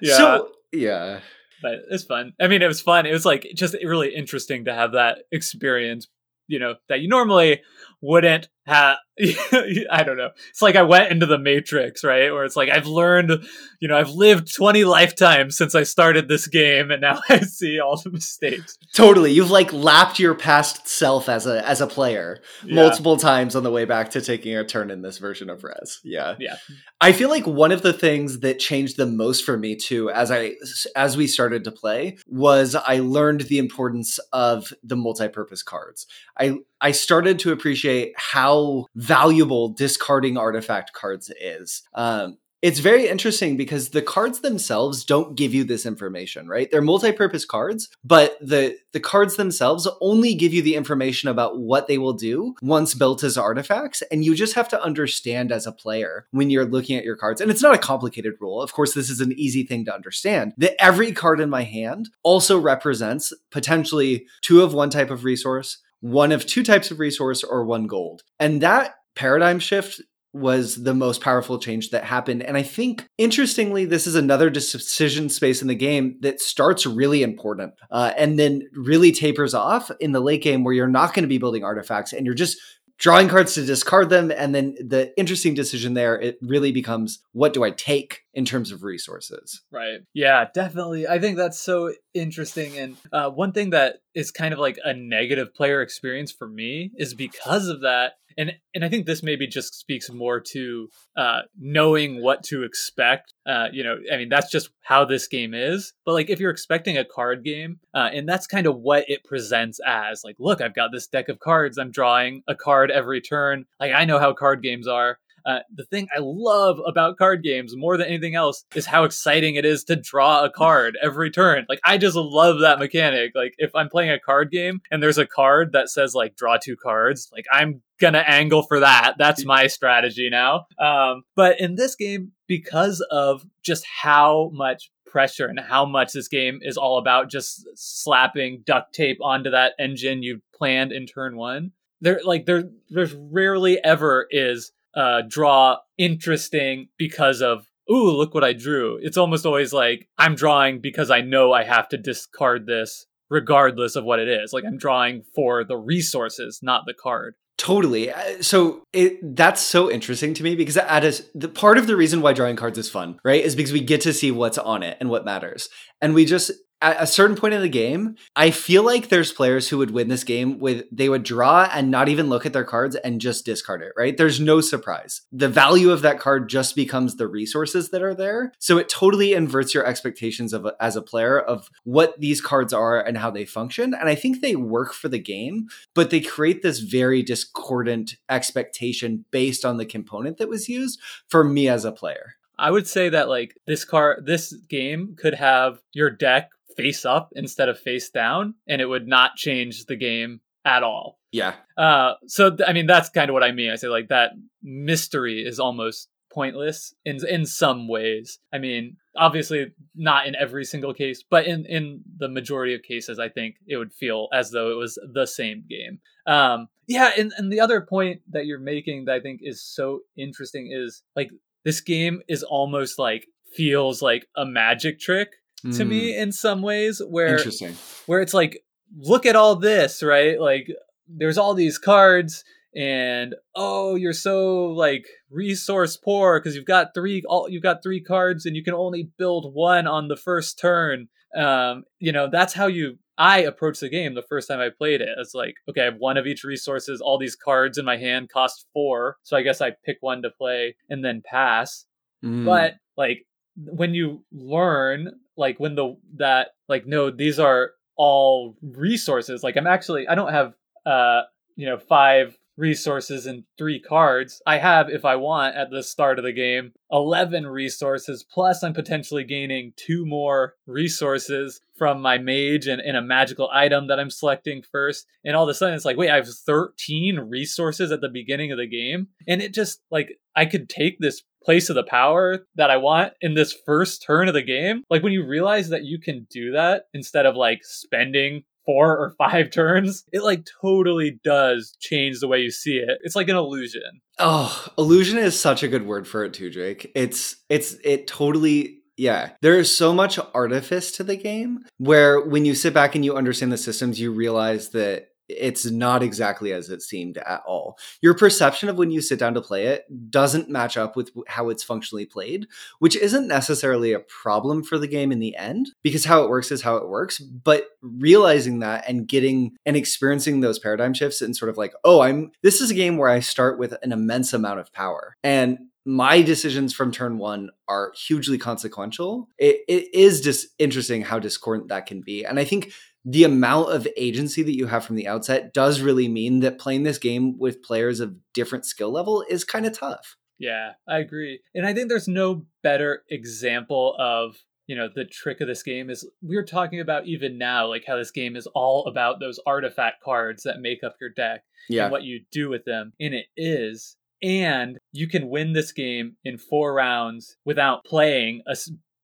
yeah. 0.00 0.16
So 0.16 0.50
yeah 0.72 1.20
but 1.62 1.80
it's 1.90 2.04
fun. 2.04 2.32
I 2.40 2.48
mean, 2.48 2.62
it 2.62 2.66
was 2.66 2.80
fun. 2.80 3.06
It 3.06 3.12
was 3.12 3.26
like 3.26 3.46
just 3.54 3.74
really 3.84 4.14
interesting 4.14 4.64
to 4.64 4.74
have 4.74 4.92
that 4.92 5.18
experience, 5.30 6.08
you 6.50 6.58
know, 6.58 6.76
that 6.88 7.00
you 7.00 7.08
normally 7.08 7.62
wouldn't 8.00 8.48
have 8.66 8.98
I 9.90 10.02
don't 10.02 10.16
know. 10.16 10.30
It's 10.48 10.62
like 10.62 10.76
I 10.76 10.82
went 10.82 11.10
into 11.10 11.26
the 11.26 11.38
matrix, 11.38 12.02
right? 12.02 12.32
Where 12.32 12.44
it's 12.44 12.56
like 12.56 12.70
I've 12.70 12.86
learned, 12.86 13.44
you 13.80 13.88
know, 13.88 13.98
I've 13.98 14.10
lived 14.10 14.54
20 14.54 14.84
lifetimes 14.84 15.58
since 15.58 15.74
I 15.74 15.82
started 15.82 16.28
this 16.28 16.46
game 16.46 16.90
and 16.90 17.02
now 17.02 17.20
I 17.28 17.40
see 17.40 17.80
all 17.80 18.00
the 18.00 18.10
mistakes. 18.10 18.78
Totally. 18.94 19.32
You've 19.32 19.50
like 19.50 19.72
lapped 19.72 20.18
your 20.18 20.34
past 20.34 20.88
self 20.88 21.28
as 21.28 21.46
a 21.46 21.66
as 21.68 21.80
a 21.80 21.86
player 21.86 22.40
yeah. 22.64 22.76
multiple 22.76 23.16
times 23.16 23.54
on 23.54 23.62
the 23.62 23.70
way 23.70 23.84
back 23.84 24.10
to 24.12 24.20
taking 24.22 24.56
a 24.56 24.64
turn 24.64 24.90
in 24.90 25.02
this 25.02 25.18
version 25.18 25.50
of 25.50 25.64
Res. 25.64 26.00
Yeah. 26.02 26.36
Yeah. 26.38 26.56
I 27.00 27.12
feel 27.12 27.28
like 27.28 27.46
one 27.46 27.72
of 27.72 27.82
the 27.82 27.92
things 27.92 28.40
that 28.40 28.58
changed 28.58 28.96
the 28.96 29.06
most 29.06 29.44
for 29.44 29.58
me 29.58 29.76
too 29.76 30.10
as 30.10 30.30
I 30.30 30.54
as 30.96 31.16
we 31.16 31.26
started 31.26 31.64
to 31.64 31.72
play 31.72 32.16
was 32.26 32.74
I 32.74 33.00
learned 33.00 33.42
the 33.42 33.58
importance 33.58 34.18
of 34.32 34.72
the 34.82 34.96
multi-purpose 34.96 35.62
cards. 35.62 36.06
I 36.38 36.58
I 36.80 36.92
started 36.92 37.38
to 37.40 37.52
appreciate 37.52 38.12
how 38.16 38.86
valuable 38.94 39.68
discarding 39.70 40.36
artifact 40.36 40.92
cards 40.92 41.30
is. 41.40 41.82
Um, 41.94 42.38
it's 42.62 42.78
very 42.78 43.08
interesting 43.08 43.56
because 43.56 43.90
the 43.90 44.02
cards 44.02 44.40
themselves 44.40 45.04
don't 45.04 45.34
give 45.34 45.54
you 45.54 45.64
this 45.64 45.86
information, 45.86 46.46
right? 46.46 46.70
They're 46.70 46.82
multi-purpose 46.82 47.46
cards, 47.46 47.88
but 48.04 48.36
the 48.40 48.76
the 48.92 49.00
cards 49.00 49.36
themselves 49.36 49.88
only 50.00 50.34
give 50.34 50.52
you 50.52 50.60
the 50.60 50.74
information 50.74 51.28
about 51.28 51.58
what 51.58 51.86
they 51.86 51.96
will 51.96 52.12
do 52.12 52.54
once 52.60 52.92
built 52.92 53.22
as 53.22 53.38
artifacts, 53.38 54.02
and 54.10 54.24
you 54.24 54.34
just 54.34 54.54
have 54.54 54.68
to 54.70 54.82
understand 54.82 55.52
as 55.52 55.66
a 55.66 55.72
player 55.72 56.26
when 56.32 56.50
you're 56.50 56.66
looking 56.66 56.96
at 56.96 57.04
your 57.04 57.16
cards. 57.16 57.40
And 57.40 57.50
it's 57.50 57.62
not 57.62 57.74
a 57.74 57.78
complicated 57.78 58.34
rule. 58.40 58.60
Of 58.60 58.72
course, 58.74 58.92
this 58.92 59.08
is 59.08 59.20
an 59.20 59.32
easy 59.32 59.62
thing 59.62 59.84
to 59.86 59.94
understand. 59.94 60.52
That 60.58 60.80
every 60.82 61.12
card 61.12 61.40
in 61.40 61.48
my 61.48 61.62
hand 61.62 62.10
also 62.22 62.58
represents 62.58 63.32
potentially 63.50 64.26
two 64.42 64.62
of 64.62 64.74
one 64.74 64.90
type 64.90 65.10
of 65.10 65.24
resource, 65.24 65.78
one 66.00 66.32
of 66.32 66.46
two 66.46 66.62
types 66.62 66.90
of 66.90 66.98
resource 66.98 67.42
or 67.44 67.64
one 67.64 67.86
gold. 67.86 68.22
And 68.38 68.60
that 68.60 68.94
paradigm 69.14 69.58
shift 69.58 70.00
was 70.32 70.84
the 70.84 70.94
most 70.94 71.20
powerful 71.20 71.58
change 71.58 71.90
that 71.90 72.04
happened. 72.04 72.42
And 72.42 72.56
I 72.56 72.62
think, 72.62 73.04
interestingly, 73.18 73.84
this 73.84 74.06
is 74.06 74.14
another 74.14 74.48
decision 74.48 75.28
space 75.28 75.60
in 75.60 75.68
the 75.68 75.74
game 75.74 76.16
that 76.20 76.40
starts 76.40 76.86
really 76.86 77.22
important 77.24 77.74
uh, 77.90 78.12
and 78.16 78.38
then 78.38 78.62
really 78.72 79.10
tapers 79.10 79.54
off 79.54 79.90
in 79.98 80.12
the 80.12 80.20
late 80.20 80.42
game 80.42 80.62
where 80.62 80.74
you're 80.74 80.86
not 80.86 81.14
going 81.14 81.24
to 81.24 81.28
be 81.28 81.38
building 81.38 81.64
artifacts 81.64 82.12
and 82.12 82.26
you're 82.26 82.34
just 82.34 82.58
drawing 83.00 83.28
cards 83.28 83.54
to 83.54 83.64
discard 83.64 84.10
them 84.10 84.30
and 84.30 84.54
then 84.54 84.76
the 84.78 85.12
interesting 85.18 85.54
decision 85.54 85.94
there 85.94 86.20
it 86.20 86.38
really 86.42 86.70
becomes 86.70 87.20
what 87.32 87.52
do 87.52 87.64
i 87.64 87.70
take 87.70 88.22
in 88.32 88.44
terms 88.44 88.70
of 88.70 88.84
resources? 88.84 89.62
Right. 89.72 90.00
Yeah 90.14 90.46
definitely. 90.54 91.08
I 91.08 91.18
think 91.18 91.36
that's 91.36 91.58
so 91.58 91.92
interesting 92.14 92.78
and 92.78 92.96
uh, 93.12 93.30
one 93.30 93.52
thing 93.52 93.70
that 93.70 93.96
is 94.14 94.30
kind 94.30 94.52
of 94.52 94.60
like 94.60 94.78
a 94.84 94.94
negative 94.94 95.54
player 95.54 95.82
experience 95.82 96.30
for 96.30 96.46
me 96.46 96.92
is 96.96 97.14
because 97.14 97.68
of 97.68 97.80
that 97.80 98.12
and 98.36 98.52
and 98.74 98.84
I 98.84 98.88
think 98.88 99.06
this 99.06 99.22
maybe 99.22 99.46
just 99.46 99.74
speaks 99.74 100.10
more 100.10 100.40
to 100.40 100.88
uh, 101.16 101.40
knowing 101.58 102.22
what 102.22 102.42
to 102.44 102.62
expect. 102.62 103.34
Uh, 103.46 103.68
you 103.72 103.82
know, 103.82 103.96
I 104.12 104.16
mean 104.16 104.28
that's 104.28 104.50
just 104.50 104.70
how 104.82 105.04
this 105.04 105.26
game 105.26 105.54
is. 105.54 105.92
But 106.04 106.12
like 106.12 106.30
if 106.30 106.40
you're 106.40 106.50
expecting 106.50 106.98
a 106.98 107.04
card 107.04 107.44
game, 107.44 107.80
uh, 107.94 108.10
and 108.12 108.28
that's 108.28 108.46
kind 108.46 108.66
of 108.66 108.78
what 108.78 109.04
it 109.08 109.24
presents 109.24 109.80
as. 109.86 110.22
Like, 110.24 110.36
look, 110.38 110.60
I've 110.60 110.74
got 110.74 110.90
this 110.92 111.06
deck 111.06 111.28
of 111.28 111.38
cards. 111.40 111.78
I'm 111.78 111.90
drawing 111.90 112.42
a 112.48 112.54
card 112.54 112.90
every 112.90 113.20
turn. 113.20 113.66
Like 113.78 113.92
I 113.92 114.04
know 114.04 114.18
how 114.18 114.32
card 114.32 114.62
games 114.62 114.86
are. 114.86 115.18
Uh, 115.44 115.60
the 115.74 115.84
thing 115.84 116.08
I 116.14 116.20
love 116.20 116.78
about 116.86 117.16
card 117.16 117.42
games 117.42 117.76
more 117.76 117.96
than 117.96 118.06
anything 118.06 118.34
else 118.34 118.64
is 118.74 118.86
how 118.86 119.04
exciting 119.04 119.56
it 119.56 119.64
is 119.64 119.84
to 119.84 119.96
draw 119.96 120.44
a 120.44 120.50
card 120.50 120.96
every 121.02 121.30
turn. 121.30 121.66
Like 121.68 121.80
I 121.84 121.98
just 121.98 122.16
love 122.16 122.60
that 122.60 122.78
mechanic. 122.78 123.32
Like 123.34 123.54
if 123.58 123.74
I'm 123.74 123.88
playing 123.88 124.10
a 124.10 124.20
card 124.20 124.50
game 124.50 124.80
and 124.90 125.02
there's 125.02 125.18
a 125.18 125.26
card 125.26 125.72
that 125.72 125.88
says 125.88 126.14
like 126.14 126.36
draw 126.36 126.56
two 126.56 126.76
cards, 126.76 127.30
like 127.32 127.46
I'm 127.52 127.82
gonna 128.00 128.24
angle 128.26 128.62
for 128.62 128.80
that. 128.80 129.14
That's 129.18 129.44
my 129.44 129.66
strategy 129.66 130.30
now. 130.30 130.66
Um, 130.78 131.22
but 131.36 131.60
in 131.60 131.74
this 131.74 131.94
game, 131.94 132.32
because 132.46 133.04
of 133.10 133.44
just 133.62 133.84
how 133.86 134.50
much 134.52 134.90
pressure 135.10 135.46
and 135.46 135.58
how 135.58 135.84
much 135.84 136.12
this 136.12 136.28
game 136.28 136.60
is 136.62 136.76
all 136.76 136.98
about 136.98 137.30
just 137.30 137.66
slapping 137.74 138.62
duct 138.64 138.94
tape 138.94 139.18
onto 139.22 139.50
that 139.50 139.74
engine 139.78 140.22
you 140.22 140.40
planned 140.54 140.92
in 140.92 141.06
turn 141.06 141.36
one. 141.36 141.72
There, 142.00 142.20
like 142.24 142.46
there, 142.46 142.64
there's 142.88 143.14
rarely 143.14 143.82
ever 143.84 144.26
is 144.30 144.72
uh, 144.94 145.22
draw 145.28 145.78
interesting 145.98 146.88
because 146.98 147.42
of 147.42 147.66
ooh 147.90 148.10
look 148.10 148.34
what 148.34 148.44
I 148.44 148.52
drew. 148.52 148.98
It's 149.02 149.16
almost 149.16 149.46
always 149.46 149.72
like 149.72 150.08
I'm 150.18 150.34
drawing 150.34 150.80
because 150.80 151.10
I 151.10 151.20
know 151.20 151.52
I 151.52 151.64
have 151.64 151.88
to 151.88 151.96
discard 151.96 152.66
this 152.66 153.06
regardless 153.28 153.96
of 153.96 154.04
what 154.04 154.18
it 154.18 154.28
is. 154.28 154.52
Like 154.52 154.64
I'm 154.64 154.76
drawing 154.76 155.22
for 155.34 155.64
the 155.64 155.76
resources, 155.76 156.60
not 156.62 156.82
the 156.86 156.94
card. 156.94 157.34
Totally. 157.60 158.10
Uh, 158.10 158.42
so 158.42 158.84
it 158.94 159.36
that's 159.36 159.60
so 159.60 159.90
interesting 159.90 160.32
to 160.32 160.42
me 160.42 160.56
because 160.56 160.78
at 160.78 161.04
a, 161.04 161.22
the 161.34 161.48
part 161.48 161.76
of 161.76 161.86
the 161.86 161.96
reason 161.96 162.22
why 162.22 162.32
drawing 162.32 162.56
cards 162.56 162.78
is 162.78 162.88
fun, 162.88 163.20
right, 163.22 163.44
is 163.44 163.54
because 163.54 163.72
we 163.72 163.80
get 163.82 164.00
to 164.02 164.14
see 164.14 164.30
what's 164.30 164.56
on 164.56 164.82
it 164.82 164.96
and 164.98 165.10
what 165.10 165.26
matters, 165.26 165.68
and 166.00 166.14
we 166.14 166.24
just 166.24 166.50
at 166.82 167.02
a 167.02 167.06
certain 167.06 167.36
point 167.36 167.54
in 167.54 167.60
the 167.60 167.68
game, 167.68 168.16
I 168.34 168.50
feel 168.50 168.82
like 168.82 169.08
there's 169.08 169.32
players 169.32 169.68
who 169.68 169.78
would 169.78 169.90
win 169.90 170.08
this 170.08 170.24
game 170.24 170.58
with 170.58 170.84
they 170.90 171.08
would 171.08 171.22
draw 171.22 171.68
and 171.72 171.90
not 171.90 172.08
even 172.08 172.28
look 172.28 172.46
at 172.46 172.52
their 172.52 172.64
cards 172.64 172.96
and 172.96 173.20
just 173.20 173.44
discard 173.44 173.82
it, 173.82 173.92
right? 173.96 174.16
There's 174.16 174.40
no 174.40 174.60
surprise. 174.60 175.22
The 175.30 175.48
value 175.48 175.90
of 175.90 176.02
that 176.02 176.18
card 176.18 176.48
just 176.48 176.74
becomes 176.74 177.16
the 177.16 177.28
resources 177.28 177.90
that 177.90 178.02
are 178.02 178.14
there. 178.14 178.52
So 178.58 178.78
it 178.78 178.88
totally 178.88 179.34
inverts 179.34 179.74
your 179.74 179.86
expectations 179.86 180.52
of 180.52 180.66
as 180.80 180.96
a 180.96 181.02
player 181.02 181.38
of 181.38 181.68
what 181.84 182.18
these 182.18 182.40
cards 182.40 182.72
are 182.72 183.00
and 183.00 183.18
how 183.18 183.30
they 183.30 183.44
function. 183.44 183.94
And 183.94 184.08
I 184.08 184.14
think 184.14 184.40
they 184.40 184.56
work 184.56 184.92
for 184.94 185.08
the 185.08 185.18
game, 185.18 185.68
but 185.94 186.10
they 186.10 186.20
create 186.20 186.62
this 186.62 186.78
very 186.78 187.22
discordant 187.22 188.16
expectation 188.28 189.24
based 189.30 189.64
on 189.64 189.76
the 189.76 189.86
component 189.86 190.38
that 190.38 190.48
was 190.48 190.68
used 190.68 190.98
for 191.28 191.44
me 191.44 191.68
as 191.68 191.84
a 191.84 191.92
player. 191.92 192.36
I 192.60 192.70
would 192.70 192.86
say 192.86 193.08
that 193.08 193.30
like 193.30 193.56
this 193.66 193.86
car 193.86 194.18
this 194.22 194.52
game 194.68 195.16
could 195.18 195.34
have 195.34 195.80
your 195.94 196.10
deck 196.10 196.50
face 196.76 197.04
up 197.04 197.30
instead 197.34 197.68
of 197.68 197.78
face 197.78 198.10
down, 198.10 198.54
and 198.68 198.80
it 198.80 198.86
would 198.86 199.08
not 199.08 199.36
change 199.36 199.86
the 199.86 199.96
game 199.96 200.40
at 200.64 200.82
all. 200.82 201.18
Yeah. 201.32 201.54
Uh, 201.76 202.14
so 202.26 202.50
th- 202.50 202.68
I 202.68 202.72
mean, 202.72 202.86
that's 202.86 203.08
kind 203.08 203.30
of 203.30 203.34
what 203.34 203.44
I 203.44 203.52
mean. 203.52 203.70
I 203.70 203.76
say 203.76 203.88
like 203.88 204.08
that 204.08 204.32
mystery 204.62 205.42
is 205.42 205.60
almost 205.60 206.08
pointless 206.32 206.94
in 207.04 207.18
in 207.26 207.44
some 207.44 207.88
ways. 207.88 208.38
I 208.52 208.58
mean, 208.58 208.96
obviously 209.16 209.72
not 209.94 210.26
in 210.26 210.34
every 210.36 210.64
single 210.64 210.94
case, 210.94 211.24
but 211.28 211.46
in 211.46 211.66
in 211.66 212.02
the 212.18 212.28
majority 212.28 212.74
of 212.74 212.82
cases, 212.82 213.18
I 213.18 213.28
think 213.28 213.56
it 213.66 213.76
would 213.76 213.92
feel 213.92 214.28
as 214.32 214.50
though 214.50 214.70
it 214.72 214.76
was 214.76 214.98
the 215.12 215.26
same 215.26 215.64
game. 215.68 216.00
Um, 216.26 216.68
yeah, 216.86 217.10
and 217.16 217.32
and 217.36 217.52
the 217.52 217.60
other 217.60 217.80
point 217.80 218.22
that 218.30 218.46
you're 218.46 218.58
making 218.58 219.04
that 219.04 219.14
I 219.14 219.20
think 219.20 219.40
is 219.42 219.62
so 219.62 220.00
interesting 220.16 220.70
is 220.72 221.02
like 221.14 221.30
this 221.64 221.80
game 221.80 222.22
is 222.28 222.42
almost 222.42 222.98
like 222.98 223.26
feels 223.52 224.00
like 224.00 224.26
a 224.36 224.46
magic 224.46 225.00
trick 225.00 225.30
mm. 225.64 225.76
to 225.76 225.84
me 225.84 226.12
hmm. 226.12 226.22
in 226.22 226.32
some 226.32 226.62
ways 226.62 227.00
where 227.08 227.36
interesting 227.36 227.74
where 228.06 228.20
it's 228.20 228.34
like 228.34 228.62
look 228.96 229.26
at 229.26 229.36
all 229.36 229.56
this 229.56 230.02
right 230.02 230.40
like 230.40 230.68
there's 231.08 231.38
all 231.38 231.54
these 231.54 231.78
cards 231.78 232.44
and 232.74 233.34
oh 233.56 233.96
you're 233.96 234.12
so 234.12 234.66
like 234.66 235.06
resource 235.28 235.96
poor 235.96 236.38
because 236.38 236.54
you've 236.54 236.64
got 236.64 236.94
three 236.94 237.22
all 237.28 237.48
you've 237.48 237.62
got 237.62 237.82
three 237.82 238.00
cards 238.00 238.46
and 238.46 238.54
you 238.54 238.62
can 238.62 238.74
only 238.74 239.10
build 239.18 239.52
one 239.54 239.86
on 239.86 240.08
the 240.08 240.16
first 240.16 240.58
turn 240.58 241.08
um 241.36 241.82
you 241.98 242.12
know 242.12 242.28
that's 242.30 242.54
how 242.54 242.66
you 242.66 242.96
i 243.18 243.38
approached 243.38 243.80
the 243.80 243.88
game 243.88 244.14
the 244.14 244.22
first 244.22 244.46
time 244.46 244.60
i 244.60 244.68
played 244.68 245.00
it 245.00 245.08
it's 245.18 245.34
like 245.34 245.54
okay 245.68 245.82
i 245.82 245.84
have 245.84 245.96
one 245.98 246.16
of 246.16 246.26
each 246.26 246.44
resources 246.44 247.00
all 247.00 247.18
these 247.18 247.36
cards 247.36 247.76
in 247.76 247.84
my 247.84 247.96
hand 247.96 248.28
cost 248.32 248.66
four 248.72 249.16
so 249.22 249.36
i 249.36 249.42
guess 249.42 249.60
i 249.60 249.72
pick 249.84 249.96
one 250.00 250.22
to 250.22 250.30
play 250.30 250.76
and 250.88 251.04
then 251.04 251.22
pass 251.24 251.86
mm. 252.24 252.44
but 252.44 252.74
like 252.96 253.26
when 253.56 253.94
you 253.94 254.24
learn 254.32 255.12
like 255.36 255.58
when 255.58 255.74
the 255.74 255.96
that 256.16 256.48
like 256.68 256.86
no 256.86 257.10
these 257.10 257.38
are 257.38 257.72
all 257.96 258.56
resources 258.62 259.42
like 259.42 259.56
i'm 259.56 259.66
actually 259.66 260.06
i 260.08 260.14
don't 260.14 260.32
have 260.32 260.54
uh 260.86 261.22
you 261.56 261.66
know 261.66 261.78
five 261.78 262.38
resources 262.60 263.24
and 263.26 263.44
three 263.56 263.80
cards. 263.80 264.42
I 264.46 264.58
have 264.58 264.90
if 264.90 265.04
i 265.04 265.16
want 265.16 265.56
at 265.56 265.70
the 265.70 265.82
start 265.82 266.18
of 266.18 266.24
the 266.24 266.32
game 266.32 266.72
11 266.92 267.46
resources 267.46 268.24
plus 268.30 268.62
i'm 268.62 268.74
potentially 268.74 269.24
gaining 269.24 269.72
two 269.76 270.04
more 270.04 270.54
resources 270.66 271.60
from 271.80 272.02
my 272.02 272.18
mage 272.18 272.66
and, 272.66 272.82
and 272.82 272.94
a 272.94 273.00
magical 273.00 273.48
item 273.50 273.86
that 273.86 273.98
i'm 273.98 274.10
selecting 274.10 274.62
first 274.70 275.06
and 275.24 275.34
all 275.34 275.44
of 275.44 275.48
a 275.48 275.54
sudden 275.54 275.74
it's 275.74 275.86
like 275.86 275.96
wait 275.96 276.10
i 276.10 276.16
have 276.16 276.28
13 276.28 277.18
resources 277.20 277.90
at 277.90 278.02
the 278.02 278.08
beginning 278.10 278.52
of 278.52 278.58
the 278.58 278.66
game 278.66 279.08
and 279.26 279.40
it 279.40 279.54
just 279.54 279.80
like 279.90 280.18
i 280.36 280.44
could 280.44 280.68
take 280.68 280.98
this 280.98 281.22
place 281.42 281.70
of 281.70 281.74
the 281.74 281.82
power 281.82 282.44
that 282.56 282.70
I 282.70 282.76
want 282.76 283.14
in 283.22 283.32
this 283.32 283.56
first 283.64 284.02
turn 284.02 284.28
of 284.28 284.34
the 284.34 284.42
game. 284.42 284.84
Like 284.90 285.02
when 285.02 285.14
you 285.14 285.26
realize 285.26 285.70
that 285.70 285.84
you 285.84 285.98
can 285.98 286.26
do 286.30 286.52
that 286.52 286.84
instead 286.92 287.24
of 287.24 287.34
like 287.34 287.60
spending 287.62 288.44
four 288.66 288.96
or 288.96 289.14
five 289.18 289.50
turns, 289.52 290.04
it 290.12 290.22
like 290.22 290.46
totally 290.60 291.18
does 291.24 291.74
change 291.80 292.20
the 292.20 292.28
way 292.28 292.40
you 292.40 292.50
see 292.50 292.76
it. 292.76 292.98
It's 293.02 293.16
like 293.16 293.28
an 293.28 293.36
illusion. 293.36 294.00
Oh, 294.18 294.66
illusion 294.76 295.18
is 295.18 295.38
such 295.38 295.62
a 295.62 295.68
good 295.68 295.86
word 295.86 296.06
for 296.06 296.24
it 296.24 296.34
too, 296.34 296.50
Jake. 296.50 296.90
It's 296.94 297.36
it's 297.48 297.76
it 297.84 298.06
totally 298.06 298.79
yeah. 299.00 299.30
There 299.40 299.58
is 299.58 299.74
so 299.74 299.94
much 299.94 300.18
artifice 300.34 300.92
to 300.92 301.04
the 301.04 301.16
game 301.16 301.64
where 301.78 302.20
when 302.20 302.44
you 302.44 302.54
sit 302.54 302.74
back 302.74 302.94
and 302.94 303.02
you 303.02 303.16
understand 303.16 303.50
the 303.50 303.56
systems, 303.56 303.98
you 303.98 304.12
realize 304.12 304.68
that 304.70 305.06
it's 305.26 305.64
not 305.64 306.02
exactly 306.02 306.52
as 306.52 306.68
it 306.68 306.82
seemed 306.82 307.16
at 307.16 307.40
all. 307.46 307.78
Your 308.02 308.12
perception 308.12 308.68
of 308.68 308.76
when 308.76 308.90
you 308.90 309.00
sit 309.00 309.18
down 309.18 309.32
to 309.34 309.40
play 309.40 309.68
it 309.68 310.10
doesn't 310.10 310.50
match 310.50 310.76
up 310.76 310.96
with 310.96 311.12
how 311.28 311.48
it's 311.48 311.62
functionally 311.62 312.04
played, 312.04 312.46
which 312.78 312.94
isn't 312.94 313.26
necessarily 313.26 313.94
a 313.94 314.00
problem 314.00 314.62
for 314.62 314.76
the 314.76 314.88
game 314.88 315.12
in 315.12 315.18
the 315.18 315.34
end 315.34 315.70
because 315.82 316.04
how 316.04 316.22
it 316.22 316.28
works 316.28 316.50
is 316.50 316.60
how 316.60 316.76
it 316.76 316.88
works. 316.88 317.20
But 317.20 317.68
realizing 317.80 318.58
that 318.58 318.84
and 318.86 319.08
getting 319.08 319.56
and 319.64 319.78
experiencing 319.78 320.40
those 320.40 320.58
paradigm 320.58 320.92
shifts 320.92 321.22
and 321.22 321.34
sort 321.34 321.48
of 321.48 321.56
like, 321.56 321.72
oh, 321.84 322.02
I'm 322.02 322.32
this 322.42 322.60
is 322.60 322.70
a 322.70 322.74
game 322.74 322.98
where 322.98 323.08
I 323.08 323.20
start 323.20 323.58
with 323.58 323.74
an 323.82 323.92
immense 323.92 324.34
amount 324.34 324.60
of 324.60 324.74
power. 324.74 325.16
And 325.24 325.69
my 325.86 326.22
decisions 326.22 326.74
from 326.74 326.92
turn 326.92 327.18
one 327.18 327.50
are 327.68 327.92
hugely 327.96 328.38
consequential. 328.38 329.28
It, 329.38 329.60
it 329.66 329.94
is 329.94 330.20
just 330.20 330.48
interesting 330.58 331.02
how 331.02 331.18
discordant 331.18 331.68
that 331.68 331.86
can 331.86 332.02
be. 332.02 332.24
And 332.24 332.38
I 332.38 332.44
think 332.44 332.72
the 333.04 333.24
amount 333.24 333.72
of 333.72 333.88
agency 333.96 334.42
that 334.42 334.56
you 334.56 334.66
have 334.66 334.84
from 334.84 334.96
the 334.96 335.08
outset 335.08 335.54
does 335.54 335.80
really 335.80 336.08
mean 336.08 336.40
that 336.40 336.58
playing 336.58 336.82
this 336.82 336.98
game 336.98 337.38
with 337.38 337.62
players 337.62 338.00
of 338.00 338.16
different 338.34 338.66
skill 338.66 338.92
level 338.92 339.24
is 339.28 339.44
kind 339.44 339.64
of 339.64 339.78
tough. 339.78 340.16
Yeah, 340.38 340.72
I 340.88 340.98
agree. 340.98 341.40
And 341.54 341.66
I 341.66 341.74
think 341.74 341.88
there's 341.88 342.08
no 342.08 342.46
better 342.62 343.04
example 343.10 343.94
of, 343.98 344.36
you 344.66 344.76
know, 344.76 344.88
the 344.94 345.04
trick 345.04 345.40
of 345.40 345.48
this 345.48 345.62
game 345.62 345.90
is 345.90 346.08
we're 346.22 346.44
talking 346.44 346.80
about 346.80 347.06
even 347.06 347.36
now, 347.38 347.66
like 347.66 347.84
how 347.86 347.96
this 347.96 348.10
game 348.10 348.36
is 348.36 348.46
all 348.48 348.86
about 348.86 349.20
those 349.20 349.40
artifact 349.46 350.02
cards 350.02 350.42
that 350.44 350.60
make 350.60 350.82
up 350.82 350.96
your 351.00 351.10
deck 351.10 351.44
yeah. 351.68 351.84
and 351.84 351.92
what 351.92 352.04
you 352.04 352.20
do 352.32 352.48
with 352.48 352.64
them. 352.64 352.92
And 352.98 353.14
it 353.14 353.26
is. 353.36 353.96
And 354.22 354.78
you 354.92 355.08
can 355.08 355.28
win 355.28 355.52
this 355.52 355.72
game 355.72 356.16
in 356.24 356.38
four 356.38 356.74
rounds 356.74 357.36
without 357.44 357.84
playing 357.84 358.42
a 358.46 358.56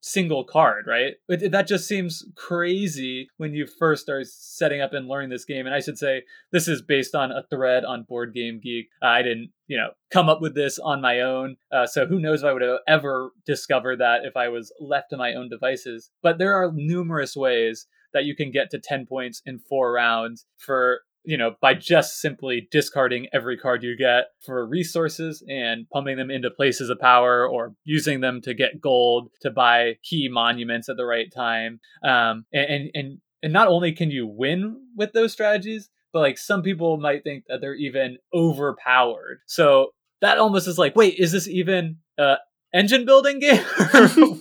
single 0.06 0.44
card, 0.44 0.86
right? 0.86 1.14
It, 1.28 1.50
that 1.50 1.66
just 1.66 1.88
seems 1.88 2.24
crazy 2.36 3.28
when 3.38 3.54
you 3.54 3.66
first 3.66 4.02
start 4.02 4.26
setting 4.28 4.80
up 4.80 4.92
and 4.92 5.08
learning 5.08 5.30
this 5.30 5.44
game. 5.44 5.66
And 5.66 5.74
I 5.74 5.80
should 5.80 5.98
say, 5.98 6.22
this 6.52 6.68
is 6.68 6.80
based 6.80 7.16
on 7.16 7.32
a 7.32 7.44
thread 7.50 7.84
on 7.84 8.04
Board 8.04 8.32
Game 8.32 8.60
Geek. 8.62 8.88
Uh, 9.02 9.06
I 9.06 9.22
didn't, 9.22 9.50
you 9.66 9.76
know, 9.76 9.90
come 10.12 10.28
up 10.28 10.40
with 10.40 10.54
this 10.54 10.78
on 10.78 11.00
my 11.00 11.20
own. 11.20 11.56
Uh, 11.72 11.88
so 11.88 12.06
who 12.06 12.20
knows 12.20 12.42
if 12.42 12.46
I 12.46 12.52
would 12.52 12.62
have 12.62 12.78
ever 12.86 13.30
discovered 13.46 13.98
that 13.98 14.24
if 14.24 14.36
I 14.36 14.48
was 14.48 14.72
left 14.80 15.10
to 15.10 15.16
my 15.16 15.34
own 15.34 15.48
devices. 15.48 16.12
But 16.22 16.38
there 16.38 16.54
are 16.54 16.70
numerous 16.72 17.34
ways 17.34 17.88
that 18.12 18.24
you 18.24 18.36
can 18.36 18.52
get 18.52 18.70
to 18.70 18.78
10 18.78 19.06
points 19.06 19.42
in 19.44 19.58
four 19.58 19.92
rounds 19.92 20.46
for 20.56 21.00
you 21.26 21.36
know, 21.36 21.56
by 21.60 21.74
just 21.74 22.20
simply 22.20 22.68
discarding 22.70 23.26
every 23.32 23.58
card 23.58 23.82
you 23.82 23.96
get 23.96 24.26
for 24.44 24.66
resources 24.66 25.42
and 25.48 25.88
pumping 25.90 26.16
them 26.16 26.30
into 26.30 26.50
places 26.50 26.88
of 26.88 27.00
power 27.00 27.46
or 27.46 27.74
using 27.84 28.20
them 28.20 28.40
to 28.40 28.54
get 28.54 28.80
gold 28.80 29.30
to 29.42 29.50
buy 29.50 29.96
key 30.02 30.28
monuments 30.30 30.88
at 30.88 30.96
the 30.96 31.04
right 31.04 31.32
time. 31.34 31.80
Um, 32.04 32.46
and, 32.52 32.90
and, 32.94 33.18
and 33.42 33.52
not 33.52 33.68
only 33.68 33.92
can 33.92 34.10
you 34.10 34.26
win 34.26 34.80
with 34.96 35.12
those 35.12 35.32
strategies, 35.32 35.90
but 36.12 36.20
like 36.20 36.38
some 36.38 36.62
people 36.62 36.96
might 36.96 37.24
think 37.24 37.44
that 37.48 37.60
they're 37.60 37.74
even 37.74 38.18
overpowered. 38.32 39.40
So 39.46 39.90
that 40.20 40.38
almost 40.38 40.68
is 40.68 40.78
like, 40.78 40.96
wait, 40.96 41.18
is 41.18 41.32
this 41.32 41.48
even 41.48 41.98
a 42.18 42.36
engine 42.72 43.04
building 43.04 43.40
game? 43.40 43.64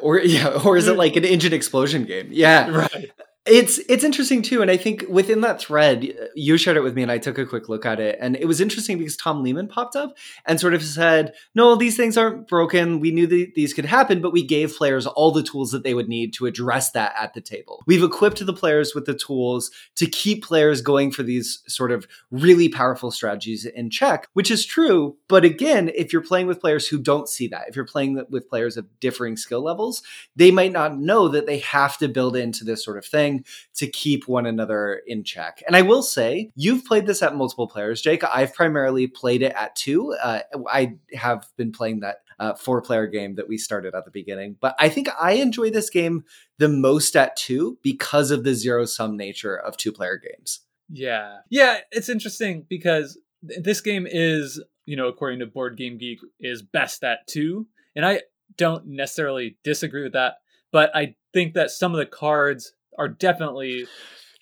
or 0.00 0.18
yeah, 0.20 0.60
or 0.64 0.76
is 0.76 0.88
it 0.88 0.96
like 0.96 1.16
an 1.16 1.24
engine 1.26 1.52
explosion 1.52 2.04
game? 2.04 2.28
Yeah, 2.30 2.70
right. 2.70 3.10
It's 3.48 3.78
it's 3.88 4.02
interesting 4.02 4.42
too, 4.42 4.60
and 4.60 4.72
I 4.72 4.76
think 4.76 5.04
within 5.08 5.40
that 5.42 5.60
thread, 5.60 6.12
you 6.34 6.56
shared 6.56 6.76
it 6.76 6.82
with 6.82 6.96
me, 6.96 7.02
and 7.02 7.12
I 7.12 7.18
took 7.18 7.38
a 7.38 7.46
quick 7.46 7.68
look 7.68 7.86
at 7.86 8.00
it, 8.00 8.18
and 8.20 8.34
it 8.34 8.46
was 8.46 8.60
interesting 8.60 8.98
because 8.98 9.16
Tom 9.16 9.44
Lehmann 9.44 9.68
popped 9.68 9.94
up 9.94 10.16
and 10.46 10.58
sort 10.58 10.74
of 10.74 10.82
said, 10.82 11.32
"No, 11.54 11.76
these 11.76 11.96
things 11.96 12.16
aren't 12.16 12.48
broken. 12.48 12.98
We 12.98 13.12
knew 13.12 13.28
that 13.28 13.52
these 13.54 13.72
could 13.72 13.84
happen, 13.84 14.20
but 14.20 14.32
we 14.32 14.42
gave 14.42 14.74
players 14.74 15.06
all 15.06 15.30
the 15.30 15.44
tools 15.44 15.70
that 15.70 15.84
they 15.84 15.94
would 15.94 16.08
need 16.08 16.32
to 16.34 16.46
address 16.46 16.90
that 16.90 17.14
at 17.16 17.34
the 17.34 17.40
table. 17.40 17.84
We've 17.86 18.02
equipped 18.02 18.44
the 18.44 18.52
players 18.52 18.96
with 18.96 19.06
the 19.06 19.14
tools 19.14 19.70
to 19.94 20.06
keep 20.06 20.44
players 20.44 20.80
going 20.80 21.12
for 21.12 21.22
these 21.22 21.62
sort 21.68 21.92
of 21.92 22.08
really 22.32 22.68
powerful 22.68 23.12
strategies 23.12 23.64
in 23.64 23.90
check, 23.90 24.26
which 24.32 24.50
is 24.50 24.66
true. 24.66 25.18
But 25.28 25.44
again, 25.44 25.92
if 25.94 26.12
you're 26.12 26.20
playing 26.20 26.48
with 26.48 26.60
players 26.60 26.88
who 26.88 26.98
don't 26.98 27.28
see 27.28 27.46
that, 27.48 27.68
if 27.68 27.76
you're 27.76 27.84
playing 27.84 28.24
with 28.28 28.48
players 28.48 28.76
of 28.76 28.86
differing 28.98 29.36
skill 29.36 29.62
levels, 29.62 30.02
they 30.34 30.50
might 30.50 30.72
not 30.72 30.98
know 30.98 31.28
that 31.28 31.46
they 31.46 31.58
have 31.58 31.96
to 31.98 32.08
build 32.08 32.34
into 32.34 32.64
this 32.64 32.84
sort 32.84 32.98
of 32.98 33.04
thing." 33.04 33.35
To 33.74 33.86
keep 33.86 34.28
one 34.28 34.46
another 34.46 35.02
in 35.06 35.24
check. 35.24 35.62
And 35.66 35.76
I 35.76 35.82
will 35.82 36.02
say, 36.02 36.50
you've 36.54 36.84
played 36.84 37.06
this 37.06 37.22
at 37.22 37.34
multiple 37.34 37.68
players, 37.68 38.00
Jake. 38.00 38.22
I've 38.24 38.54
primarily 38.54 39.06
played 39.06 39.42
it 39.42 39.52
at 39.56 39.76
two. 39.76 40.14
Uh, 40.14 40.40
I 40.70 40.96
have 41.14 41.46
been 41.56 41.72
playing 41.72 42.00
that 42.00 42.18
uh, 42.38 42.54
four 42.54 42.82
player 42.82 43.06
game 43.06 43.36
that 43.36 43.48
we 43.48 43.58
started 43.58 43.94
at 43.94 44.04
the 44.04 44.10
beginning. 44.10 44.56
But 44.60 44.76
I 44.78 44.88
think 44.88 45.08
I 45.20 45.32
enjoy 45.32 45.70
this 45.70 45.90
game 45.90 46.24
the 46.58 46.68
most 46.68 47.16
at 47.16 47.36
two 47.36 47.78
because 47.82 48.30
of 48.30 48.44
the 48.44 48.54
zero 48.54 48.84
sum 48.84 49.16
nature 49.16 49.56
of 49.56 49.76
two 49.76 49.92
player 49.92 50.18
games. 50.18 50.60
Yeah. 50.88 51.38
Yeah, 51.50 51.78
it's 51.90 52.08
interesting 52.08 52.66
because 52.68 53.18
this 53.42 53.80
game 53.80 54.06
is, 54.08 54.62
you 54.84 54.96
know, 54.96 55.08
according 55.08 55.40
to 55.40 55.46
Board 55.46 55.76
Game 55.76 55.98
Geek, 55.98 56.20
is 56.40 56.62
best 56.62 57.02
at 57.04 57.26
two. 57.26 57.66
And 57.94 58.04
I 58.04 58.22
don't 58.56 58.86
necessarily 58.86 59.56
disagree 59.64 60.02
with 60.02 60.12
that, 60.12 60.34
but 60.72 60.94
I 60.94 61.16
think 61.32 61.54
that 61.54 61.70
some 61.70 61.92
of 61.92 61.98
the 61.98 62.06
cards 62.06 62.72
are 62.98 63.08
definitely 63.08 63.86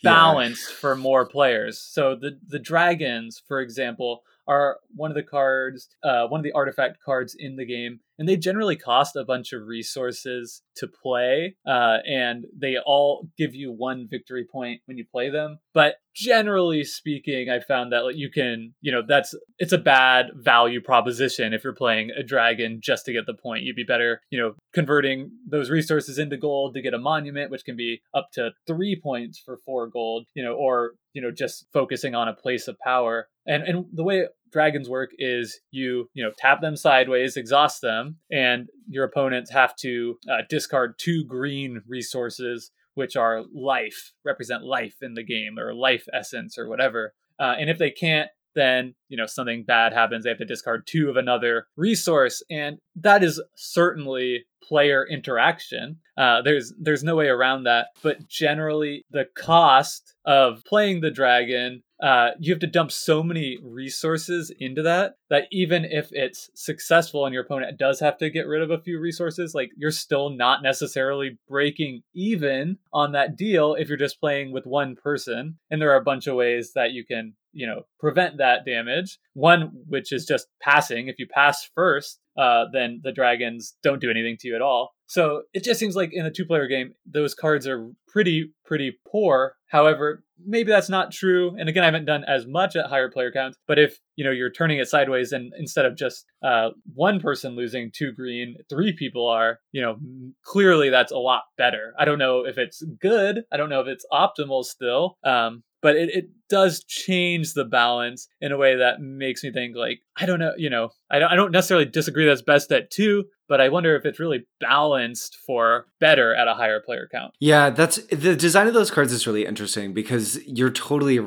balanced 0.03 0.71
yeah. 0.71 0.77
for 0.77 0.97
more 0.97 1.27
players. 1.27 1.81
So 1.81 2.15
the 2.15 2.39
the 2.49 2.59
dragons, 2.59 3.43
for 3.47 3.61
example, 3.61 4.23
are 4.47 4.79
one 4.95 5.11
of 5.11 5.15
the 5.15 5.23
cards, 5.23 5.89
uh, 6.03 6.27
one 6.27 6.41
of 6.41 6.45
the 6.45 6.53
artifact 6.53 7.03
cards 7.03 7.35
in 7.39 7.57
the 7.57 7.65
game, 7.65 8.01
and 8.19 8.29
they 8.29 8.37
generally 8.37 8.77
cost 8.77 9.17
a 9.17 9.25
bunch 9.25 9.53
of 9.53 9.67
resources 9.67 10.63
to 10.77 10.87
play, 10.87 11.57
uh, 11.67 11.99
and 12.07 12.47
they 12.57 12.77
all 12.79 13.29
give 13.37 13.55
you 13.55 13.73
one 13.73 14.07
victory 14.11 14.47
point 14.51 14.81
when 14.87 14.97
you 14.97 15.05
play 15.05 15.31
them. 15.31 15.59
But 15.73 15.97
generally 16.15 16.85
speaking, 16.85 17.51
I 17.51 17.61
found 17.61 17.93
that 17.93 18.05
like, 18.05 18.17
you 18.17 18.31
can, 18.31 18.75
you 18.81 18.93
know, 18.93 19.03
that's 19.07 19.35
it's 19.59 19.73
a 19.73 19.79
bad 19.79 20.27
value 20.35 20.81
proposition 20.81 21.53
if 21.53 21.65
you're 21.65 21.73
playing 21.73 22.11
a 22.11 22.23
dragon 22.23 22.81
just 22.83 23.05
to 23.07 23.13
get 23.13 23.27
the 23.27 23.35
point. 23.35 23.65
You'd 23.65 23.77
be 23.77 23.85
better, 23.85 24.21
you 24.31 24.39
know, 24.39 24.55
converting 24.73 25.31
those 25.49 25.71
resources 25.71 26.19
into 26.19 26.37
gold 26.37 26.75
to 26.75 26.83
get 26.83 26.95
a 26.95 26.99
monument, 26.99 27.51
which 27.51 27.65
can 27.65 27.77
be 27.77 28.03
up 28.15 28.29
to 28.35 28.51
three 28.67 28.99
points 29.01 29.39
for 29.39 29.59
four 29.65 29.89
gold, 29.89 30.27
you 30.35 30.45
know, 30.45 30.55
or 30.55 30.95
you 31.15 31.23
know 31.23 31.31
just 31.31 31.67
focusing 31.73 32.15
on 32.15 32.29
a 32.29 32.35
place 32.35 32.69
of 32.69 32.79
power 32.81 33.29
and 33.47 33.63
and 33.63 33.87
the 33.93 34.05
way 34.05 34.27
dragons 34.55 34.89
work 34.89 35.11
is 35.19 35.61
you 35.73 36.09
you 36.15 36.23
know 36.23 36.31
tap 36.39 36.61
them 36.61 36.77
sideways 36.77 37.37
exhaust 37.37 37.83
them 37.83 38.17
and 38.31 38.69
your 38.89 39.05
opponents 39.05 39.51
have 39.51 39.75
to 39.75 40.17
uh, 40.31 40.43
discard 40.49 40.95
two 40.97 41.25
green 41.25 41.83
resources 41.89 42.71
which 42.95 43.17
are 43.17 43.43
life 43.53 44.13
represent 44.25 44.63
life 44.63 44.95
in 45.03 45.15
the 45.15 45.25
game 45.25 45.59
or 45.59 45.75
life 45.75 46.07
essence 46.13 46.57
or 46.57 46.69
whatever. 46.69 47.13
Uh, 47.41 47.55
and 47.59 47.69
if 47.69 47.79
they 47.79 47.91
can't 47.91 48.31
then 48.55 48.95
you 49.09 49.17
know 49.17 49.27
something 49.27 49.65
bad 49.65 49.93
happens 49.93 50.23
they 50.23 50.31
have 50.31 50.39
to 50.39 50.45
discard 50.45 50.87
two 50.87 51.11
of 51.11 51.17
another 51.17 51.67
resource 51.77 52.41
and 52.49 52.79
that 52.95 53.25
is 53.25 53.43
certainly 53.57 54.45
player 54.63 55.05
interaction. 55.11 55.99
Uh, 56.17 56.41
there's 56.43 56.73
there's 56.81 57.03
no 57.03 57.17
way 57.17 57.27
around 57.27 57.65
that 57.65 57.89
but 58.05 58.29
generally 58.29 59.05
the 59.11 59.27
cost 59.35 60.15
of 60.25 60.63
playing 60.65 61.01
the 61.01 61.11
dragon 61.11 61.83
uh, 62.05 62.33
you 62.39 62.53
have 62.53 62.61
to 62.61 62.67
dump 62.67 62.93
so 62.93 63.23
many 63.23 63.57
resources 63.63 64.53
into 64.61 64.83
that 64.83 65.15
that 65.31 65.45
even 65.51 65.87
if 65.87 66.11
it's 66.13 66.51
successful 66.55 67.25
and 67.25 67.33
your 67.33 67.43
opponent 67.43 67.79
does 67.79 67.99
have 67.99 68.19
to 68.19 68.29
get 68.29 68.47
rid 68.47 68.61
of 68.61 68.71
a 68.71 68.79
few 68.79 69.01
resources, 69.01 69.55
like 69.55 69.71
you're 69.75 69.91
still 69.91 70.29
not 70.29 70.63
necessarily 70.63 71.39
breaking 71.49 72.03
even 72.13 72.77
on 72.93 73.13
that 73.13 73.37
deal 73.39 73.73
if 73.73 73.89
you're 73.89 73.97
just 73.97 74.21
playing 74.21 74.53
with 74.53 74.67
one 74.67 74.95
person. 74.97 75.57
And 75.71 75.81
there 75.81 75.93
are 75.93 76.01
a 76.01 76.05
bunch 76.05 76.27
of 76.27 76.37
ways 76.37 76.73
that 76.75 76.93
you 76.93 77.07
can, 77.07 77.33
you 77.55 77.67
know, 77.67 77.87
prevent 77.99 78.37
that 78.37 78.67
damage. 78.67 79.19
One, 79.33 79.73
which 79.89 80.13
is 80.13 80.27
just 80.27 80.47
passing. 80.61 81.09
If 81.09 81.19
you 81.19 81.27
pass 81.27 81.71
first, 81.75 82.21
uh, 82.37 82.65
then 82.73 83.01
the 83.03 83.13
dragons 83.13 83.77
don't 83.83 84.01
do 84.01 84.11
anything 84.11 84.37
to 84.41 84.49
you 84.49 84.55
at 84.55 84.63
all. 84.63 84.93
So 85.07 85.43
it 85.53 85.65
just 85.65 85.79
seems 85.79 85.97
like 85.97 86.11
in 86.13 86.27
a 86.27 86.31
two 86.31 86.47
player 86.47 86.67
game, 86.67 86.95
those 87.07 87.35
cards 87.35 87.67
are 87.67 87.91
pretty, 88.09 88.53
pretty 88.65 88.99
poor. 89.07 89.57
However, 89.67 90.25
maybe 90.45 90.71
that's 90.71 90.89
not 90.89 91.13
true. 91.13 91.55
And 91.59 91.69
again, 91.69 91.83
I 91.83 91.87
haven't 91.87 92.07
done 92.07 92.25
as 92.25 92.47
much 92.47 92.75
at 92.77 92.87
higher 92.87 93.11
player 93.11 93.31
counts, 93.31 93.59
but 93.67 93.79
if, 93.79 93.99
you 94.17 94.25
know, 94.25 94.31
you're 94.31 94.51
turning 94.51 94.79
it 94.79 94.89
sideways 94.89 95.33
and 95.33 95.53
instead 95.59 95.85
of 95.85 95.97
just 95.97 96.25
uh, 96.43 96.71
one 96.95 97.21
person 97.21 97.55
losing 97.57 97.91
two 97.93 98.13
green, 98.13 98.57
three 98.71 98.93
people 98.93 99.29
are, 99.29 99.59
you 99.73 99.83
know, 99.83 99.97
clearly 100.43 100.91
that's 100.91 101.13
a 101.13 101.19
lot 101.19 101.43
better. 101.59 101.93
I 101.99 102.05
don't 102.05 102.19
know 102.19 102.47
if 102.47 102.57
it's 102.57 102.83
good. 103.01 103.43
I 103.53 103.57
don't 103.57 103.69
know 103.69 103.81
if 103.81 103.87
it's 103.87 104.07
optimal 104.13 104.65
still. 104.65 105.19
Um, 105.25 105.63
but 105.83 105.97
it, 105.97 106.09
it 106.15 106.25
does 106.49 106.85
change 106.85 107.55
the 107.55 107.65
balance 107.65 108.29
in 108.41 108.53
a 108.53 108.57
way 108.57 108.77
that 108.77 109.01
makes 109.01 109.43
me 109.43 109.51
think 109.51 109.77
like 109.77 110.01
i 110.17 110.27
don't 110.27 110.39
know 110.39 110.53
you 110.57 110.71
know 110.71 110.91
i 111.11 111.19
don't, 111.19 111.31
I 111.31 111.37
don't 111.37 111.53
necessarily 111.53 111.87
disagree 111.87 112.27
that's 112.27 112.43
best 112.43 112.71
at 112.73 112.91
two 112.91 113.25
but 113.49 113.61
I 113.61 113.69
wonder 113.69 113.95
if 113.97 114.05
it's 114.05 114.19
really 114.19 114.47
balanced 114.61 115.39
for 115.47 115.87
better 116.01 116.35
at 116.35 116.49
a 116.49 116.55
higher 116.55 116.81
player 116.81 117.09
count. 117.11 117.35
Yeah, 117.41 117.71
that's 117.71 117.99
the 118.07 118.35
design 118.35 118.67
of 118.67 118.75
those 118.75 118.91
cards 118.91 119.13
is 119.13 119.27
really 119.27 119.45
interesting 119.45 119.93
because 119.93 120.43
you're 120.47 120.71
totally 120.71 121.21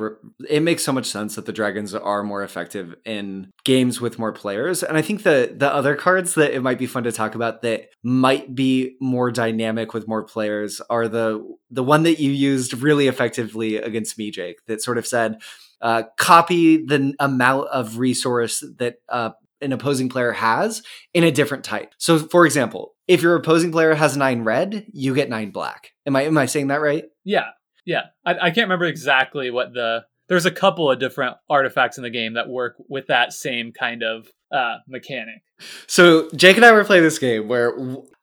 it 0.50 0.62
makes 0.62 0.84
so 0.84 0.92
much 0.92 1.06
sense 1.06 1.36
that 1.36 1.46
the 1.46 1.54
dragons 1.54 1.94
are 1.94 2.24
more 2.24 2.44
effective 2.44 2.96
in 3.06 3.52
games 3.66 4.02
with 4.02 4.18
more 4.20 4.32
players. 4.32 4.84
And 4.84 4.98
I 4.98 5.02
think 5.02 5.24
the 5.24 5.54
the 5.56 5.72
other 5.72 5.96
cards 5.96 6.34
that 6.36 6.54
it 6.54 6.62
might 6.62 6.80
be 6.80 6.88
fun 6.88 7.04
to 7.04 7.12
talk 7.12 7.36
about 7.36 7.62
that 7.62 7.90
might 8.04 8.56
be 8.56 8.96
more 9.00 9.32
dynamic 9.32 9.94
with 9.94 10.08
more 10.08 10.24
players 10.24 10.82
are 10.90 11.08
the 11.08 11.46
the 11.70 11.84
one 11.84 12.04
that 12.04 12.20
you 12.20 12.32
used 12.32 12.74
really 12.74 13.08
effectively 13.08 13.78
against 13.78 14.18
me, 14.18 14.32
Jake, 14.32 14.66
that 14.68 14.82
sort 14.82 14.98
of 14.98 15.06
said 15.08 15.40
uh, 15.82 16.04
copy 16.18 16.86
the 16.86 17.14
amount 17.20 17.68
of 17.70 17.98
resource 17.98 18.64
that 18.78 18.98
uh, 19.10 19.32
an 19.62 19.74
opposing 19.74 20.10
player 20.10 20.32
has 20.32 20.84
in 21.14 21.24
a 21.24 21.32
different 21.32 21.64
type. 21.64 21.94
So, 21.98 22.20
for 22.20 22.46
example, 22.46 22.94
if 23.08 23.22
your 23.22 23.36
opposing 23.36 23.72
player 23.72 23.96
has 23.96 24.18
nine 24.18 24.44
red, 24.44 24.86
you 24.92 25.16
get 25.16 25.30
nine 25.30 25.52
black. 25.52 25.92
Am 26.06 26.16
I 26.16 26.24
am 26.24 26.38
I 26.38 26.46
saying 26.46 26.68
that 26.68 26.82
right? 26.82 27.06
Yeah, 27.24 27.50
yeah. 27.86 28.08
I, 28.26 28.34
I 28.34 28.52
can't 28.52 28.66
remember 28.66 28.86
exactly 28.86 29.52
what 29.52 29.74
the. 29.74 30.06
There's 30.30 30.46
a 30.46 30.52
couple 30.52 30.92
of 30.92 31.00
different 31.00 31.38
artifacts 31.50 31.98
in 31.98 32.04
the 32.04 32.10
game 32.10 32.34
that 32.34 32.50
work 32.50 32.76
with 32.90 33.08
that 33.08 33.32
same 33.32 33.72
kind 33.72 34.04
of 34.04 34.28
uh, 34.52 34.78
mechanic. 34.88 35.42
So 35.88 36.30
Jake 36.36 36.56
and 36.56 36.66
I 36.66 36.72
were 36.72 36.84
playing 36.84 37.04
this 37.04 37.20
game 37.20 37.48
where 37.48 37.76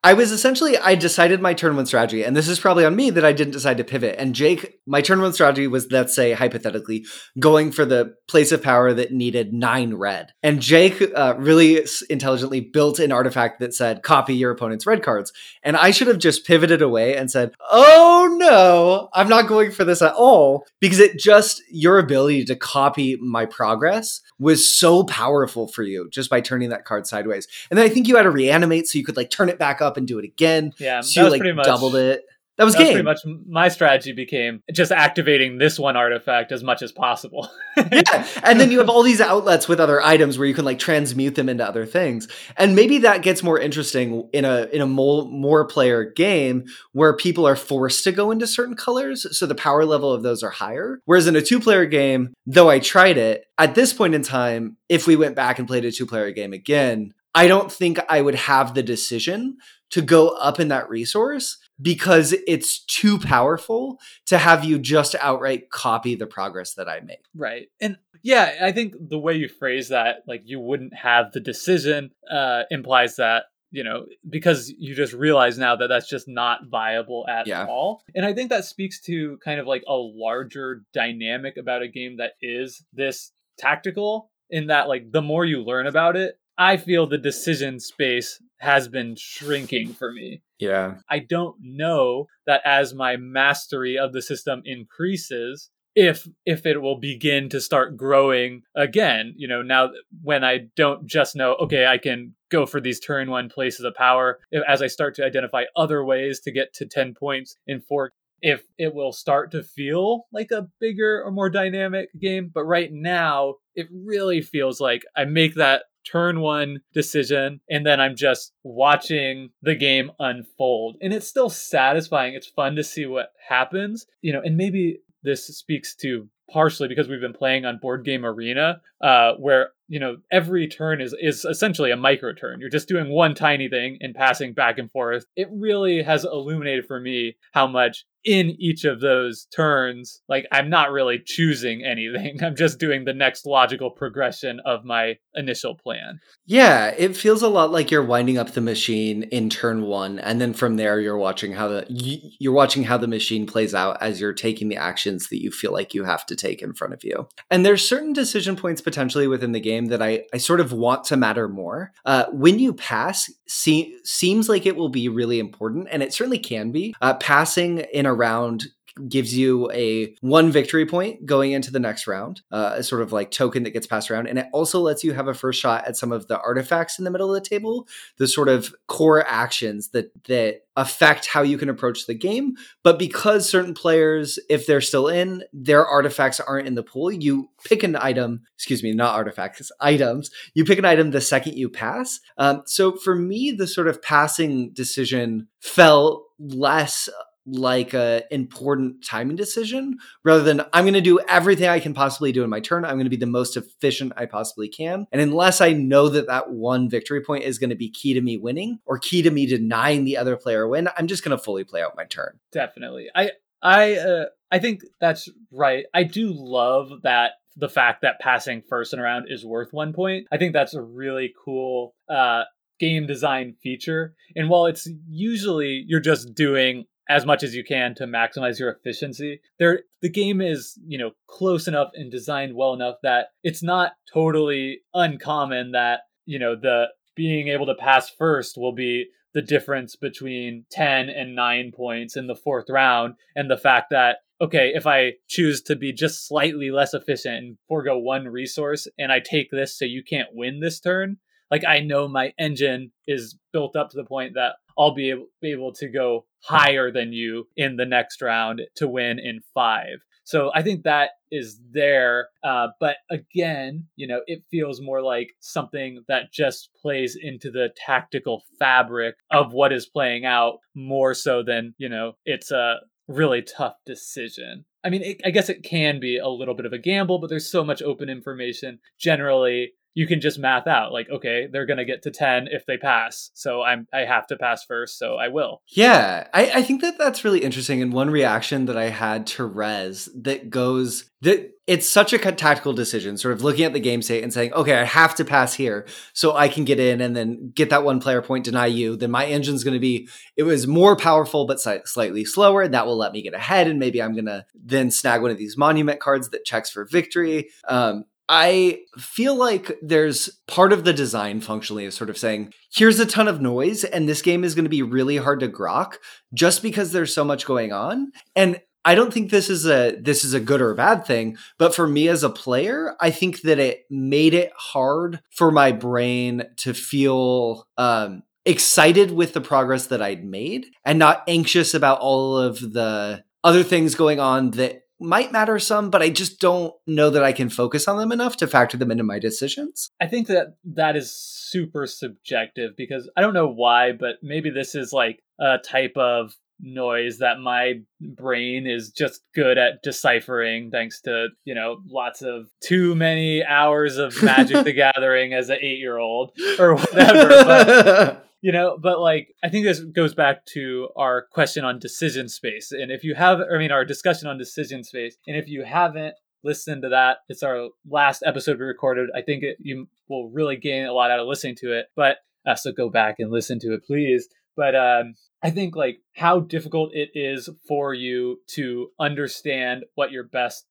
I 0.05 0.13
was 0.13 0.31
essentially 0.31 0.79
I 0.79 0.95
decided 0.95 1.41
my 1.41 1.55
turn 1.55 1.75
one 1.75 1.87
strategy, 1.87 2.23
and 2.23 2.37
this 2.37 2.47
is 2.47 2.61
probably 2.61 2.85
on 2.85 2.95
me 2.95 3.11
that 3.11 3.25
I 3.25 3.33
didn't 3.33 3.55
decide 3.55 3.79
to 3.79 3.85
pivot. 3.85 4.17
And 4.19 4.35
Jake, 4.35 4.79
my 4.87 5.01
turn 5.01 5.21
one 5.21 5.33
strategy 5.33 5.67
was 5.67 5.91
let's 5.91 6.15
say 6.15 6.33
hypothetically 6.33 7.07
going 7.39 7.73
for 7.73 7.85
the 7.85 8.15
place 8.29 8.53
of 8.53 8.63
power 8.63 8.93
that 8.93 9.13
needed 9.13 9.53
nine 9.53 9.95
red, 9.95 10.33
and 10.43 10.61
Jake 10.61 11.03
uh, 11.17 11.35
really 11.39 11.85
intelligently 12.09 12.61
built 12.61 13.01
an 13.01 13.11
artifact 13.11 13.59
that 13.61 13.75
said 13.75 14.03
copy 14.03 14.35
your 14.35 14.53
opponent's 14.53 14.87
red 14.87 15.03
cards, 15.03 15.33
and 15.63 15.77
I 15.77 15.91
should 15.91 16.09
have 16.09 16.19
just 16.19 16.47
pivoted 16.47 16.83
away 16.83 17.17
and 17.17 17.31
said, 17.31 17.53
oh 17.69 18.37
no, 18.39 19.09
I'm 19.13 19.29
not 19.29 19.49
going 19.49 19.73
for 19.73 19.85
this 19.85 20.03
at 20.03 20.15
all 20.15 20.67
because 20.81 21.01
it 21.01 21.19
just 21.19 21.63
your 21.69 21.99
ability 21.99 22.45
to 22.45 22.57
copy 22.57 23.17
my 23.17 23.47
progress 23.47 24.21
was 24.39 24.69
so 24.69 25.03
powerful 25.03 25.67
for 25.67 25.83
you 25.83 26.09
just 26.15 26.31
by 26.31 26.41
turning 26.41 26.71
that 26.71 26.85
card 26.85 27.07
sideways, 27.07 27.49
and 27.71 27.79
then 27.79 27.85
I 27.85 27.89
think 27.89 28.09
you 28.09 28.17
had 28.17 28.23
to 28.23 28.31
reanimate 28.31 28.89
so 28.89 28.99
you 28.99 29.05
could 29.05 29.17
like 29.17 29.31
turn 29.31 29.49
it 29.49 29.59
back 29.59 29.83
up 29.83 29.97
and 29.97 30.07
do 30.07 30.19
it 30.19 30.25
again. 30.25 30.73
Yeah, 30.79 31.01
so 31.01 31.25
you 31.25 31.31
like 31.31 31.41
pretty 31.41 31.55
much, 31.55 31.67
doubled 31.67 31.97
it. 31.97 32.25
That 32.57 32.65
was, 32.65 32.75
that 32.75 32.81
was 32.81 32.89
pretty 32.91 33.03
much 33.03 33.21
my 33.49 33.69
strategy 33.69 34.13
became 34.13 34.63
just 34.73 34.93
activating 34.93 35.59
this 35.59 35.77
one 35.77 35.97
artifact 35.97 36.53
as 36.53 36.63
much 36.63 36.83
as 36.83 36.93
possible. 36.93 37.51
yeah, 37.77 38.27
and 38.45 38.61
then 38.61 38.71
you 38.71 38.79
have 38.79 38.89
all 38.89 39.03
these 39.03 39.21
outlets 39.21 39.67
with 39.67 39.81
other 39.81 40.01
items 40.01 40.39
where 40.39 40.47
you 40.47 40.55
can 40.55 40.65
like 40.65 40.79
transmute 40.79 41.35
them 41.35 41.49
into 41.49 41.67
other 41.67 41.85
things, 41.85 42.29
and 42.57 42.77
maybe 42.77 42.99
that 42.99 43.23
gets 43.23 43.43
more 43.43 43.59
interesting 43.59 44.29
in 44.33 44.45
a 44.45 44.69
in 44.73 44.81
a 44.81 44.87
more 44.87 45.25
more 45.25 45.65
player 45.65 46.05
game 46.05 46.65
where 46.93 47.17
people 47.17 47.45
are 47.45 47.57
forced 47.57 48.05
to 48.05 48.13
go 48.13 48.31
into 48.31 48.47
certain 48.47 48.77
colors, 48.77 49.27
so 49.37 49.47
the 49.47 49.55
power 49.57 49.85
level 49.85 50.13
of 50.13 50.23
those 50.23 50.45
are 50.45 50.51
higher. 50.51 51.01
Whereas 51.07 51.27
in 51.27 51.35
a 51.35 51.43
two 51.43 51.59
player 51.59 51.87
game, 51.87 52.35
though 52.47 52.71
I 52.71 52.79
tried 52.79 53.19
it 53.19 53.47
at 53.59 53.75
this 53.75 53.93
point 53.93 54.15
in 54.15 54.23
time, 54.23 54.77
if 54.89 55.09
we 55.09 55.17
went 55.17 55.35
back 55.35 55.59
and 55.59 55.67
played 55.67 55.85
a 55.85 55.91
two 55.91 56.07
player 56.07 56.31
game 56.31 56.53
again, 56.53 57.15
I 57.35 57.49
don't 57.49 57.71
think 57.71 57.99
I 58.09 58.21
would 58.21 58.37
have 58.37 58.75
the 58.75 58.83
decision 58.85 59.57
to 59.91 60.03
go 60.03 60.29
up 60.29 60.61
in 60.61 60.69
that 60.69 60.89
resource 60.89 61.59
because 61.85 62.35
it's 62.49 62.83
too 62.87 63.19
powerful 63.19 64.01
to 64.27 64.39
have 64.39 64.65
you 64.65 64.79
just 64.79 65.15
outright 65.21 65.71
copy 65.71 66.15
the 66.15 66.27
progress 66.27 66.75
that 66.75 66.89
I 66.89 67.01
make. 67.01 67.27
Right. 67.37 67.69
And 67.79 67.99
yeah, 68.23 68.55
I 68.63 68.73
think 68.73 68.95
the 68.99 69.19
way 69.19 69.35
you 69.35 69.49
phrase 69.49 69.91
that, 69.91 70.23
like 70.27 70.43
you 70.47 70.59
wouldn't 70.59 70.95
have 70.95 71.33
the 71.33 71.41
decision, 71.41 72.11
uh, 72.31 72.63
implies 72.71 73.17
that 73.17 73.45
you 73.71 73.83
know, 73.83 74.07
because 74.31 74.73
you 74.79 74.95
just 74.95 75.13
realize 75.13 75.59
now 75.59 75.75
that 75.75 75.89
that's 75.89 76.09
just 76.09 76.29
not 76.29 76.61
viable 76.71 77.27
at 77.29 77.49
yeah. 77.49 77.67
all. 77.67 78.05
And 78.15 78.25
I 78.25 78.33
think 78.33 78.51
that 78.51 78.65
speaks 78.65 79.01
to 79.01 79.37
kind 79.45 79.59
of 79.59 79.67
like 79.67 79.83
a 79.89 79.97
larger 79.97 80.85
dynamic 80.93 81.57
about 81.57 81.83
a 81.83 81.89
game 81.89 82.19
that 82.19 82.35
is 82.41 82.85
this 82.93 83.33
tactical 83.59 84.31
in 84.49 84.69
that 84.69 84.87
like 84.87 85.11
the 85.11 85.23
more 85.23 85.45
you 85.45 85.65
learn 85.65 85.89
about 85.89 86.15
it, 86.15 86.39
I 86.57 86.77
feel 86.77 87.09
the 87.09 87.19
decision 87.19 87.81
space 87.81 88.41
has 88.59 88.87
been 88.87 89.17
shrinking 89.17 89.93
for 89.93 90.13
me. 90.13 90.43
Yeah. 90.59 90.97
I 91.11 91.19
don't 91.19 91.57
know 91.61 92.27
that 92.47 92.63
as 92.65 92.95
my 92.95 93.17
mastery 93.17 93.99
of 93.99 94.13
the 94.13 94.23
system 94.23 94.63
increases, 94.65 95.71
if 95.95 96.27
if 96.45 96.67
it 96.67 96.83
will 96.83 96.99
begin 96.99 97.49
to 97.49 97.61
start 97.61 97.97
growing 97.97 98.63
again 98.75 99.33
you 99.37 99.47
know 99.47 99.63
now 99.63 99.91
when 100.23 100.43
i 100.43 100.59
don't 100.77 101.07
just 101.07 101.37
know 101.37 101.55
okay 101.55 101.87
i 101.87 101.99
can 101.99 102.35
go 102.51 102.67
for 102.67 102.81
these 102.81 102.99
turn 102.99 103.31
one 103.31 103.49
places 103.49 103.85
of 103.85 103.95
power 103.95 104.39
if, 104.51 104.63
as 104.67 104.83
i 104.83 104.87
start 104.87 105.15
to 105.15 105.25
identify 105.25 105.65
other 105.77 106.05
ways 106.05 106.41
to 106.41 106.51
get 106.51 106.73
to 106.75 106.87
10 106.87 107.15
points 107.15 107.57
in 107.67 107.81
four 107.81 108.13
if 108.43 108.65
it 108.77 108.93
will 108.93 109.13
start 109.13 109.53
to 109.53 109.63
feel 109.63 110.27
like 110.33 110.51
a 110.51 110.69
bigger 110.81 111.23
or 111.25 111.31
more 111.31 111.49
dynamic 111.49 112.09
game 112.19 112.51
but 112.53 112.65
right 112.65 112.93
now 112.93 113.55
it 113.77 113.87
really 113.93 114.41
feels 114.41 114.81
like 114.81 115.05
i 115.17 115.25
make 115.25 115.55
that 115.55 115.85
turn 116.05 116.41
one 116.41 116.81
decision 116.93 117.61
and 117.69 117.87
then 117.87 118.01
I'm 118.01 118.17
just 118.17 118.53
watching 118.63 119.51
the 119.63 119.75
game 119.75 120.11
unfold. 120.19 120.97
And 121.01 121.13
it's 121.13 121.27
still 121.27 121.51
satisfying. 121.51 122.35
It's 122.35 122.47
fun 122.47 122.77
to 122.77 122.85
see 122.85 123.07
what 123.07 123.33
happens, 123.49 124.07
you 124.23 124.33
know, 124.33 124.41
and 124.43 124.57
maybe 124.57 125.01
this 125.23 125.47
speaks 125.47 125.95
to 125.97 126.29
partially 126.51 126.89
because 126.89 127.09
we've 127.09 127.21
been 127.21 127.33
playing 127.33 127.65
on 127.65 127.79
board 127.79 128.05
game 128.05 128.25
arena 128.25 128.81
uh, 129.01 129.33
where 129.35 129.71
you 129.89 129.99
know 129.99 130.17
every 130.31 130.69
turn 130.69 131.01
is 131.01 131.15
is 131.19 131.45
essentially 131.45 131.91
a 131.91 131.97
micro 131.97 132.33
turn 132.33 132.61
you're 132.61 132.69
just 132.69 132.89
doing 132.89 133.09
one 133.09 133.35
tiny 133.35 133.69
thing 133.69 133.97
and 134.01 134.15
passing 134.15 134.53
back 134.53 134.79
and 134.79 134.91
forth 134.91 135.25
it 135.37 135.49
really 135.51 136.03
has 136.03 136.25
illuminated 136.25 136.87
for 136.87 137.01
me 137.01 137.37
how 137.53 137.67
much 137.67 138.05
in 138.25 138.55
each 138.59 138.85
of 138.85 139.01
those 139.01 139.47
turns 139.55 140.23
like 140.29 140.47
i'm 140.53 140.71
not 140.71 140.91
really 140.91 141.21
choosing 141.25 141.85
anything. 141.85 142.39
I'm 142.43 142.57
just 142.57 142.79
doing 142.79 143.05
the 143.05 143.13
next 143.13 143.47
logical 143.47 143.91
progression 143.91 144.61
of 144.65 144.85
my 144.85 145.19
initial 145.35 145.75
plan. 145.75 146.21
Yeah 146.47 146.95
it 146.97 147.17
feels 147.17 147.43
a 147.43 147.49
lot 147.49 147.71
like 147.71 147.91
you're 147.91 148.05
winding 148.05 148.39
up 148.39 148.53
the 148.53 148.61
machine 148.61 149.25
in 149.25 149.51
turn 149.51 149.83
one 149.83 150.19
and 150.19 150.41
then 150.41 150.55
from 150.55 150.77
there 150.77 151.01
you're 151.01 151.19
watching 151.19 151.53
how 151.53 151.69
the 151.69 151.87
you're 151.89 152.53
watching 152.53 152.85
how 152.85 152.97
the 152.97 153.07
machine 153.07 153.47
plays 153.47 153.75
out 153.75 153.99
as 154.01 154.21
you're 154.21 154.33
taking 154.33 154.69
the 154.69 154.77
actions 154.77 155.29
that 155.29 155.43
you 155.43 155.51
feel 155.51 155.73
like 155.73 155.95
you 155.95 156.05
have 156.05 156.25
to 156.27 156.37
take 156.37 156.63
in 156.63 156.73
front 156.75 156.95
of 156.95 157.05
you. 157.05 157.29
And 157.51 157.65
there's 157.65 157.87
certain 157.87 158.13
decision 158.13 158.57
points 158.57 158.81
potentially 158.81 159.27
within 159.27 159.53
the 159.53 159.61
game 159.61 159.87
that 159.87 160.03
i 160.03 160.25
i 160.33 160.39
sort 160.39 160.61
of 160.61 160.73
want 160.73 161.05
to 161.05 161.17
matter 161.17 161.49
more. 161.49 161.93
Uh, 162.05 162.27
when 162.33 162.59
you 162.59 162.73
pass 162.73 163.31
see, 163.47 163.97
seems 164.05 164.49
like 164.49 164.67
it 164.67 164.77
will 164.77 164.89
be 164.89 165.09
really 165.09 165.39
important 165.39 165.89
and 165.91 166.03
it 166.03 166.13
certainly 166.13 166.39
can 166.39 166.73
be. 166.73 166.95
Uh, 167.01 167.15
passing 167.15 167.79
in 167.79 168.07
a 168.07 168.14
round 168.15 168.67
gives 169.09 169.37
you 169.37 169.71
a 169.73 170.15
one 170.21 170.53
victory 170.53 170.87
point 170.87 171.27
going 171.27 171.53
into 171.53 171.71
the 171.71 171.81
next 171.81 172.07
round, 172.07 172.43
uh, 172.53 172.75
a 172.77 172.83
sort 172.83 173.03
of 173.03 173.13
like 173.13 173.31
token 173.31 173.65
that 173.65 173.73
gets 173.73 173.87
passed 173.87 174.11
around. 174.11 174.29
And 174.29 174.39
it 174.39 174.47
also 174.53 174.81
lets 174.81 175.03
you 175.03 175.13
have 175.13 175.27
a 175.27 175.35
first 175.35 175.61
shot 175.61 175.87
at 175.87 175.97
some 175.97 176.13
of 176.13 176.29
the 176.29 176.41
artifacts 176.41 176.99
in 176.99 177.05
the 177.05 177.11
middle 177.11 177.35
of 177.35 177.43
the 177.43 177.49
table, 177.49 177.89
the 178.19 178.29
sort 178.29 178.49
of 178.49 178.75
core 178.87 179.27
actions 179.27 179.89
that 179.91 180.13
that 180.25 180.61
affect 180.77 181.27
how 181.27 181.43
you 181.43 181.59
can 181.59 181.69
approach 181.69 182.07
the 182.07 182.15
game. 182.15 182.55
But 182.83 182.99
because 182.99 183.49
certain 183.49 183.75
players, 183.75 184.39
if 184.49 184.67
they're 184.67 184.81
still 184.81 185.09
in, 185.09 185.43
their 185.53 185.85
artifacts 185.85 186.41
aren't 186.41 186.69
in 186.69 186.75
the 186.75 186.83
pool, 186.83 187.11
you 187.11 187.51
pick 187.65 187.83
an 187.83 187.97
item, 187.97 188.43
excuse 188.57 188.83
me, 188.83 188.93
not 188.93 189.15
artifacts, 189.15 189.71
items. 189.81 190.31
You 190.55 190.65
pick 190.65 190.79
an 190.79 190.85
item 190.85 191.11
the 191.11 191.21
second 191.21 191.57
you 191.57 191.69
pass. 191.69 192.21
Um, 192.39 192.63
so 192.67 192.93
for 192.93 193.15
me, 193.15 193.53
the 193.53 193.67
sort 193.67 193.89
of 193.89 194.03
passing 194.03 194.71
decision 194.73 195.49
felt 195.61 196.25
less 196.39 197.09
like 197.47 197.95
a 197.95 198.23
important 198.31 199.05
timing 199.05 199.37
decision 199.37 199.99
rather 200.25 200.43
than 200.43 200.63
I'm 200.73 200.85
going 200.85 200.95
to 200.95 201.01
do 201.01 201.21
everything 201.29 201.69
I 201.69 201.81
can 201.81 201.95
possibly 201.95 202.33
do 202.33 202.43
in 202.43 202.51
my 202.51 202.61
turn. 202.61 202.85
I'm 202.85 202.95
going 202.95 203.05
to 203.05 203.11
be 203.11 203.17
the 203.17 203.27
most 203.27 203.57
efficient 203.57 204.13
I 204.17 204.27
possibly 204.27 204.69
can. 204.69 205.07
And 205.13 205.21
unless 205.21 205.61
I 205.61 205.73
know 205.73 206.09
that 206.09 206.27
that 206.27 206.51
one 206.51 206.89
victory 206.89 207.23
point 207.23 207.45
is 207.45 207.59
going 207.59 207.71
to 207.71 207.77
be 207.77 207.91
key 207.91 208.15
to 208.15 208.21
me 208.21 208.39
winning 208.39 208.79
or 208.87 208.99
key 208.99 209.23
to 209.23 209.31
me 209.31 209.47
denying 209.47 210.05
the 210.05 210.17
other 210.17 210.37
player 210.37 210.67
win, 210.67 210.89
I'm 210.97 211.07
just 211.07 211.25
going 211.25 211.37
to 211.37 211.43
fully 211.43 211.65
play 211.65 211.83
out 211.83 211.97
my 211.97 212.05
turn. 212.05 212.39
Definitely. 212.53 213.09
I 213.15 213.31
I 213.63 213.95
uh, 213.97 214.25
I 214.51 214.59
think 214.59 214.83
that's 215.01 215.29
right. 215.51 215.87
I 215.93 216.05
do 216.05 216.33
love 216.35 216.91
that 217.03 217.33
the 217.57 217.69
fact 217.69 218.03
that 218.03 218.21
passing 218.21 218.63
first 218.69 218.93
and 218.93 219.01
around 219.01 219.27
is 219.29 219.45
worth 219.45 219.73
one 219.73 219.93
point. 219.93 220.27
I 220.33 220.39
think 220.39 220.53
that's 220.53 220.75
a 220.75 220.83
really 220.83 221.33
cool 221.45 221.95
uh 222.09 222.45
game 222.81 223.07
design 223.07 223.55
feature. 223.63 224.15
And 224.35 224.49
while 224.49 224.67
it's 224.67 224.89
usually 225.09 225.85
you're 225.87 226.01
just 226.01 226.35
doing 226.35 226.85
as 227.09 227.27
much 227.27 227.43
as 227.43 227.55
you 227.55 227.65
can 227.65 227.95
to 227.97 228.05
maximize 228.05 228.59
your 228.59 228.71
efficiency. 228.71 229.41
There 229.59 229.83
the 230.01 230.09
game 230.09 230.41
is, 230.41 230.79
you 230.87 230.99
know, 230.99 231.13
close 231.27 231.69
enough 231.69 231.91
and 231.95 232.11
designed 232.11 232.55
well 232.55 232.75
enough 232.75 232.97
that 233.03 233.29
it's 233.43 233.63
not 233.63 233.93
totally 234.13 234.81
uncommon 234.95 235.73
that, 235.73 236.01
you 236.27 236.39
know, 236.39 236.57
the 236.57 236.87
being 237.15 237.49
able 237.49 237.67
to 237.67 237.75
pass 237.75 238.09
first 238.11 238.57
will 238.57 238.73
be 238.73 239.07
the 239.35 239.43
difference 239.43 239.97
between 239.97 240.65
10 240.71 241.09
and 241.09 241.35
9 241.35 241.73
points 241.73 242.17
in 242.17 242.27
the 242.27 242.37
fourth 242.37 242.71
round 242.71 243.15
and 243.35 243.51
the 243.51 243.57
fact 243.57 243.91
that 243.91 244.19
okay, 244.41 244.73
if 244.75 244.87
I 244.87 245.13
choose 245.29 245.63
to 245.63 245.77
be 245.77 245.93
just 245.93 246.27
slightly 246.27 246.71
less 246.71 246.93
efficient 246.93 247.37
and 247.37 247.59
forego 247.69 247.97
one 247.97 248.27
resource 248.29 248.87
and 248.99 249.13
I 249.13 249.21
take 249.21 249.51
this 249.51 249.79
so 249.79 249.85
you 249.85 250.03
can't 250.03 250.29
win 250.33 250.61
this 250.61 250.81
turn, 250.81 251.19
like 251.51 251.65
I 251.65 251.81
know 251.81 252.09
my 252.09 252.33
engine 252.39 252.93
is 253.07 253.37
built 253.53 253.77
up 253.77 253.91
to 253.91 253.97
the 253.97 254.05
point 254.05 254.35
that 254.35 254.55
I'll 254.77 254.95
be 254.95 255.11
able, 255.11 255.27
be 255.41 255.53
able 255.53 255.73
to 255.75 255.89
go 255.89 256.27
higher 256.45 256.91
than 256.91 257.13
you 257.13 257.49
in 257.57 257.77
the 257.77 257.87
next 257.87 258.21
round 258.23 258.63
to 258.77 258.87
win 258.87 259.19
in 259.19 259.41
five. 259.55 259.99
So 260.25 260.51
I 260.55 260.63
think 260.63 260.85
that 260.85 261.11
is 261.31 261.61
there. 261.71 262.29
Uh, 262.43 262.69
but 262.81 262.97
again, 263.11 263.87
you 263.97 264.07
know, 264.07 264.21
it 264.27 264.43
feels 264.51 264.81
more 264.81 265.03
like 265.03 265.29
something 265.41 266.03
that 266.09 266.33
just 266.33 266.71
plays 266.81 267.17
into 267.21 267.51
the 267.51 267.69
tactical 267.77 268.43
fabric 268.59 269.17
of 269.31 269.53
what 269.53 269.73
is 269.73 269.87
playing 269.87 270.25
out 270.25 270.59
more 270.75 271.13
so 271.13 271.43
than, 271.43 271.75
you 271.77 271.91
know, 271.91 272.13
it's 272.25 272.51
a 272.51 272.77
really 273.07 273.43
tough 273.43 273.75
decision. 273.85 274.65
I 274.83 274.91
mean, 274.91 275.03
it, 275.03 275.21
I 275.25 275.31
guess 275.31 275.51
it 275.51 275.63
can 275.63 276.01
be 276.01 276.17
a 276.17 276.29
little 276.29 276.55
bit 276.55 276.67
of 276.67 276.73
a 276.73 276.79
gamble, 276.79 277.19
but 277.19 277.29
there's 277.29 277.51
so 277.51 277.65
much 277.65 277.83
open 277.83 278.09
information. 278.09 278.79
Generally, 278.99 279.73
you 279.95 280.07
can 280.07 280.21
just 280.21 280.39
math 280.39 280.67
out 280.67 280.93
like 280.93 281.09
okay 281.09 281.49
they're 281.51 281.67
to 281.67 281.85
get 281.85 282.03
to 282.03 282.11
10 282.11 282.49
if 282.51 282.67
they 282.67 282.77
pass 282.77 283.31
so 283.35 283.63
i'm 283.63 283.87
i 283.93 284.01
have 284.01 284.27
to 284.27 284.37
pass 284.37 284.65
first 284.65 284.99
so 284.99 285.17
i 285.17 285.29
will. 285.29 285.63
Yeah 285.69 286.29
I, 286.35 286.51
I 286.57 286.63
think 286.63 286.83
that 286.83 286.99
that's 286.99 287.25
really 287.25 287.41
interesting 287.41 287.81
and 287.81 287.93
one 287.93 288.11
reaction 288.11 288.67
that 288.67 288.77
i 288.77 288.89
had 288.91 289.27
to 289.29 289.45
res 289.45 290.09
that 290.15 290.51
goes 290.51 291.11
that 291.23 291.53
it's 291.67 291.89
such 291.89 292.13
a 292.13 292.19
tactical 292.19 292.75
decision 292.75 293.17
sort 293.17 293.33
of 293.33 293.43
looking 293.43 293.65
at 293.65 293.73
the 293.73 293.81
game 293.81 294.03
state 294.03 294.23
and 294.23 294.33
saying 294.33 294.53
okay 294.53 294.75
i 294.75 294.85
have 294.85 295.15
to 295.15 295.25
pass 295.25 295.55
here 295.55 295.87
so 296.13 296.37
i 296.37 296.49
can 296.49 296.65
get 296.65 296.79
in 296.81 297.01
and 297.01 297.17
then 297.17 297.53
get 297.55 297.71
that 297.71 297.85
one 297.85 298.01
player 298.01 298.21
point 298.21 298.45
deny 298.45 298.67
you 298.67 298.97
then 298.97 299.11
my 299.11 299.25
engine's 299.27 299.65
going 299.65 299.75
to 299.75 299.81
be 299.81 300.09
it 300.37 300.43
was 300.43 300.67
more 300.67 300.97
powerful 300.97 301.47
but 301.47 301.61
slightly 301.61 302.25
slower 302.25 302.63
and 302.63 302.75
that 302.75 302.87
will 302.87 302.97
let 302.97 303.13
me 303.13 303.23
get 303.23 303.35
ahead 303.35 303.67
and 303.67 303.79
maybe 303.79 304.03
i'm 304.03 304.13
going 304.13 304.27
to 304.27 304.45
then 304.65 304.91
snag 304.91 305.23
one 305.23 305.31
of 305.31 305.39
these 305.39 305.57
monument 305.57 306.01
cards 306.01 306.31
that 306.31 306.45
checks 306.45 306.71
for 306.71 306.85
victory. 306.85 307.51
Um, 307.69 308.05
I 308.29 308.81
feel 308.97 309.35
like 309.35 309.77
there's 309.83 310.31
part 310.47 310.73
of 310.73 310.85
the 310.85 310.93
design 310.93 311.41
functionally 311.41 311.85
is 311.85 311.95
sort 311.95 312.11
of 312.11 312.17
saying, 312.17 312.53
here's 312.73 312.99
a 312.99 313.07
ton 313.07 313.29
of 313.29 313.41
noise, 313.41 313.85
and 313.85 314.09
this 314.09 314.23
game 314.23 314.45
is 314.45 314.55
going 314.55 314.65
to 314.65 314.71
be 314.71 314.83
really 314.83 315.19
hard 315.19 315.41
to 315.41 315.49
grok 315.49 315.97
just 316.33 316.63
because 316.63 316.93
there's 316.93 317.15
so 317.15 317.25
much 317.25 317.45
going 317.45 317.73
on. 317.73 318.13
And 318.35 318.61
I 318.87 318.95
don't 318.95 319.13
think 319.13 319.31
this 319.31 319.49
is 319.49 319.67
a 319.67 319.97
this 320.01 320.25
is 320.25 320.35
a 320.35 320.41
good 320.41 320.61
or 320.61 320.71
a 320.71 320.77
bad 320.77 321.07
thing, 321.07 321.37
but 321.59 321.75
for 321.75 321.87
me 321.87 322.09
as 322.09 322.23
a 322.23 322.31
player, 322.31 322.95
I 323.01 323.11
think 323.11 323.41
that 323.43 323.59
it 323.59 323.85
made 323.91 324.35
it 324.35 324.53
hard 324.57 325.21
for 325.31 325.51
my 325.51 325.73
brain 325.73 326.45
to 326.59 326.75
feel 326.75 327.67
um, 327.79 328.23
excited 328.45 329.11
with 329.11 329.33
the 329.33 329.41
progress 329.41 329.87
that 329.87 330.03
I'd 330.03 330.25
made 330.25 330.67
and 330.85 330.99
not 330.99 331.25
anxious 331.27 331.73
about 331.73 332.01
all 332.01 332.37
of 332.37 332.61
the 332.61 333.25
other 333.43 333.63
things 333.63 333.95
going 333.95 334.21
on 334.21 334.51
that 334.53 334.83
might 335.01 335.33
matter 335.33 335.59
some, 335.59 335.91
but 335.91 336.03
I 336.03 336.11
just 336.11 336.41
don't 336.41 336.73
know 336.87 337.11
that 337.11 337.25
I 337.25 337.33
can 337.33 337.49
focus 337.49 337.89
on 337.89 337.99
them 337.99 338.13
enough 338.13 338.37
to 338.39 338.47
factor 338.47 338.77
them 338.77 338.91
into 338.91 339.05
my 339.05 339.19
decisions. 339.19 339.91
I 340.01 340.07
think 340.07 340.29
that 340.29 340.57
that 340.65 340.97
is 340.97 341.13
super 341.13 341.87
subjective 341.87 342.77
because 342.77 343.11
I 343.17 343.21
don't 343.21 343.35
know 343.35 343.49
why, 343.49 343.93
but 343.93 344.17
maybe 344.23 344.51
this 344.51 344.75
is 344.75 344.93
like 344.93 345.23
a 345.39 345.59
type 345.59 345.97
of 345.97 346.35
noise 346.61 347.19
that 347.19 347.41
my 347.41 347.81
brain 348.01 348.67
is 348.67 348.91
just 348.91 349.23
good 349.35 349.59
at 349.59 349.83
deciphering 349.83 350.71
thanks 350.71 351.01
to 351.01 351.29
you 351.45 351.55
know 351.55 351.79
lots 351.89 352.23
of 352.23 352.49
too 352.63 352.95
many 352.95 353.45
hours 353.45 353.97
of 353.97 354.21
magic 354.23 354.65
the 354.65 354.73
gathering 354.95 355.35
as 355.35 355.51
an 355.51 355.59
eight 355.61 355.79
year 355.79 355.99
old 355.99 356.31
or 356.59 356.77
whatever 356.77 357.29
but 357.29 358.29
you 358.41 358.53
know 358.53 358.79
but 358.81 359.01
like 359.01 359.35
i 359.43 359.49
think 359.49 359.65
this 359.65 359.81
goes 359.81 360.15
back 360.15 360.45
to 360.47 360.89
our 360.97 361.27
question 361.33 361.65
on 361.65 361.79
decision 361.79 362.29
space 362.29 362.73
and 362.73 362.93
if 362.93 363.03
you 363.03 363.15
have 363.15 363.41
i 363.53 363.59
mean 363.59 363.73
our 363.73 363.85
discussion 363.85 364.29
on 364.29 364.39
decision 364.39 364.85
space 364.85 365.17
and 365.27 365.37
if 365.37 365.49
you 365.49 365.65
haven't 365.65 366.15
listened 366.45 366.83
to 366.83 366.91
that 366.91 367.19
it's 367.29 367.43
our 367.43 367.69
last 367.89 368.23
episode 368.25 368.59
we 368.59 368.65
recorded 368.65 369.09
i 369.17 369.23
think 369.23 369.43
it, 369.43 369.57
you 369.61 369.89
will 370.09 370.29
really 370.31 370.57
gain 370.57 370.85
a 370.85 370.93
lot 370.93 371.11
out 371.11 371.19
of 371.19 371.27
listening 371.27 371.57
to 371.57 371.73
it 371.73 371.87
but 371.97 372.19
uh, 372.47 372.55
so 372.55 372.71
go 372.71 372.91
back 372.91 373.17
and 373.19 373.33
listen 373.33 373.59
to 373.59 373.73
it 373.73 373.85
please 373.85 374.29
but 374.57 374.75
um 374.75 375.15
I 375.43 375.51
think 375.51 375.77
like 375.77 376.01
how 376.15 376.41
difficult 376.41 376.95
it 376.95 377.11
is 377.15 377.51
for 377.69 377.93
you 377.93 378.41
to 378.49 378.91
understand 378.99 379.85
what 379.95 380.11
your 380.11 380.25
best 380.25 380.67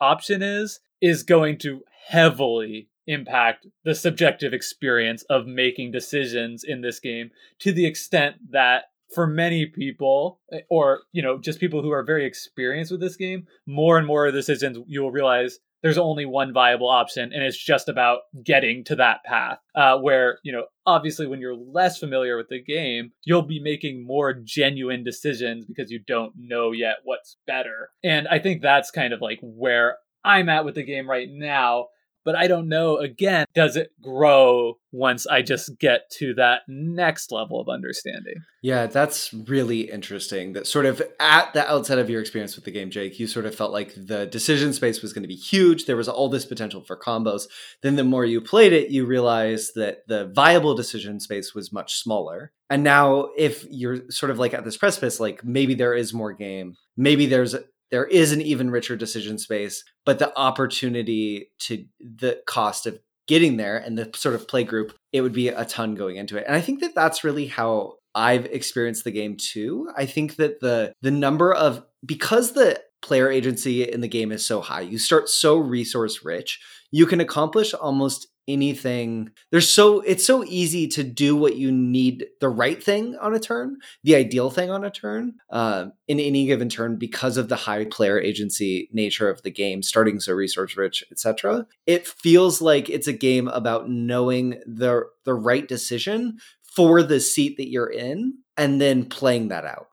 option 0.00 0.42
is 0.42 0.80
is 1.00 1.22
going 1.22 1.58
to 1.58 1.82
heavily 2.08 2.88
impact 3.06 3.66
the 3.84 3.94
subjective 3.94 4.52
experience 4.52 5.22
of 5.30 5.46
making 5.46 5.90
decisions 5.90 6.62
in 6.62 6.82
this 6.82 7.00
game 7.00 7.30
to 7.58 7.72
the 7.72 7.86
extent 7.86 8.36
that 8.50 8.84
for 9.14 9.26
many 9.26 9.64
people 9.64 10.40
eh, 10.52 10.60
or 10.68 11.00
you 11.12 11.22
know 11.22 11.38
just 11.38 11.60
people 11.60 11.80
who 11.80 11.90
are 11.90 12.02
very 12.02 12.26
experienced 12.26 12.92
with 12.92 13.00
this 13.00 13.16
game 13.16 13.46
more 13.66 13.96
and 13.96 14.06
more 14.06 14.30
decisions 14.30 14.78
you 14.86 15.00
will 15.00 15.10
realize 15.10 15.58
there's 15.82 15.98
only 15.98 16.26
one 16.26 16.52
viable 16.52 16.88
option 16.88 17.32
and 17.32 17.42
it's 17.42 17.62
just 17.62 17.88
about 17.88 18.20
getting 18.44 18.84
to 18.84 18.96
that 18.96 19.22
path 19.24 19.58
uh, 19.74 19.96
where 19.98 20.38
you 20.42 20.52
know 20.52 20.64
obviously 20.86 21.26
when 21.26 21.40
you're 21.40 21.56
less 21.56 21.98
familiar 21.98 22.36
with 22.36 22.48
the 22.48 22.62
game 22.62 23.12
you'll 23.24 23.42
be 23.42 23.60
making 23.60 24.06
more 24.06 24.32
genuine 24.32 25.04
decisions 25.04 25.64
because 25.64 25.90
you 25.90 26.00
don't 26.06 26.32
know 26.36 26.72
yet 26.72 26.96
what's 27.04 27.36
better. 27.46 27.90
And 28.02 28.28
i 28.28 28.38
think 28.38 28.62
that's 28.62 28.90
kind 28.90 29.12
of 29.12 29.20
like 29.20 29.38
where 29.42 29.98
i'm 30.24 30.48
at 30.48 30.64
with 30.64 30.74
the 30.74 30.82
game 30.82 31.08
right 31.08 31.28
now 31.30 31.86
but 32.28 32.36
I 32.36 32.46
don't 32.46 32.68
know, 32.68 32.98
again, 32.98 33.46
does 33.54 33.74
it 33.74 33.90
grow 34.02 34.74
once 34.92 35.26
I 35.26 35.40
just 35.40 35.78
get 35.78 36.10
to 36.18 36.34
that 36.34 36.60
next 36.68 37.32
level 37.32 37.58
of 37.58 37.70
understanding? 37.70 38.34
Yeah, 38.60 38.84
that's 38.84 39.32
really 39.32 39.90
interesting. 39.90 40.52
That 40.52 40.66
sort 40.66 40.84
of 40.84 41.00
at 41.18 41.54
the 41.54 41.66
outset 41.66 41.98
of 41.98 42.10
your 42.10 42.20
experience 42.20 42.54
with 42.54 42.66
the 42.66 42.70
game, 42.70 42.90
Jake, 42.90 43.18
you 43.18 43.26
sort 43.26 43.46
of 43.46 43.54
felt 43.54 43.72
like 43.72 43.94
the 43.96 44.26
decision 44.26 44.74
space 44.74 45.00
was 45.00 45.14
going 45.14 45.22
to 45.22 45.28
be 45.28 45.36
huge. 45.36 45.86
There 45.86 45.96
was 45.96 46.06
all 46.06 46.28
this 46.28 46.44
potential 46.44 46.82
for 46.82 46.98
combos. 46.98 47.44
Then 47.82 47.96
the 47.96 48.04
more 48.04 48.26
you 48.26 48.42
played 48.42 48.74
it, 48.74 48.90
you 48.90 49.06
realized 49.06 49.74
that 49.76 50.06
the 50.06 50.26
viable 50.26 50.74
decision 50.74 51.20
space 51.20 51.54
was 51.54 51.72
much 51.72 51.94
smaller. 51.94 52.52
And 52.68 52.84
now, 52.84 53.30
if 53.38 53.64
you're 53.70 54.10
sort 54.10 54.28
of 54.28 54.38
like 54.38 54.52
at 54.52 54.66
this 54.66 54.76
precipice, 54.76 55.18
like 55.18 55.42
maybe 55.42 55.72
there 55.72 55.94
is 55.94 56.12
more 56.12 56.34
game, 56.34 56.76
maybe 56.94 57.24
there's 57.24 57.54
there 57.90 58.06
is 58.06 58.32
an 58.32 58.40
even 58.40 58.70
richer 58.70 58.96
decision 58.96 59.38
space, 59.38 59.84
but 60.04 60.18
the 60.18 60.36
opportunity 60.38 61.50
to 61.60 61.84
the 62.00 62.40
cost 62.46 62.86
of 62.86 62.98
getting 63.26 63.56
there 63.56 63.76
and 63.76 63.98
the 63.98 64.10
sort 64.14 64.34
of 64.34 64.48
play 64.48 64.64
group, 64.64 64.94
it 65.12 65.20
would 65.20 65.32
be 65.32 65.48
a 65.48 65.64
ton 65.64 65.94
going 65.94 66.16
into 66.16 66.36
it. 66.36 66.44
And 66.46 66.56
I 66.56 66.60
think 66.60 66.80
that 66.80 66.94
that's 66.94 67.24
really 67.24 67.46
how 67.46 67.94
I've 68.14 68.46
experienced 68.46 69.04
the 69.04 69.10
game 69.10 69.36
too. 69.36 69.90
I 69.96 70.06
think 70.06 70.36
that 70.36 70.60
the 70.60 70.92
the 71.02 71.10
number 71.10 71.52
of 71.52 71.84
because 72.04 72.52
the 72.52 72.80
player 73.00 73.30
agency 73.30 73.84
in 73.84 74.00
the 74.00 74.08
game 74.08 74.32
is 74.32 74.44
so 74.44 74.60
high, 74.60 74.80
you 74.80 74.98
start 74.98 75.28
so 75.28 75.56
resource 75.56 76.24
rich, 76.24 76.60
you 76.90 77.06
can 77.06 77.20
accomplish 77.20 77.74
almost 77.74 78.26
anything. 78.48 79.30
There's 79.50 79.68
so 79.68 80.00
it's 80.00 80.26
so 80.26 80.44
easy 80.44 80.88
to 80.88 81.04
do 81.04 81.36
what 81.36 81.56
you 81.56 81.70
need 81.70 82.26
the 82.40 82.48
right 82.48 82.82
thing 82.82 83.16
on 83.16 83.34
a 83.34 83.38
turn 83.38 83.76
the 84.02 84.16
ideal 84.16 84.50
thing 84.50 84.70
on 84.70 84.84
a 84.84 84.90
turn 84.90 85.34
uh, 85.50 85.86
in 86.08 86.18
any 86.18 86.46
given 86.46 86.68
turn 86.68 86.96
because 86.96 87.36
of 87.36 87.48
the 87.48 87.56
high 87.56 87.84
player 87.84 88.18
agency 88.18 88.88
nature 88.92 89.28
of 89.28 89.42
the 89.42 89.50
game 89.50 89.82
starting 89.82 90.18
so 90.18 90.32
resource 90.32 90.76
rich 90.76 91.04
etc 91.10 91.66
it 91.86 92.06
feels 92.06 92.60
like 92.60 92.88
it's 92.88 93.06
a 93.06 93.12
game 93.12 93.48
about 93.48 93.88
knowing 93.88 94.60
the 94.66 95.04
the 95.24 95.34
right 95.34 95.68
decision 95.68 96.38
for 96.78 97.02
the 97.02 97.20
seat 97.20 97.56
that 97.56 97.68
you're 97.68 97.90
in 97.90 98.34
and 98.56 98.80
then 98.80 99.04
playing 99.04 99.48
that 99.48 99.64
out. 99.64 99.88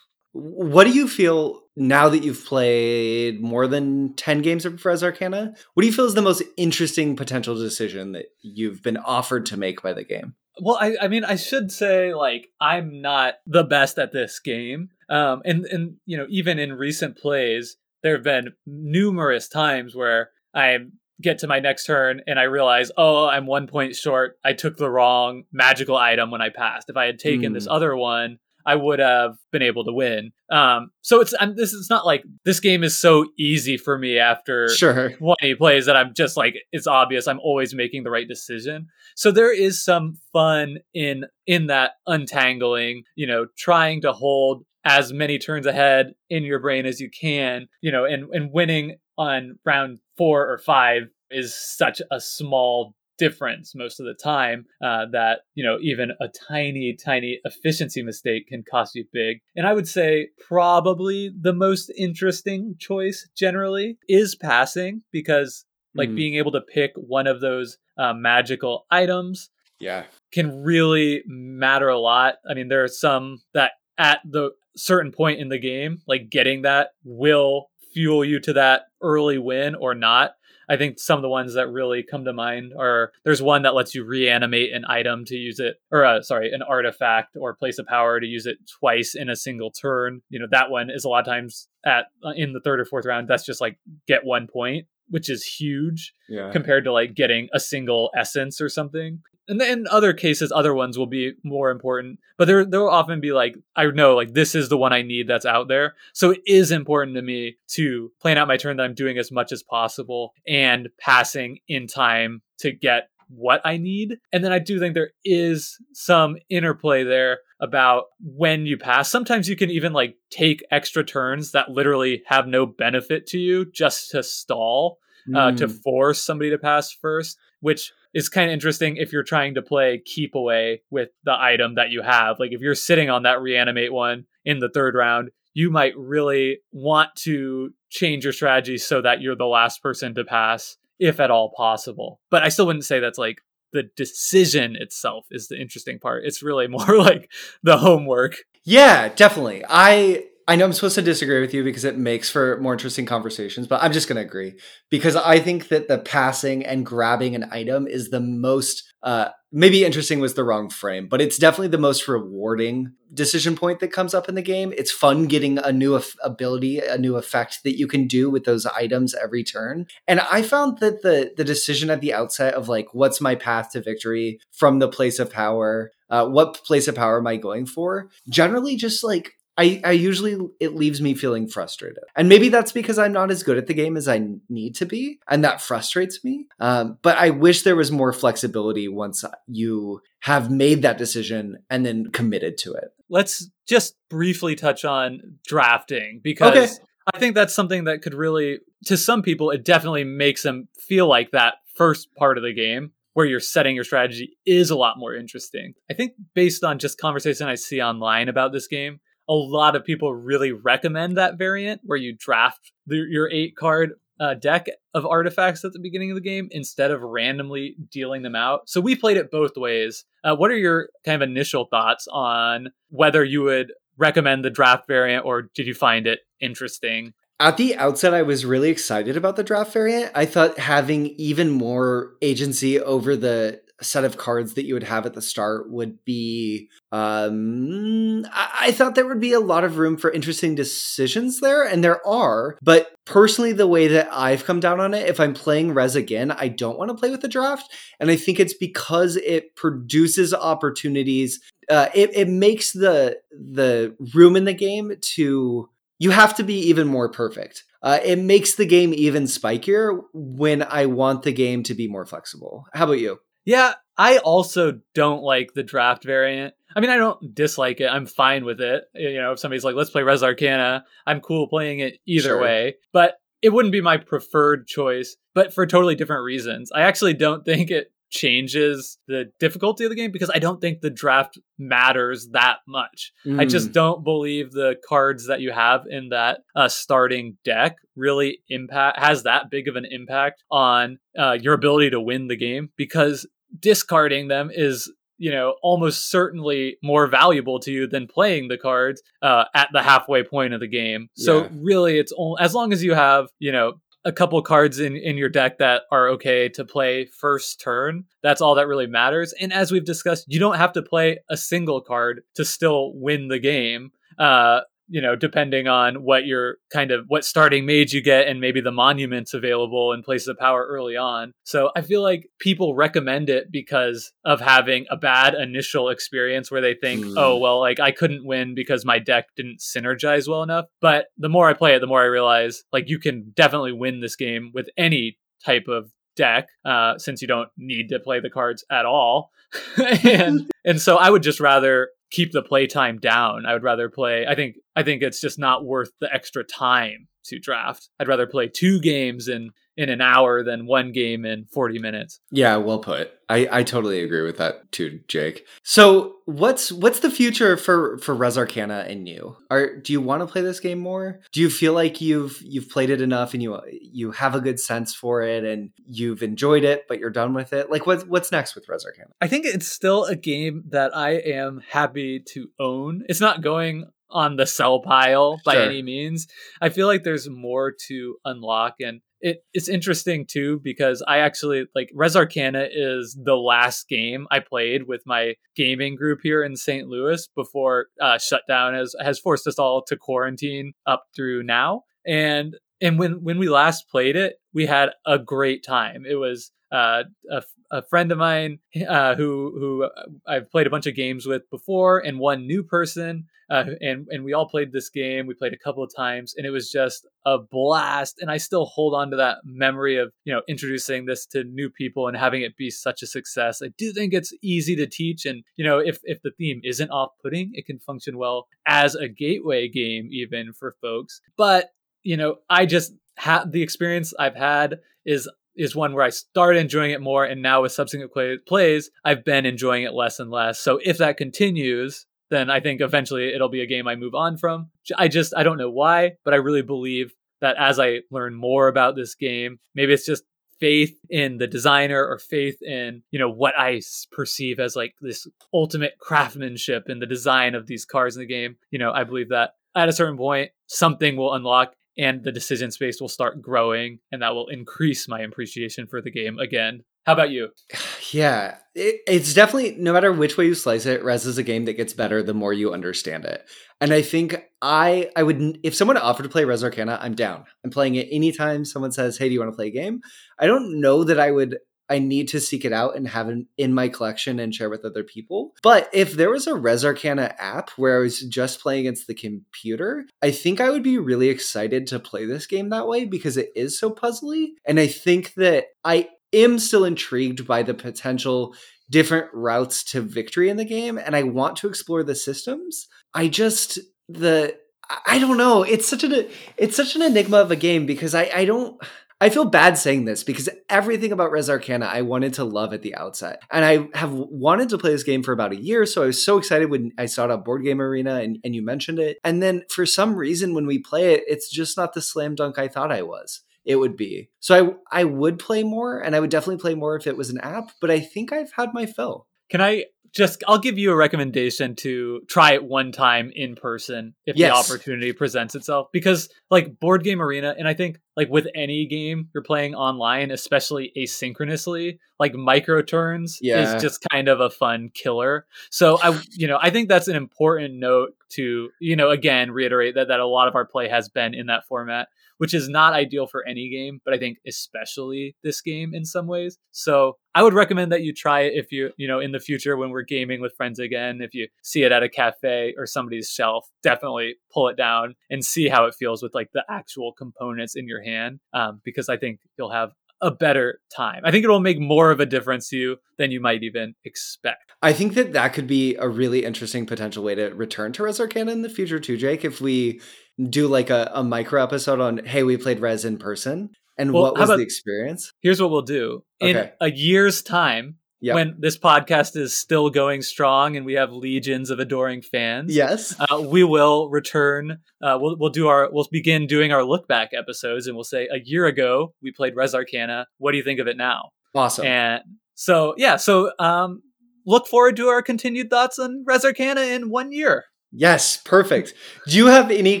What 0.32 0.84
do 0.84 0.90
you 0.90 1.08
feel 1.08 1.62
now 1.76 2.08
that 2.08 2.24
you've 2.24 2.44
played 2.44 3.40
more 3.42 3.66
than 3.66 4.14
10 4.14 4.42
games 4.42 4.64
of 4.64 4.84
Res 4.84 5.04
Arcana, 5.04 5.54
what 5.74 5.82
do 5.82 5.86
you 5.86 5.92
feel 5.92 6.06
is 6.06 6.14
the 6.14 6.22
most 6.22 6.42
interesting 6.56 7.16
potential 7.16 7.54
decision 7.54 8.12
that 8.12 8.26
you've 8.40 8.82
been 8.82 8.96
offered 8.96 9.46
to 9.46 9.56
make 9.56 9.82
by 9.82 9.92
the 9.92 10.04
game? 10.04 10.34
Well, 10.58 10.78
I, 10.80 10.96
I 11.02 11.08
mean, 11.08 11.24
I 11.24 11.36
should 11.36 11.70
say, 11.70 12.14
like, 12.14 12.48
I'm 12.60 13.02
not 13.02 13.34
the 13.46 13.62
best 13.62 13.98
at 13.98 14.12
this 14.12 14.38
game. 14.38 14.88
Um, 15.10 15.42
and, 15.44 15.66
and, 15.66 15.96
you 16.06 16.16
know, 16.16 16.26
even 16.30 16.58
in 16.58 16.72
recent 16.72 17.18
plays, 17.18 17.76
there 18.02 18.14
have 18.14 18.24
been 18.24 18.54
numerous 18.64 19.48
times 19.48 19.94
where 19.94 20.30
I 20.54 20.78
get 21.20 21.38
to 21.38 21.46
my 21.46 21.60
next 21.60 21.84
turn 21.84 22.22
and 22.26 22.38
I 22.38 22.44
realize, 22.44 22.90
oh, 22.96 23.26
I'm 23.26 23.46
one 23.46 23.66
point 23.66 23.96
short. 23.96 24.38
I 24.44 24.54
took 24.54 24.76
the 24.76 24.90
wrong 24.90 25.44
magical 25.52 25.96
item 25.96 26.30
when 26.30 26.40
I 26.40 26.48
passed. 26.48 26.88
If 26.88 26.96
I 26.96 27.06
had 27.06 27.18
taken 27.18 27.50
mm. 27.50 27.54
this 27.54 27.66
hmm. 27.66 27.72
other 27.72 27.96
one, 27.96 28.38
I 28.66 28.74
would 28.74 28.98
have 28.98 29.36
been 29.52 29.62
able 29.62 29.84
to 29.84 29.92
win. 29.92 30.32
Um, 30.50 30.90
so 31.02 31.20
it's 31.20 31.32
I'm, 31.38 31.54
this 31.54 31.72
is 31.72 31.88
not 31.88 32.04
like 32.04 32.24
this 32.44 32.60
game 32.60 32.82
is 32.82 32.96
so 32.96 33.26
easy 33.38 33.76
for 33.76 33.96
me 33.96 34.18
after 34.18 34.68
sure 34.68 35.10
20 35.10 35.54
plays 35.54 35.86
that 35.86 35.96
I'm 35.96 36.12
just 36.14 36.36
like 36.36 36.56
it's 36.72 36.86
obvious 36.86 37.28
I'm 37.28 37.40
always 37.40 37.74
making 37.74 38.02
the 38.02 38.10
right 38.10 38.28
decision. 38.28 38.88
So 39.14 39.30
there 39.30 39.54
is 39.54 39.82
some 39.82 40.14
fun 40.32 40.78
in 40.92 41.24
in 41.46 41.68
that 41.68 41.92
untangling, 42.06 43.04
you 43.14 43.26
know, 43.26 43.46
trying 43.56 44.02
to 44.02 44.12
hold 44.12 44.64
as 44.84 45.12
many 45.12 45.38
turns 45.38 45.66
ahead 45.66 46.12
in 46.28 46.44
your 46.44 46.58
brain 46.58 46.86
as 46.86 47.00
you 47.00 47.10
can, 47.10 47.68
you 47.80 47.92
know, 47.92 48.04
and 48.04 48.24
and 48.32 48.52
winning 48.52 48.96
on 49.18 49.58
round 49.64 49.98
4 50.18 50.50
or 50.50 50.58
5 50.58 51.02
is 51.30 51.54
such 51.54 52.02
a 52.10 52.20
small 52.20 52.94
difference 53.18 53.74
most 53.74 54.00
of 54.00 54.06
the 54.06 54.14
time 54.14 54.66
uh, 54.82 55.06
that 55.12 55.40
you 55.54 55.64
know 55.64 55.78
even 55.80 56.10
a 56.20 56.28
tiny 56.28 56.94
tiny 56.94 57.40
efficiency 57.44 58.02
mistake 58.02 58.48
can 58.48 58.62
cost 58.68 58.94
you 58.94 59.04
big. 59.12 59.38
And 59.54 59.66
i 59.66 59.72
would 59.72 59.88
say 59.88 60.28
probably 60.38 61.30
the 61.38 61.52
most 61.52 61.90
interesting 61.96 62.76
choice 62.78 63.28
generally 63.36 63.98
is 64.08 64.34
passing 64.34 65.02
because 65.12 65.64
like 65.94 66.10
mm. 66.10 66.16
being 66.16 66.34
able 66.34 66.52
to 66.52 66.60
pick 66.60 66.92
one 66.96 67.26
of 67.26 67.40
those 67.40 67.78
uh, 67.98 68.12
magical 68.12 68.86
items 68.90 69.50
yeah. 69.78 70.04
can 70.32 70.62
really 70.62 71.22
matter 71.26 71.88
a 71.88 71.98
lot. 71.98 72.34
I 72.48 72.54
mean 72.54 72.68
there 72.68 72.84
are 72.84 72.88
some 72.88 73.42
that 73.54 73.72
at 73.98 74.20
the 74.24 74.50
certain 74.76 75.10
point 75.10 75.40
in 75.40 75.48
the 75.48 75.58
game 75.58 75.98
like 76.06 76.28
getting 76.30 76.62
that 76.62 76.90
will 77.02 77.70
fuel 77.94 78.22
you 78.22 78.38
to 78.38 78.52
that 78.52 78.82
early 79.00 79.38
win 79.38 79.74
or 79.74 79.94
not 79.94 80.32
I 80.68 80.76
think 80.76 80.98
some 80.98 81.16
of 81.16 81.22
the 81.22 81.28
ones 81.28 81.54
that 81.54 81.68
really 81.68 82.02
come 82.02 82.24
to 82.24 82.32
mind 82.32 82.72
are 82.78 83.12
there's 83.24 83.42
one 83.42 83.62
that 83.62 83.74
lets 83.74 83.94
you 83.94 84.04
reanimate 84.04 84.72
an 84.72 84.84
item 84.88 85.24
to 85.26 85.36
use 85.36 85.60
it, 85.60 85.76
or 85.90 86.04
uh, 86.04 86.22
sorry, 86.22 86.52
an 86.52 86.62
artifact 86.62 87.36
or 87.38 87.54
place 87.54 87.78
of 87.78 87.86
power 87.86 88.18
to 88.20 88.26
use 88.26 88.46
it 88.46 88.58
twice 88.78 89.14
in 89.14 89.28
a 89.28 89.36
single 89.36 89.70
turn. 89.70 90.22
You 90.28 90.40
know, 90.40 90.46
that 90.50 90.70
one 90.70 90.90
is 90.90 91.04
a 91.04 91.08
lot 91.08 91.20
of 91.20 91.26
times 91.26 91.68
at 91.84 92.06
uh, 92.24 92.30
in 92.30 92.52
the 92.52 92.60
third 92.60 92.80
or 92.80 92.84
fourth 92.84 93.06
round. 93.06 93.28
That's 93.28 93.46
just 93.46 93.60
like 93.60 93.78
get 94.08 94.24
one 94.24 94.46
point, 94.46 94.86
which 95.08 95.30
is 95.30 95.44
huge 95.44 96.12
yeah. 96.28 96.50
compared 96.50 96.84
to 96.84 96.92
like 96.92 97.14
getting 97.14 97.48
a 97.52 97.60
single 97.60 98.10
essence 98.16 98.60
or 98.60 98.68
something 98.68 99.20
and 99.48 99.60
then 99.60 99.78
in 99.78 99.86
other 99.90 100.12
cases 100.12 100.52
other 100.52 100.74
ones 100.74 100.98
will 100.98 101.06
be 101.06 101.32
more 101.44 101.70
important 101.70 102.18
but 102.36 102.46
there 102.46 102.64
there 102.64 102.80
will 102.80 102.90
often 102.90 103.20
be 103.20 103.32
like 103.32 103.56
i 103.74 103.84
know 103.86 104.14
like 104.14 104.32
this 104.32 104.54
is 104.54 104.68
the 104.68 104.76
one 104.76 104.92
i 104.92 105.02
need 105.02 105.28
that's 105.28 105.46
out 105.46 105.68
there. 105.68 105.94
So 106.12 106.30
it 106.30 106.40
is 106.46 106.70
important 106.70 107.16
to 107.16 107.22
me 107.22 107.56
to 107.68 108.12
plan 108.20 108.38
out 108.38 108.48
my 108.48 108.56
turn 108.56 108.76
that 108.76 108.84
i'm 108.84 108.94
doing 108.94 109.18
as 109.18 109.32
much 109.32 109.52
as 109.52 109.62
possible 109.62 110.32
and 110.46 110.88
passing 110.98 111.58
in 111.68 111.86
time 111.86 112.42
to 112.58 112.72
get 112.72 113.08
what 113.28 113.60
i 113.64 113.76
need. 113.76 114.18
And 114.32 114.44
then 114.44 114.52
i 114.52 114.58
do 114.58 114.78
think 114.78 114.94
there 114.94 115.12
is 115.24 115.78
some 115.92 116.36
interplay 116.48 117.04
there 117.04 117.38
about 117.58 118.04
when 118.20 118.66
you 118.66 118.76
pass. 118.76 119.10
Sometimes 119.10 119.48
you 119.48 119.56
can 119.56 119.70
even 119.70 119.94
like 119.94 120.16
take 120.30 120.62
extra 120.70 121.02
turns 121.02 121.52
that 121.52 121.70
literally 121.70 122.22
have 122.26 122.46
no 122.46 122.66
benefit 122.66 123.26
to 123.28 123.38
you 123.38 123.64
just 123.72 124.10
to 124.10 124.22
stall 124.22 124.98
uh, 125.34 125.50
to 125.52 125.66
mm. 125.66 125.82
force 125.82 126.22
somebody 126.22 126.50
to 126.50 126.58
pass 126.58 126.92
first 126.92 127.36
which 127.60 127.92
is 128.16 128.30
kind 128.30 128.50
of 128.50 128.54
interesting 128.54 128.96
if 128.96 129.12
you're 129.12 129.22
trying 129.22 129.54
to 129.54 129.60
play 129.60 130.00
keep 130.02 130.34
away 130.34 130.80
with 130.88 131.10
the 131.24 131.38
item 131.38 131.74
that 131.74 131.90
you 131.90 132.00
have. 132.00 132.40
Like 132.40 132.52
if 132.52 132.62
you're 132.62 132.74
sitting 132.74 133.10
on 133.10 133.24
that 133.24 133.42
reanimate 133.42 133.92
one 133.92 134.24
in 134.42 134.58
the 134.58 134.70
third 134.70 134.94
round, 134.94 135.28
you 135.52 135.70
might 135.70 135.92
really 135.98 136.60
want 136.72 137.10
to 137.16 137.74
change 137.90 138.24
your 138.24 138.32
strategy 138.32 138.78
so 138.78 139.02
that 139.02 139.20
you're 139.20 139.36
the 139.36 139.44
last 139.44 139.82
person 139.82 140.14
to 140.14 140.24
pass, 140.24 140.78
if 140.98 141.20
at 141.20 141.30
all 141.30 141.52
possible. 141.54 142.22
But 142.30 142.42
I 142.42 142.48
still 142.48 142.64
wouldn't 142.64 142.86
say 142.86 143.00
that's 143.00 143.18
like 143.18 143.42
the 143.74 143.82
decision 143.96 144.76
itself 144.76 145.26
is 145.30 145.48
the 145.48 145.60
interesting 145.60 145.98
part. 145.98 146.24
It's 146.24 146.42
really 146.42 146.68
more 146.68 146.96
like 146.96 147.30
the 147.62 147.76
homework. 147.76 148.36
Yeah, 148.64 149.10
definitely. 149.10 149.62
I 149.68 150.24
I 150.48 150.54
know 150.54 150.64
I'm 150.64 150.72
supposed 150.72 150.94
to 150.94 151.02
disagree 151.02 151.40
with 151.40 151.52
you 151.52 151.64
because 151.64 151.84
it 151.84 151.98
makes 151.98 152.30
for 152.30 152.60
more 152.60 152.72
interesting 152.72 153.04
conversations, 153.04 153.66
but 153.66 153.82
I'm 153.82 153.92
just 153.92 154.08
going 154.08 154.16
to 154.16 154.22
agree 154.22 154.54
because 154.90 155.16
I 155.16 155.40
think 155.40 155.68
that 155.68 155.88
the 155.88 155.98
passing 155.98 156.64
and 156.64 156.86
grabbing 156.86 157.34
an 157.34 157.48
item 157.50 157.88
is 157.88 158.10
the 158.10 158.20
most, 158.20 158.84
uh, 159.02 159.30
maybe 159.50 159.84
interesting 159.84 160.20
was 160.20 160.34
the 160.34 160.44
wrong 160.44 160.70
frame, 160.70 161.08
but 161.08 161.20
it's 161.20 161.36
definitely 161.36 161.68
the 161.68 161.78
most 161.78 162.06
rewarding 162.06 162.92
decision 163.12 163.56
point 163.56 163.80
that 163.80 163.88
comes 163.88 164.14
up 164.14 164.28
in 164.28 164.36
the 164.36 164.42
game. 164.42 164.72
It's 164.76 164.92
fun 164.92 165.26
getting 165.26 165.58
a 165.58 165.72
new 165.72 166.00
ability, 166.22 166.78
a 166.78 166.96
new 166.96 167.16
effect 167.16 167.64
that 167.64 167.76
you 167.76 167.88
can 167.88 168.06
do 168.06 168.30
with 168.30 168.44
those 168.44 168.66
items 168.66 169.14
every 169.14 169.42
turn. 169.42 169.86
And 170.06 170.20
I 170.20 170.42
found 170.42 170.78
that 170.78 171.02
the 171.02 171.32
the 171.36 171.44
decision 171.44 171.90
at 171.90 172.00
the 172.00 172.14
outset 172.14 172.54
of 172.54 172.68
like, 172.68 172.94
what's 172.94 173.20
my 173.20 173.34
path 173.34 173.72
to 173.72 173.80
victory 173.80 174.38
from 174.52 174.78
the 174.78 174.88
place 174.88 175.18
of 175.18 175.32
power? 175.32 175.90
Uh, 176.08 176.28
what 176.28 176.62
place 176.64 176.86
of 176.86 176.94
power 176.94 177.18
am 177.18 177.26
I 177.26 177.36
going 177.36 177.66
for? 177.66 178.10
Generally, 178.28 178.76
just 178.76 179.02
like 179.02 179.32
I, 179.58 179.80
I 179.84 179.92
usually 179.92 180.36
it 180.60 180.74
leaves 180.74 181.00
me 181.00 181.14
feeling 181.14 181.48
frustrated 181.48 182.02
and 182.14 182.28
maybe 182.28 182.48
that's 182.48 182.72
because 182.72 182.98
i'm 182.98 183.12
not 183.12 183.30
as 183.30 183.42
good 183.42 183.56
at 183.56 183.66
the 183.66 183.74
game 183.74 183.96
as 183.96 184.08
i 184.08 184.22
need 184.48 184.74
to 184.76 184.86
be 184.86 185.18
and 185.28 185.44
that 185.44 185.60
frustrates 185.60 186.22
me 186.24 186.46
um, 186.60 186.98
but 187.02 187.16
i 187.16 187.30
wish 187.30 187.62
there 187.62 187.76
was 187.76 187.90
more 187.90 188.12
flexibility 188.12 188.88
once 188.88 189.24
you 189.46 190.00
have 190.20 190.50
made 190.50 190.82
that 190.82 190.98
decision 190.98 191.58
and 191.70 191.86
then 191.86 192.10
committed 192.10 192.58
to 192.58 192.72
it 192.74 192.92
let's 193.08 193.50
just 193.66 193.96
briefly 194.10 194.54
touch 194.54 194.84
on 194.84 195.38
drafting 195.46 196.20
because 196.22 196.56
okay. 196.56 196.84
i 197.14 197.18
think 197.18 197.34
that's 197.34 197.54
something 197.54 197.84
that 197.84 198.02
could 198.02 198.14
really 198.14 198.60
to 198.84 198.96
some 198.96 199.22
people 199.22 199.50
it 199.50 199.64
definitely 199.64 200.04
makes 200.04 200.42
them 200.42 200.68
feel 200.78 201.06
like 201.06 201.30
that 201.30 201.54
first 201.74 202.14
part 202.14 202.38
of 202.38 202.44
the 202.44 202.54
game 202.54 202.90
where 203.16 203.24
you're 203.24 203.40
setting 203.40 203.74
your 203.74 203.82
strategy 203.82 204.36
is 204.44 204.68
a 204.68 204.76
lot 204.76 204.98
more 204.98 205.14
interesting. 205.14 205.72
I 205.90 205.94
think 205.94 206.12
based 206.34 206.62
on 206.62 206.78
just 206.78 207.00
conversation 207.00 207.48
I 207.48 207.54
see 207.54 207.80
online 207.80 208.28
about 208.28 208.52
this 208.52 208.66
game, 208.66 209.00
a 209.28 209.34
lot 209.34 209.76
of 209.76 209.84
people 209.84 210.14
really 210.14 210.52
recommend 210.52 211.16
that 211.16 211.38
variant 211.38 211.80
where 211.84 211.98
you 211.98 212.14
draft 212.16 212.72
the, 212.86 212.96
your 212.96 213.30
eight 213.30 213.56
card 213.56 213.92
uh, 214.18 214.34
deck 214.34 214.66
of 214.94 215.04
artifacts 215.04 215.64
at 215.64 215.72
the 215.72 215.78
beginning 215.78 216.10
of 216.10 216.14
the 216.14 216.22
game 216.22 216.48
instead 216.50 216.90
of 216.90 217.02
randomly 217.02 217.76
dealing 217.90 218.22
them 218.22 218.34
out. 218.34 218.68
So 218.68 218.80
we 218.80 218.96
played 218.96 219.16
it 219.16 219.30
both 219.30 219.56
ways. 219.56 220.04
Uh, 220.24 220.34
what 220.34 220.50
are 220.50 220.56
your 220.56 220.88
kind 221.04 221.22
of 221.22 221.28
initial 221.28 221.66
thoughts 221.66 222.08
on 222.10 222.68
whether 222.88 223.22
you 223.22 223.42
would 223.42 223.72
recommend 223.98 224.44
the 224.44 224.50
draft 224.50 224.86
variant 224.86 225.24
or 225.24 225.42
did 225.42 225.66
you 225.66 225.74
find 225.74 226.06
it 226.06 226.20
interesting? 226.40 227.12
At 227.38 227.58
the 227.58 227.76
outset, 227.76 228.14
I 228.14 228.22
was 228.22 228.46
really 228.46 228.70
excited 228.70 229.16
about 229.16 229.36
the 229.36 229.44
draft 229.44 229.72
variant. 229.72 230.10
I 230.14 230.24
thought 230.24 230.58
having 230.58 231.08
even 231.18 231.50
more 231.50 232.14
agency 232.22 232.80
over 232.80 233.14
the 233.14 233.60
set 233.82 234.04
of 234.04 234.16
cards 234.16 234.54
that 234.54 234.64
you 234.64 234.74
would 234.74 234.82
have 234.82 235.04
at 235.04 235.14
the 235.14 235.22
start 235.22 235.70
would 235.70 236.02
be 236.04 236.68
um 236.92 238.24
I-, 238.32 238.56
I, 238.60 238.72
thought 238.72 238.94
there 238.94 239.06
would 239.06 239.20
be 239.20 239.32
a 239.32 239.40
lot 239.40 239.64
of 239.64 239.78
room 239.78 239.96
for 239.96 240.10
interesting 240.10 240.54
decisions 240.54 241.40
there 241.40 241.62
and 241.62 241.84
there 241.84 242.06
are 242.06 242.56
but 242.62 242.94
personally 243.04 243.52
the 243.52 243.66
way 243.66 243.88
that 243.88 244.08
i've 244.10 244.44
come 244.44 244.60
down 244.60 244.80
on 244.80 244.94
it 244.94 245.08
if 245.08 245.20
i'm 245.20 245.34
playing 245.34 245.74
res 245.74 245.94
again 245.94 246.30
i 246.30 246.48
don't 246.48 246.78
want 246.78 246.90
to 246.90 246.96
play 246.96 247.10
with 247.10 247.20
the 247.20 247.28
draft 247.28 247.70
and 248.00 248.10
i 248.10 248.16
think 248.16 248.40
it's 248.40 248.54
because 248.54 249.16
it 249.16 249.54
produces 249.56 250.32
opportunities 250.32 251.40
uh, 251.68 251.88
it, 251.94 252.16
it 252.16 252.28
makes 252.28 252.72
the 252.72 253.18
the 253.32 253.94
room 254.14 254.36
in 254.36 254.44
the 254.44 254.54
game 254.54 254.92
to 255.00 255.68
you 255.98 256.10
have 256.10 256.34
to 256.36 256.44
be 256.44 256.54
even 256.54 256.86
more 256.86 257.10
perfect 257.10 257.64
uh, 257.82 258.00
it 258.04 258.18
makes 258.18 258.54
the 258.54 258.66
game 258.66 258.92
even 258.94 259.24
spikier 259.24 260.00
when 260.12 260.62
I 260.62 260.86
want 260.86 261.22
the 261.22 261.32
game 261.32 261.62
to 261.64 261.74
be 261.74 261.86
more 261.86 262.04
flexible. 262.04 262.66
How 262.74 262.84
about 262.84 262.98
you? 262.98 263.20
Yeah, 263.46 263.74
I 263.96 264.18
also 264.18 264.80
don't 264.94 265.22
like 265.22 265.54
the 265.54 265.62
draft 265.62 266.04
variant. 266.04 266.54
I 266.74 266.80
mean, 266.80 266.90
I 266.90 266.98
don't 266.98 267.34
dislike 267.34 267.80
it. 267.80 267.86
I'm 267.86 268.04
fine 268.04 268.44
with 268.44 268.60
it. 268.60 268.84
You 268.94 269.14
know, 269.14 269.32
if 269.32 269.38
somebody's 269.38 269.64
like, 269.64 269.74
let's 269.74 269.88
play 269.88 270.02
Res 270.02 270.22
Arcana, 270.22 270.84
I'm 271.06 271.20
cool 271.20 271.48
playing 271.48 271.80
it 271.80 271.98
either 272.06 272.30
sure. 272.30 272.42
way. 272.42 272.74
But 272.92 273.14
it 273.40 273.50
wouldn't 273.50 273.72
be 273.72 273.80
my 273.80 273.96
preferred 273.96 274.66
choice, 274.66 275.16
but 275.34 275.54
for 275.54 275.66
totally 275.66 275.94
different 275.94 276.24
reasons. 276.24 276.70
I 276.74 276.82
actually 276.82 277.14
don't 277.14 277.44
think 277.46 277.70
it 277.70 277.92
changes 278.10 278.98
the 279.08 279.32
difficulty 279.40 279.84
of 279.84 279.90
the 279.90 279.96
game 279.96 280.12
because 280.12 280.30
I 280.32 280.38
don't 280.38 280.60
think 280.60 280.80
the 280.80 280.90
draft 280.90 281.38
matters 281.58 282.28
that 282.32 282.58
much. 282.66 283.12
Mm. 283.24 283.40
I 283.40 283.44
just 283.44 283.72
don't 283.72 284.04
believe 284.04 284.52
the 284.52 284.76
cards 284.88 285.26
that 285.26 285.40
you 285.40 285.52
have 285.52 285.86
in 285.88 286.10
that 286.10 286.40
uh, 286.54 286.68
starting 286.68 287.36
deck 287.44 287.76
really 287.96 288.38
impact 288.48 289.00
has 289.00 289.24
that 289.24 289.50
big 289.50 289.66
of 289.68 289.76
an 289.76 289.86
impact 289.90 290.44
on 290.50 290.98
uh, 291.18 291.36
your 291.40 291.54
ability 291.54 291.90
to 291.90 292.00
win 292.00 292.28
the 292.28 292.36
game 292.36 292.70
because 292.76 293.26
discarding 293.58 294.28
them 294.28 294.50
is 294.52 294.92
you 295.18 295.30
know 295.30 295.54
almost 295.62 296.10
certainly 296.10 296.76
more 296.82 297.06
valuable 297.06 297.58
to 297.60 297.72
you 297.72 297.86
than 297.86 298.06
playing 298.06 298.48
the 298.48 298.58
cards 298.58 299.02
uh, 299.22 299.44
at 299.54 299.68
the 299.72 299.82
halfway 299.82 300.22
point 300.22 300.54
of 300.54 300.60
the 300.60 300.68
game. 300.68 301.08
So 301.14 301.42
yeah. 301.42 301.48
really 301.54 301.98
it's 301.98 302.12
only, 302.16 302.42
as 302.42 302.54
long 302.54 302.72
as 302.72 302.82
you 302.82 302.94
have 302.94 303.28
you 303.38 303.52
know 303.52 303.74
a 304.04 304.12
couple 304.12 304.40
cards 304.42 304.78
in 304.78 304.96
in 304.96 305.16
your 305.16 305.28
deck 305.28 305.58
that 305.58 305.82
are 305.90 306.08
okay 306.10 306.48
to 306.50 306.64
play 306.64 307.06
first 307.06 307.60
turn 307.60 308.04
that's 308.22 308.40
all 308.40 308.54
that 308.54 308.68
really 308.68 308.86
matters. 308.86 309.34
And 309.40 309.52
as 309.52 309.72
we've 309.72 309.84
discussed 309.84 310.26
you 310.28 310.38
don't 310.38 310.56
have 310.56 310.72
to 310.74 310.82
play 310.82 311.18
a 311.28 311.36
single 311.36 311.80
card 311.80 312.22
to 312.34 312.44
still 312.44 312.92
win 312.94 313.28
the 313.28 313.38
game. 313.38 313.90
Uh, 314.18 314.60
you 314.88 315.00
know, 315.00 315.16
depending 315.16 315.66
on 315.68 316.02
what 316.02 316.26
your 316.26 316.58
kind 316.72 316.90
of 316.90 317.04
what 317.08 317.24
starting 317.24 317.66
mage 317.66 317.92
you 317.92 318.02
get 318.02 318.28
and 318.28 318.40
maybe 318.40 318.60
the 318.60 318.72
monuments 318.72 319.34
available 319.34 319.92
in 319.92 320.02
places 320.02 320.28
of 320.28 320.38
power 320.38 320.66
early 320.66 320.96
on. 320.96 321.32
So 321.44 321.70
I 321.76 321.82
feel 321.82 322.02
like 322.02 322.28
people 322.38 322.74
recommend 322.74 323.28
it 323.28 323.50
because 323.50 324.12
of 324.24 324.40
having 324.40 324.86
a 324.90 324.96
bad 324.96 325.34
initial 325.34 325.88
experience 325.88 326.50
where 326.50 326.60
they 326.60 326.74
think, 326.74 327.04
mm. 327.04 327.14
oh, 327.16 327.36
well, 327.36 327.60
like 327.60 327.80
I 327.80 327.90
couldn't 327.90 328.26
win 328.26 328.54
because 328.54 328.84
my 328.84 328.98
deck 328.98 329.26
didn't 329.36 329.60
synergize 329.60 330.28
well 330.28 330.42
enough. 330.42 330.66
But 330.80 331.06
the 331.18 331.28
more 331.28 331.48
I 331.48 331.54
play 331.54 331.74
it, 331.74 331.80
the 331.80 331.86
more 331.86 332.02
I 332.02 332.06
realize 332.06 332.64
like 332.72 332.88
you 332.88 332.98
can 332.98 333.32
definitely 333.34 333.72
win 333.72 334.00
this 334.00 334.16
game 334.16 334.50
with 334.54 334.68
any 334.76 335.18
type 335.44 335.68
of 335.68 335.90
deck 336.16 336.48
uh, 336.64 336.98
since 336.98 337.22
you 337.22 337.28
don't 337.28 337.50
need 337.56 337.90
to 337.90 338.00
play 338.00 338.20
the 338.20 338.30
cards 338.30 338.64
at 338.70 338.86
all 338.86 339.30
and 340.04 340.50
and 340.64 340.80
so 340.80 340.96
i 340.96 341.08
would 341.08 341.22
just 341.22 341.38
rather 341.38 341.90
keep 342.10 342.32
the 342.32 342.42
playtime 342.42 342.98
down. 342.98 343.46
I 343.46 343.52
would 343.52 343.62
rather 343.62 343.88
play. 343.88 344.26
I 344.26 344.34
think 344.34 344.56
I 344.74 344.82
think 344.82 345.02
it's 345.02 345.20
just 345.20 345.38
not 345.38 345.64
worth 345.64 345.90
the 346.00 346.12
extra 346.12 346.44
time 346.44 347.08
to 347.26 347.38
draft. 347.38 347.88
I'd 347.98 348.08
rather 348.08 348.26
play 348.26 348.48
two 348.48 348.80
games 348.80 349.28
in 349.28 349.50
in 349.76 349.90
an 349.90 350.00
hour 350.00 350.42
than 350.42 350.66
one 350.66 350.92
game 350.92 351.24
in 351.24 351.46
40 351.46 351.78
minutes. 351.78 352.20
Yeah, 352.30 352.56
well 352.56 352.78
put. 352.78 353.12
I, 353.28 353.48
I 353.50 353.62
totally 353.64 354.02
agree 354.02 354.22
with 354.22 354.38
that 354.38 354.70
too, 354.70 355.00
Jake. 355.08 355.46
So 355.64 356.16
what's 356.26 356.70
what's 356.70 357.00
the 357.00 357.10
future 357.10 357.56
for 357.56 357.98
for 357.98 358.14
Res 358.14 358.38
Arcana 358.38 358.84
and 358.88 359.08
you? 359.08 359.36
Are 359.50 359.76
do 359.76 359.92
you 359.92 360.00
want 360.00 360.22
to 360.22 360.26
play 360.26 360.42
this 360.42 360.60
game 360.60 360.78
more? 360.78 361.20
Do 361.32 361.40
you 361.40 361.50
feel 361.50 361.72
like 361.72 362.00
you've 362.00 362.40
you've 362.42 362.70
played 362.70 362.88
it 362.88 363.00
enough 363.00 363.34
and 363.34 363.42
you 363.42 363.60
you 363.68 364.12
have 364.12 364.36
a 364.36 364.40
good 364.40 364.60
sense 364.60 364.94
for 364.94 365.22
it 365.22 365.44
and 365.44 365.70
you've 365.84 366.22
enjoyed 366.22 366.62
it, 366.62 366.84
but 366.88 367.00
you're 367.00 367.10
done 367.10 367.34
with 367.34 367.52
it? 367.52 367.68
Like 367.68 367.84
what's 367.86 368.04
what's 368.04 368.30
next 368.30 368.54
with 368.54 368.68
Res 368.68 368.86
Arcana? 368.86 369.10
I 369.20 369.26
think 369.26 369.44
it's 369.44 369.68
still 369.68 370.04
a 370.04 370.14
game 370.14 370.62
that 370.68 370.96
I 370.96 371.14
am 371.14 371.62
happy 371.68 372.20
to 372.32 372.48
own. 372.60 373.02
It's 373.08 373.20
not 373.20 373.42
going 373.42 373.86
on 374.08 374.36
the 374.36 374.46
sell 374.46 374.80
pile 374.80 375.40
by 375.44 375.54
sure. 375.54 375.64
any 375.64 375.82
means. 375.82 376.28
I 376.60 376.68
feel 376.68 376.86
like 376.86 377.02
there's 377.02 377.28
more 377.28 377.72
to 377.88 378.16
unlock 378.24 378.76
and 378.80 379.00
it, 379.20 379.38
it's 379.52 379.68
interesting 379.68 380.26
too 380.26 380.60
because 380.62 381.02
I 381.06 381.18
actually 381.18 381.66
like 381.74 381.90
Res 381.94 382.16
Arcana 382.16 382.66
is 382.70 383.18
the 383.22 383.36
last 383.36 383.88
game 383.88 384.26
I 384.30 384.40
played 384.40 384.86
with 384.86 385.02
my 385.06 385.34
gaming 385.54 385.96
group 385.96 386.20
here 386.22 386.42
in 386.42 386.56
St. 386.56 386.88
Louis 386.88 387.28
before 387.34 387.86
uh, 388.00 388.18
shutdown 388.18 388.74
has 388.74 388.94
has 389.00 389.18
forced 389.18 389.46
us 389.46 389.58
all 389.58 389.82
to 389.84 389.96
quarantine 389.96 390.72
up 390.86 391.04
through 391.14 391.42
now. 391.42 391.82
And 392.06 392.56
and 392.80 392.98
when 392.98 393.22
when 393.24 393.38
we 393.38 393.48
last 393.48 393.88
played 393.90 394.16
it, 394.16 394.36
we 394.52 394.66
had 394.66 394.90
a 395.06 395.18
great 395.18 395.64
time. 395.64 396.04
It 396.08 396.16
was 396.16 396.52
uh, 396.72 397.04
a, 397.30 397.42
a 397.70 397.82
friend 397.82 398.10
of 398.12 398.18
mine 398.18 398.58
uh, 398.88 399.14
who 399.14 399.52
who 399.58 399.88
I've 400.26 400.50
played 400.50 400.66
a 400.66 400.70
bunch 400.70 400.86
of 400.86 400.94
games 400.94 401.26
with 401.26 401.48
before, 401.50 401.98
and 401.98 402.18
one 402.18 402.46
new 402.46 402.62
person, 402.62 403.26
uh, 403.50 403.64
and 403.80 404.06
and 404.10 404.24
we 404.24 404.32
all 404.32 404.48
played 404.48 404.72
this 404.72 404.88
game. 404.88 405.26
We 405.26 405.34
played 405.34 405.52
a 405.52 405.58
couple 405.58 405.82
of 405.82 405.94
times, 405.94 406.34
and 406.36 406.46
it 406.46 406.50
was 406.50 406.70
just 406.70 407.06
a 407.24 407.38
blast. 407.38 408.18
And 408.20 408.30
I 408.30 408.38
still 408.38 408.64
hold 408.64 408.94
on 408.94 409.10
to 409.10 409.16
that 409.16 409.38
memory 409.44 409.96
of 409.96 410.12
you 410.24 410.34
know 410.34 410.42
introducing 410.48 411.06
this 411.06 411.26
to 411.26 411.44
new 411.44 411.70
people 411.70 412.08
and 412.08 412.16
having 412.16 412.42
it 412.42 412.56
be 412.56 412.70
such 412.70 413.02
a 413.02 413.06
success. 413.06 413.62
I 413.62 413.68
do 413.78 413.92
think 413.92 414.12
it's 414.12 414.32
easy 414.42 414.76
to 414.76 414.86
teach, 414.86 415.24
and 415.26 415.44
you 415.56 415.64
know 415.64 415.78
if 415.78 415.98
if 416.04 416.22
the 416.22 416.32
theme 416.32 416.60
isn't 416.64 416.90
off 416.90 417.10
putting, 417.22 417.52
it 417.54 417.66
can 417.66 417.78
function 417.78 418.18
well 418.18 418.48
as 418.66 418.94
a 418.94 419.08
gateway 419.08 419.68
game 419.68 420.08
even 420.10 420.52
for 420.52 420.74
folks. 420.80 421.20
But 421.36 421.70
you 422.02 422.16
know, 422.16 422.36
I 422.48 422.66
just 422.66 422.92
have 423.16 423.50
the 423.50 423.62
experience 423.62 424.14
I've 424.18 424.36
had 424.36 424.78
is 425.04 425.28
is 425.56 425.74
one 425.74 425.92
where 425.94 426.04
I 426.04 426.10
started 426.10 426.58
enjoying 426.60 426.90
it 426.90 427.00
more, 427.00 427.24
and 427.24 427.42
now 427.42 427.62
with 427.62 427.72
subsequent 427.72 428.12
play- 428.12 428.38
plays, 428.46 428.90
I've 429.04 429.24
been 429.24 429.46
enjoying 429.46 429.84
it 429.84 429.94
less 429.94 430.18
and 430.18 430.30
less. 430.30 430.60
So 430.60 430.78
if 430.84 430.98
that 430.98 431.16
continues, 431.16 432.06
then 432.30 432.50
I 432.50 432.60
think 432.60 432.80
eventually 432.80 433.32
it'll 433.32 433.48
be 433.48 433.62
a 433.62 433.66
game 433.66 433.86
I 433.86 433.96
move 433.96 434.14
on 434.14 434.36
from. 434.36 434.70
I 434.96 435.08
just 435.08 435.32
I 435.36 435.42
don't 435.42 435.58
know 435.58 435.70
why, 435.70 436.12
but 436.24 436.34
I 436.34 436.38
really 436.38 436.62
believe 436.62 437.12
that 437.40 437.56
as 437.58 437.78
I 437.78 438.00
learn 438.10 438.34
more 438.34 438.68
about 438.68 438.96
this 438.96 439.14
game, 439.14 439.58
maybe 439.74 439.92
it's 439.92 440.06
just 440.06 440.24
faith 440.58 440.98
in 441.10 441.38
the 441.38 441.46
designer 441.46 442.04
or 442.04 442.18
faith 442.18 442.62
in 442.62 443.02
you 443.10 443.18
know 443.18 443.28
what 443.28 443.52
i 443.58 443.78
perceive 444.10 444.58
as 444.58 444.74
like 444.74 444.94
this 445.02 445.26
ultimate 445.52 445.98
craftsmanship 445.98 446.84
in 446.88 446.98
the 446.98 447.06
design 447.06 447.54
of 447.54 447.66
these 447.66 447.84
cars 447.84 448.16
in 448.16 448.20
the 448.20 448.26
game 448.26 448.56
you 448.70 448.78
know 448.78 448.90
i 448.92 449.04
believe 449.04 449.28
that 449.28 449.50
at 449.74 449.88
a 449.88 449.92
certain 449.92 450.16
point 450.16 450.50
something 450.66 451.16
will 451.16 451.34
unlock 451.34 451.74
and 451.98 452.24
the 452.24 452.32
decision 452.32 452.70
space 452.70 453.00
will 453.00 453.08
start 453.08 453.40
growing 453.40 453.98
and 454.12 454.22
that 454.22 454.34
will 454.34 454.48
increase 454.48 455.08
my 455.08 455.20
appreciation 455.20 455.86
for 455.86 456.00
the 456.00 456.10
game 456.10 456.38
again. 456.38 456.82
How 457.04 457.12
about 457.12 457.30
you? 457.30 457.48
Yeah 458.12 458.58
it, 458.76 459.00
it's 459.08 459.32
definitely 459.32 459.74
no 459.82 459.92
matter 459.92 460.12
which 460.12 460.36
way 460.36 460.44
you 460.44 460.54
slice 460.54 460.86
it 460.86 461.02
res 461.02 461.24
is 461.24 461.38
a 461.38 461.42
game 461.42 461.64
that 461.64 461.78
gets 461.78 461.94
better 461.94 462.22
the 462.22 462.34
more 462.34 462.52
you 462.52 462.72
understand 462.72 463.24
it. 463.24 463.48
And 463.80 463.92
i 463.92 464.02
think 464.02 464.44
i 464.62 465.10
i 465.16 465.22
would 465.22 465.58
if 465.64 465.74
someone 465.74 465.96
offered 465.96 466.22
to 466.24 466.28
play 466.28 466.44
res 466.44 466.62
arcana 466.62 466.98
i'm 467.00 467.14
down. 467.14 467.44
I'm 467.64 467.70
playing 467.70 467.96
it 467.96 468.08
anytime 468.12 468.64
someone 468.64 468.92
says 468.92 469.16
hey 469.16 469.28
do 469.28 469.34
you 469.34 469.40
want 469.40 469.50
to 469.50 469.56
play 469.56 469.68
a 469.68 469.72
game? 469.72 470.02
I 470.38 470.46
don't 470.46 470.80
know 470.80 471.02
that 471.04 471.18
i 471.18 471.30
would 471.30 471.58
I 471.88 471.98
need 471.98 472.28
to 472.28 472.40
seek 472.40 472.64
it 472.64 472.72
out 472.72 472.96
and 472.96 473.08
have 473.08 473.28
it 473.28 473.46
in 473.56 473.74
my 473.74 473.88
collection 473.88 474.38
and 474.38 474.54
share 474.54 474.70
with 474.70 474.84
other 474.84 475.04
people. 475.04 475.54
But 475.62 475.88
if 475.92 476.12
there 476.12 476.30
was 476.30 476.46
a 476.46 476.54
Res 476.54 476.84
Arcana 476.84 477.34
app 477.38 477.70
where 477.70 477.96
I 477.96 478.00
was 478.00 478.20
just 478.20 478.60
playing 478.60 478.80
against 478.80 479.06
the 479.06 479.14
computer, 479.14 480.06
I 480.22 480.30
think 480.30 480.60
I 480.60 480.70
would 480.70 480.82
be 480.82 480.98
really 480.98 481.28
excited 481.28 481.86
to 481.88 481.98
play 481.98 482.26
this 482.26 482.46
game 482.46 482.70
that 482.70 482.88
way 482.88 483.04
because 483.04 483.36
it 483.36 483.50
is 483.54 483.78
so 483.78 483.90
puzzly. 483.90 484.50
And 484.64 484.80
I 484.80 484.86
think 484.86 485.34
that 485.34 485.66
I 485.84 486.08
am 486.32 486.58
still 486.58 486.84
intrigued 486.84 487.46
by 487.46 487.62
the 487.62 487.74
potential 487.74 488.54
different 488.90 489.32
routes 489.32 489.82
to 489.82 490.00
victory 490.00 490.48
in 490.48 490.56
the 490.56 490.64
game 490.64 490.98
and 490.98 491.16
I 491.16 491.24
want 491.24 491.56
to 491.58 491.68
explore 491.68 492.02
the 492.02 492.14
systems. 492.14 492.86
I 493.14 493.28
just 493.28 493.78
the 494.08 494.56
I 495.04 495.18
don't 495.18 495.36
know. 495.36 495.64
It's 495.64 495.88
such 495.88 496.04
an 496.04 496.28
it's 496.56 496.76
such 496.76 496.94
an 496.94 497.02
enigma 497.02 497.38
of 497.38 497.50
a 497.50 497.56
game 497.56 497.86
because 497.86 498.14
I 498.14 498.30
I 498.32 498.44
don't 498.44 498.80
I 499.20 499.30
feel 499.30 499.46
bad 499.46 499.78
saying 499.78 500.04
this 500.04 500.22
because 500.24 500.48
everything 500.68 501.10
about 501.10 501.30
Res 501.30 501.48
Arcana 501.48 501.86
I 501.86 502.02
wanted 502.02 502.34
to 502.34 502.44
love 502.44 502.74
at 502.74 502.82
the 502.82 502.94
outset. 502.94 503.40
And 503.50 503.64
I 503.64 503.88
have 503.98 504.12
wanted 504.12 504.68
to 504.70 504.78
play 504.78 504.90
this 504.90 505.04
game 505.04 505.22
for 505.22 505.32
about 505.32 505.52
a 505.52 505.62
year. 505.62 505.86
So 505.86 506.02
I 506.02 506.06
was 506.06 506.22
so 506.22 506.36
excited 506.36 506.70
when 506.70 506.92
I 506.98 507.06
saw 507.06 507.24
it 507.24 507.30
on 507.30 507.42
Board 507.42 507.64
Game 507.64 507.80
Arena 507.80 508.16
and, 508.16 508.38
and 508.44 508.54
you 508.54 508.62
mentioned 508.62 508.98
it. 508.98 509.16
And 509.24 509.42
then 509.42 509.62
for 509.70 509.86
some 509.86 510.16
reason, 510.16 510.54
when 510.54 510.66
we 510.66 510.78
play 510.78 511.14
it, 511.14 511.24
it's 511.26 511.50
just 511.50 511.78
not 511.78 511.94
the 511.94 512.02
slam 512.02 512.34
dunk 512.34 512.58
I 512.58 512.68
thought 512.68 512.92
I 512.92 513.02
was. 513.02 513.42
It 513.64 513.76
would 513.76 513.96
be. 513.96 514.28
So 514.40 514.78
I 514.92 515.00
I 515.00 515.04
would 515.04 515.38
play 515.38 515.62
more 515.64 515.98
and 515.98 516.14
I 516.14 516.20
would 516.20 516.30
definitely 516.30 516.60
play 516.60 516.74
more 516.74 516.94
if 516.96 517.06
it 517.06 517.16
was 517.16 517.30
an 517.30 517.40
app, 517.40 517.72
but 517.80 517.90
I 517.90 518.00
think 518.00 518.32
I've 518.32 518.52
had 518.52 518.74
my 518.74 518.84
fill. 518.86 519.26
Can 519.50 519.60
I 519.60 519.86
just 520.14 520.44
I'll 520.46 520.58
give 520.58 520.78
you 520.78 520.92
a 520.92 520.96
recommendation 520.96 521.74
to 521.76 522.20
try 522.28 522.52
it 522.52 522.64
one 522.64 522.92
time 522.92 523.30
in 523.34 523.54
person 523.54 524.14
if 524.24 524.36
Yes. 524.36 524.68
the 524.68 524.74
opportunity 524.74 525.12
presents 525.12 525.54
itself 525.54 525.88
because 525.92 526.28
like 526.50 526.78
board 526.78 527.02
game 527.02 527.20
arena 527.20 527.54
and 527.58 527.66
I 527.68 527.74
think 527.74 527.98
like 528.16 528.28
with 528.30 528.46
any 528.54 528.86
game 528.86 529.28
you're 529.34 529.42
playing 529.42 529.74
online 529.74 530.30
especially 530.30 530.92
asynchronously 530.96 531.98
like 532.18 532.34
micro 532.34 532.82
turns 532.82 533.38
Yeah. 533.42 533.74
is 533.76 533.82
just 533.82 534.04
kind 534.10 534.28
of 534.28 534.40
a 534.40 534.50
fun 534.50 534.90
killer. 534.94 535.46
So 535.70 535.98
I 536.02 536.20
you 536.32 536.46
know 536.46 536.58
I 536.60 536.70
think 536.70 536.88
that's 536.88 537.08
an 537.08 537.16
important 537.16 537.74
note 537.74 538.14
to 538.30 538.70
you 538.80 538.96
know 538.96 539.10
again 539.10 539.50
reiterate 539.50 539.94
that 539.94 540.08
that 540.08 540.20
a 540.20 540.26
lot 540.26 540.48
of 540.48 540.54
our 540.54 540.64
play 540.64 540.88
has 540.88 541.08
been 541.08 541.34
in 541.34 541.46
that 541.46 541.66
format 541.66 542.08
which 542.38 542.52
is 542.52 542.68
not 542.68 542.92
ideal 542.92 543.26
for 543.26 543.46
any 543.46 543.70
game, 543.70 543.98
but 544.04 544.12
I 544.12 544.18
think 544.18 544.36
especially 544.46 545.36
this 545.42 545.62
game 545.62 545.94
in 545.94 546.04
some 546.04 546.26
ways. 546.26 546.58
So 546.70 547.16
I 547.34 547.42
would 547.42 547.54
recommend 547.54 547.92
that 547.92 548.02
you 548.02 548.12
try 548.12 548.40
it 548.42 548.52
if 548.54 548.72
you, 548.72 548.90
you 548.98 549.08
know, 549.08 549.20
in 549.20 549.32
the 549.32 549.40
future 549.40 549.76
when 549.76 549.88
we're 549.90 550.02
gaming 550.02 550.42
with 550.42 550.54
friends 550.54 550.78
again, 550.78 551.20
if 551.22 551.34
you 551.34 551.48
see 551.62 551.82
it 551.82 551.92
at 551.92 552.02
a 552.02 552.10
cafe 552.10 552.74
or 552.76 552.86
somebody's 552.86 553.30
shelf, 553.30 553.66
definitely 553.82 554.34
pull 554.52 554.68
it 554.68 554.76
down 554.76 555.14
and 555.30 555.44
see 555.44 555.68
how 555.68 555.86
it 555.86 555.94
feels 555.94 556.22
with 556.22 556.34
like 556.34 556.50
the 556.52 556.64
actual 556.68 557.12
components 557.12 557.74
in 557.74 557.86
your 557.88 558.02
hand. 558.06 558.40
Um, 558.52 558.80
because 558.84 559.08
I 559.08 559.16
think 559.16 559.40
you'll 559.58 559.70
have 559.72 559.90
a 560.22 560.30
better 560.30 560.80
time. 560.96 561.20
I 561.24 561.30
think 561.30 561.44
it 561.44 561.48
will 561.48 561.60
make 561.60 561.78
more 561.78 562.10
of 562.10 562.20
a 562.20 562.26
difference 562.26 562.70
to 562.70 562.76
you 562.78 562.96
than 563.18 563.30
you 563.30 563.40
might 563.40 563.62
even 563.62 563.94
expect. 564.04 564.72
I 564.80 564.92
think 564.94 565.12
that 565.14 565.34
that 565.34 565.52
could 565.52 565.66
be 565.66 565.94
a 565.96 566.08
really 566.08 566.44
interesting 566.44 566.86
potential 566.86 567.22
way 567.22 567.34
to 567.34 567.48
return 567.50 567.92
to 567.92 568.02
Res 568.02 568.18
Arcana 568.18 568.52
in 568.52 568.62
the 568.62 568.70
future 568.70 568.98
too, 568.98 569.16
Jake. 569.18 569.44
If 569.44 569.60
we 569.60 570.00
do 570.48 570.68
like 570.68 570.88
a, 570.88 571.10
a 571.14 571.22
micro 571.22 571.62
episode 571.62 572.00
on, 572.00 572.24
hey, 572.24 572.42
we 572.44 572.56
played 572.56 572.80
Res 572.80 573.04
in 573.04 573.18
person 573.18 573.70
and 573.98 574.12
Well, 574.12 574.22
what 574.22 574.38
was 574.38 574.48
about- 574.48 574.56
the 574.56 574.62
experience? 574.62 575.32
Here's 575.42 575.60
what 575.60 575.70
we'll 575.70 575.82
do. 575.82 576.22
In 576.40 576.56
Okay. 576.56 576.72
a 576.80 576.90
year's 576.90 577.42
time, 577.42 577.96
Yep. 578.20 578.34
when 578.34 578.54
this 578.58 578.78
podcast 578.78 579.36
is 579.36 579.54
still 579.54 579.90
going 579.90 580.22
strong 580.22 580.76
and 580.76 580.86
we 580.86 580.94
have 580.94 581.12
legions 581.12 581.68
of 581.70 581.78
adoring 581.78 582.22
fans, 582.22 582.74
Yes. 582.74 583.14
uh, 583.20 583.40
we 583.42 583.62
will 583.62 584.08
return. 584.08 584.78
Uh, 585.02 585.18
we'll 585.20 585.36
we'll 585.38 585.50
do 585.50 585.68
our 585.68 585.88
we'll 585.92 586.08
begin 586.10 586.46
doing 586.46 586.72
our 586.72 586.82
look 586.82 587.06
back 587.06 587.30
episodes, 587.36 587.86
and 587.86 587.94
we'll 587.94 588.04
say 588.04 588.26
a 588.32 588.38
year 588.42 588.64
ago 588.66 589.12
we 589.22 589.32
played 589.32 589.54
Res 589.54 589.74
Arcana. 589.74 590.26
What 590.38 590.52
do 590.52 590.58
you 590.58 590.64
think 590.64 590.80
of 590.80 590.86
it 590.88 590.96
now? 590.96 591.30
Awesome. 591.54 591.84
And 591.86 592.22
so 592.54 592.94
yeah, 592.96 593.16
so 593.16 593.52
um, 593.58 594.02
look 594.46 594.66
forward 594.66 594.96
to 594.96 595.08
our 595.08 595.20
continued 595.22 595.68
thoughts 595.68 595.98
on 595.98 596.24
Res 596.26 596.44
Arcana 596.44 596.80
in 596.82 597.10
one 597.10 597.32
year. 597.32 597.64
yes, 597.92 598.36
perfect. 598.38 598.94
Do 599.28 599.36
you 599.36 599.46
have 599.46 599.70
any 599.70 600.00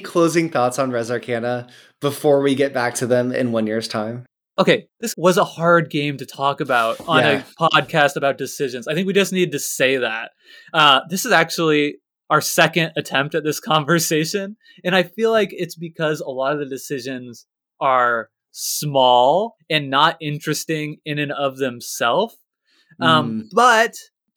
closing 0.00 0.48
thoughts 0.50 0.78
on 0.78 0.90
Res 0.90 1.10
Arcana 1.10 1.68
before 2.00 2.40
we 2.42 2.54
get 2.54 2.72
back 2.74 2.94
to 2.96 3.06
them 3.06 3.32
in 3.32 3.52
one 3.52 3.66
year's 3.66 3.88
time? 3.88 4.24
Okay, 4.58 4.88
this 5.00 5.14
was 5.18 5.36
a 5.36 5.44
hard 5.44 5.90
game 5.90 6.16
to 6.16 6.26
talk 6.26 6.60
about 6.60 6.98
on 7.06 7.22
Yeah. 7.22 7.42
a 7.60 7.68
podcast 7.68 8.16
about 8.16 8.38
decisions. 8.38 8.88
I 8.88 8.94
think 8.94 9.06
we 9.06 9.12
just 9.12 9.32
need 9.32 9.52
to 9.52 9.58
say 9.58 9.98
that. 9.98 10.30
Uh, 10.72 11.00
this 11.10 11.24
is 11.26 11.32
actually 11.32 11.96
our 12.30 12.40
second 12.40 12.92
attempt 12.96 13.34
at 13.34 13.44
this 13.44 13.60
conversation. 13.72 14.56
And 14.84 14.96
I 14.96 15.02
feel 15.02 15.30
like 15.30 15.50
it's 15.52 15.76
because 15.76 16.20
a 16.20 16.30
lot 16.30 16.52
of 16.54 16.58
the 16.58 16.66
decisions 16.66 17.46
are 17.80 18.30
small 18.52 19.56
and 19.68 19.90
not 19.90 20.16
interesting 20.20 20.96
in 21.04 21.18
and 21.18 21.32
of 21.32 21.58
themselves. 21.58 22.36
Um, 23.00 23.42
Mm. 23.42 23.48
But 23.52 23.94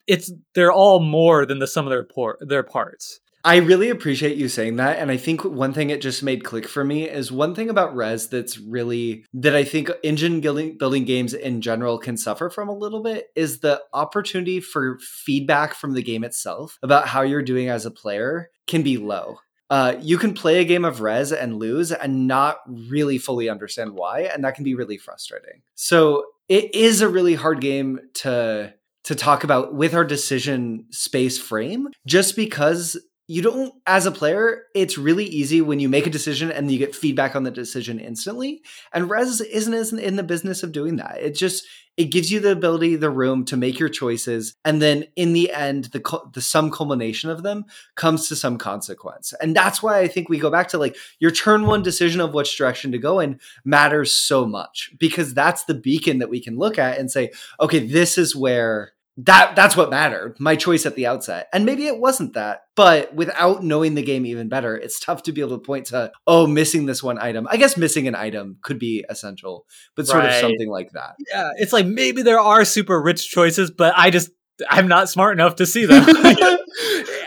it's 0.07 0.31
they're 0.55 0.71
all 0.73 0.99
more 0.99 1.45
than 1.45 1.59
the 1.59 1.67
sum 1.67 1.85
of 1.85 1.91
their 1.91 2.03
por- 2.03 2.37
their 2.41 2.63
parts. 2.63 3.21
I 3.43 3.57
really 3.57 3.89
appreciate 3.89 4.37
you 4.37 4.49
saying 4.49 4.75
that. 4.77 4.99
And 4.99 5.09
I 5.09 5.17
think 5.17 5.45
one 5.45 5.73
thing 5.73 5.89
it 5.89 6.01
just 6.01 6.23
made 6.23 6.43
click 6.43 6.67
for 6.67 6.83
me 6.83 7.09
is 7.09 7.31
one 7.31 7.55
thing 7.55 7.69
about 7.69 7.95
Res 7.95 8.27
that's 8.27 8.57
really, 8.57 9.25
that 9.33 9.55
I 9.55 9.63
think 9.63 9.89
engine 10.03 10.41
building, 10.41 11.05
games 11.05 11.33
in 11.33 11.61
general 11.61 11.97
can 11.97 12.17
suffer 12.17 12.49
from 12.49 12.67
a 12.67 12.75
little 12.75 13.01
bit 13.01 13.27
is 13.35 13.59
the 13.59 13.81
opportunity 13.93 14.59
for 14.59 14.99
feedback 14.99 15.73
from 15.73 15.93
the 15.93 16.03
game 16.03 16.23
itself 16.23 16.77
about 16.83 17.07
how 17.07 17.21
you're 17.21 17.41
doing 17.41 17.69
as 17.69 17.85
a 17.85 17.91
player 17.91 18.49
can 18.67 18.83
be 18.83 18.97
low. 18.97 19.39
Uh, 19.69 19.95
you 20.01 20.17
can 20.17 20.33
play 20.33 20.59
a 20.59 20.65
game 20.65 20.83
of 20.83 20.99
Res 20.99 21.31
and 21.31 21.57
lose 21.57 21.91
and 21.91 22.27
not 22.27 22.57
really 22.67 23.17
fully 23.17 23.47
understand 23.47 23.93
why. 23.93 24.21
And 24.21 24.43
that 24.43 24.55
can 24.55 24.63
be 24.63 24.75
really 24.75 24.97
frustrating. 24.97 25.61
So 25.75 26.25
it 26.49 26.73
is 26.73 27.01
a 27.01 27.07
really 27.07 27.35
hard 27.35 27.61
game 27.61 27.99
to 28.15 28.73
to 29.05 29.15
talk 29.15 29.43
about 29.43 29.73
with 29.73 29.95
our 29.95 30.03
decision 30.03 30.85
space 30.91 31.39
frame 31.39 31.87
just 32.05 32.35
because 32.35 32.97
you 33.29 33.43
don't 33.43 33.75
as 33.85 34.07
a 34.07 34.11
player 34.11 34.63
it's 34.73 34.97
really 34.97 35.25
easy 35.25 35.61
when 35.61 35.79
you 35.79 35.87
make 35.87 36.07
a 36.07 36.09
decision 36.09 36.51
and 36.51 36.71
you 36.71 36.79
get 36.79 36.95
feedback 36.95 37.35
on 37.35 37.43
the 37.43 37.51
decision 37.51 37.99
instantly. 37.99 38.63
And 38.91 39.07
res 39.07 39.39
isn't 39.39 39.73
isn't 39.73 39.99
in 39.99 40.15
the 40.15 40.23
business 40.23 40.63
of 40.63 40.71
doing 40.71 40.95
that. 40.95 41.19
It 41.19 41.35
just 41.35 41.67
it 41.95 42.05
gives 42.05 42.31
you 42.31 42.39
the 42.39 42.51
ability 42.51 42.95
the 42.95 43.11
room 43.11 43.45
to 43.45 43.57
make 43.57 43.77
your 43.77 43.89
choices. 43.89 44.55
And 44.65 44.81
then 44.81 45.05
in 45.15 45.33
the 45.33 45.51
end 45.51 45.85
the 45.85 46.21
the 46.33 46.41
sum 46.41 46.71
culmination 46.71 47.29
of 47.29 47.43
them 47.43 47.65
comes 47.93 48.27
to 48.29 48.35
some 48.35 48.57
consequence. 48.57 49.31
And 49.39 49.55
that's 49.55 49.83
why 49.83 49.99
i 49.99 50.07
think 50.07 50.27
we 50.27 50.39
go 50.39 50.49
back 50.49 50.69
to 50.69 50.79
like 50.79 50.97
your 51.19 51.31
turn 51.31 51.67
one 51.67 51.83
decision 51.83 52.21
of 52.21 52.33
which 52.33 52.57
direction 52.57 52.91
to 52.93 52.97
go 52.97 53.19
in 53.19 53.39
matters 53.63 54.11
so 54.11 54.47
much 54.47 54.91
because 54.97 55.35
that's 55.35 55.65
the 55.65 55.75
beacon 55.75 56.17
that 56.17 56.31
we 56.31 56.41
can 56.41 56.57
look 56.57 56.79
at 56.79 56.97
and 56.97 57.11
say 57.11 57.31
okay 57.59 57.77
this 57.77 58.17
is 58.17 58.35
where 58.35 58.93
that 59.17 59.55
that's 59.55 59.75
what 59.75 59.89
mattered 59.89 60.39
my 60.39 60.55
choice 60.55 60.85
at 60.85 60.95
the 60.95 61.05
outset. 61.05 61.47
And 61.51 61.65
maybe 61.65 61.87
it 61.87 61.99
wasn't 61.99 62.33
that 62.33 62.61
but 62.75 63.13
without 63.13 63.63
knowing 63.63 63.95
the 63.95 64.01
game 64.01 64.25
even 64.25 64.47
better 64.49 64.77
it's 64.77 64.99
tough 64.99 65.23
to 65.23 65.31
be 65.31 65.41
able 65.41 65.57
to 65.57 65.63
point 65.63 65.87
to 65.87 66.11
oh 66.25 66.47
missing 66.47 66.85
this 66.85 67.03
one 67.03 67.19
item. 67.19 67.47
I 67.49 67.57
guess 67.57 67.75
missing 67.77 68.07
an 68.07 68.15
item 68.15 68.57
could 68.61 68.79
be 68.79 69.05
essential 69.09 69.65
but 69.95 70.07
sort 70.07 70.25
of 70.25 70.33
something 70.33 70.69
like 70.69 70.91
that. 70.93 71.15
Yeah, 71.31 71.51
it's 71.57 71.73
like 71.73 71.85
maybe 71.85 72.21
there 72.21 72.39
are 72.39 72.63
super 72.65 73.01
rich 73.01 73.29
choices, 73.29 73.71
but 73.71 73.93
I 73.97 74.09
just 74.09 74.29
I'm 74.69 74.87
not 74.87 75.09
smart 75.09 75.33
enough 75.33 75.55
to 75.55 75.65
see 75.65 75.85
them. 75.85 76.05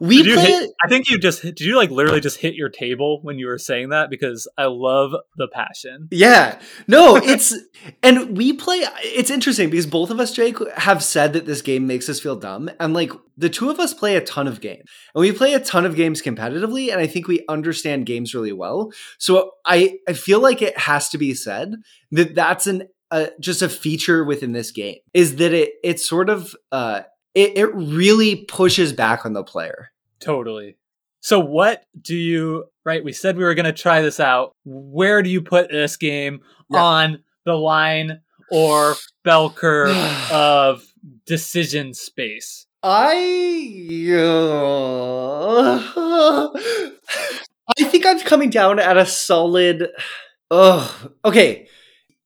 we 0.00 0.22
Did 0.22 0.34
play 0.34 0.44
hit- 0.46 0.70
I 0.84 0.88
think 0.88 1.08
you 1.08 1.18
just 1.18 1.42
did 1.42 1.60
you 1.60 1.76
like 1.76 1.90
literally 1.90 2.20
just 2.20 2.38
hit 2.38 2.54
your 2.54 2.68
table 2.68 3.20
when 3.22 3.38
you 3.38 3.46
were 3.46 3.58
saying 3.58 3.90
that 3.90 4.10
because 4.10 4.48
I 4.58 4.64
love 4.64 5.12
the 5.36 5.46
passion. 5.46 6.08
Yeah. 6.10 6.58
No, 6.88 7.16
it's 7.16 7.54
and 8.02 8.36
we 8.36 8.52
play 8.52 8.84
it's 9.02 9.30
interesting 9.30 9.70
because 9.70 9.86
both 9.86 10.10
of 10.10 10.18
us, 10.18 10.32
Jake, 10.32 10.56
have 10.76 11.04
said 11.04 11.32
that 11.34 11.46
this 11.46 11.62
game 11.62 11.86
makes 11.86 12.08
us 12.08 12.18
feel 12.18 12.36
dumb. 12.36 12.68
And 12.80 12.94
like 12.94 13.12
the 13.36 13.48
two 13.48 13.70
of 13.70 13.78
us 13.78 13.94
play 13.94 14.16
a 14.16 14.20
ton 14.20 14.48
of 14.48 14.60
games. 14.60 14.88
And 15.14 15.20
we 15.20 15.30
play 15.30 15.54
a 15.54 15.60
ton 15.60 15.86
of 15.86 15.94
games 15.94 16.20
competitively, 16.20 16.90
and 16.90 17.00
I 17.00 17.06
think 17.06 17.28
we 17.28 17.44
understand 17.48 18.06
games 18.06 18.34
really 18.34 18.52
well. 18.52 18.92
So 19.18 19.52
I 19.64 19.98
I 20.08 20.14
feel 20.14 20.40
like 20.40 20.62
it 20.62 20.76
has 20.78 21.08
to 21.10 21.18
be 21.18 21.34
said 21.34 21.76
that 22.10 22.34
that's 22.34 22.66
an 22.66 22.88
uh, 23.10 23.26
just 23.38 23.62
a 23.62 23.68
feature 23.68 24.24
within 24.24 24.50
this 24.50 24.72
game 24.72 24.96
is 25.14 25.36
that 25.36 25.52
it 25.52 25.74
it's 25.84 26.04
sort 26.04 26.28
of 26.28 26.56
uh 26.72 27.02
it, 27.36 27.56
it 27.58 27.74
really 27.74 28.36
pushes 28.46 28.92
back 28.92 29.26
on 29.26 29.34
the 29.34 29.44
player. 29.44 29.90
Totally. 30.20 30.76
So 31.20 31.38
what 31.38 31.84
do 32.00 32.16
you 32.16 32.64
right, 32.84 33.04
we 33.04 33.12
said 33.12 33.36
we 33.36 33.44
were 33.44 33.54
going 33.54 33.66
to 33.66 33.72
try 33.72 34.00
this 34.00 34.20
out. 34.20 34.54
Where 34.64 35.22
do 35.22 35.28
you 35.28 35.42
put 35.42 35.70
this 35.70 35.96
game 35.96 36.40
Yeah. 36.70 36.82
on 36.82 37.24
the 37.44 37.54
line 37.54 38.20
or 38.50 38.94
bell 39.24 39.50
curve 39.50 39.96
of 40.32 40.84
decision 41.26 41.94
space? 41.94 42.66
I 42.82 44.12
uh, 44.14 45.80
I 47.78 47.84
think 47.84 48.06
I'm 48.06 48.20
coming 48.20 48.50
down 48.50 48.78
at 48.78 48.96
a 48.96 49.06
solid 49.06 49.88
oh 50.50 51.08
okay 51.24 51.68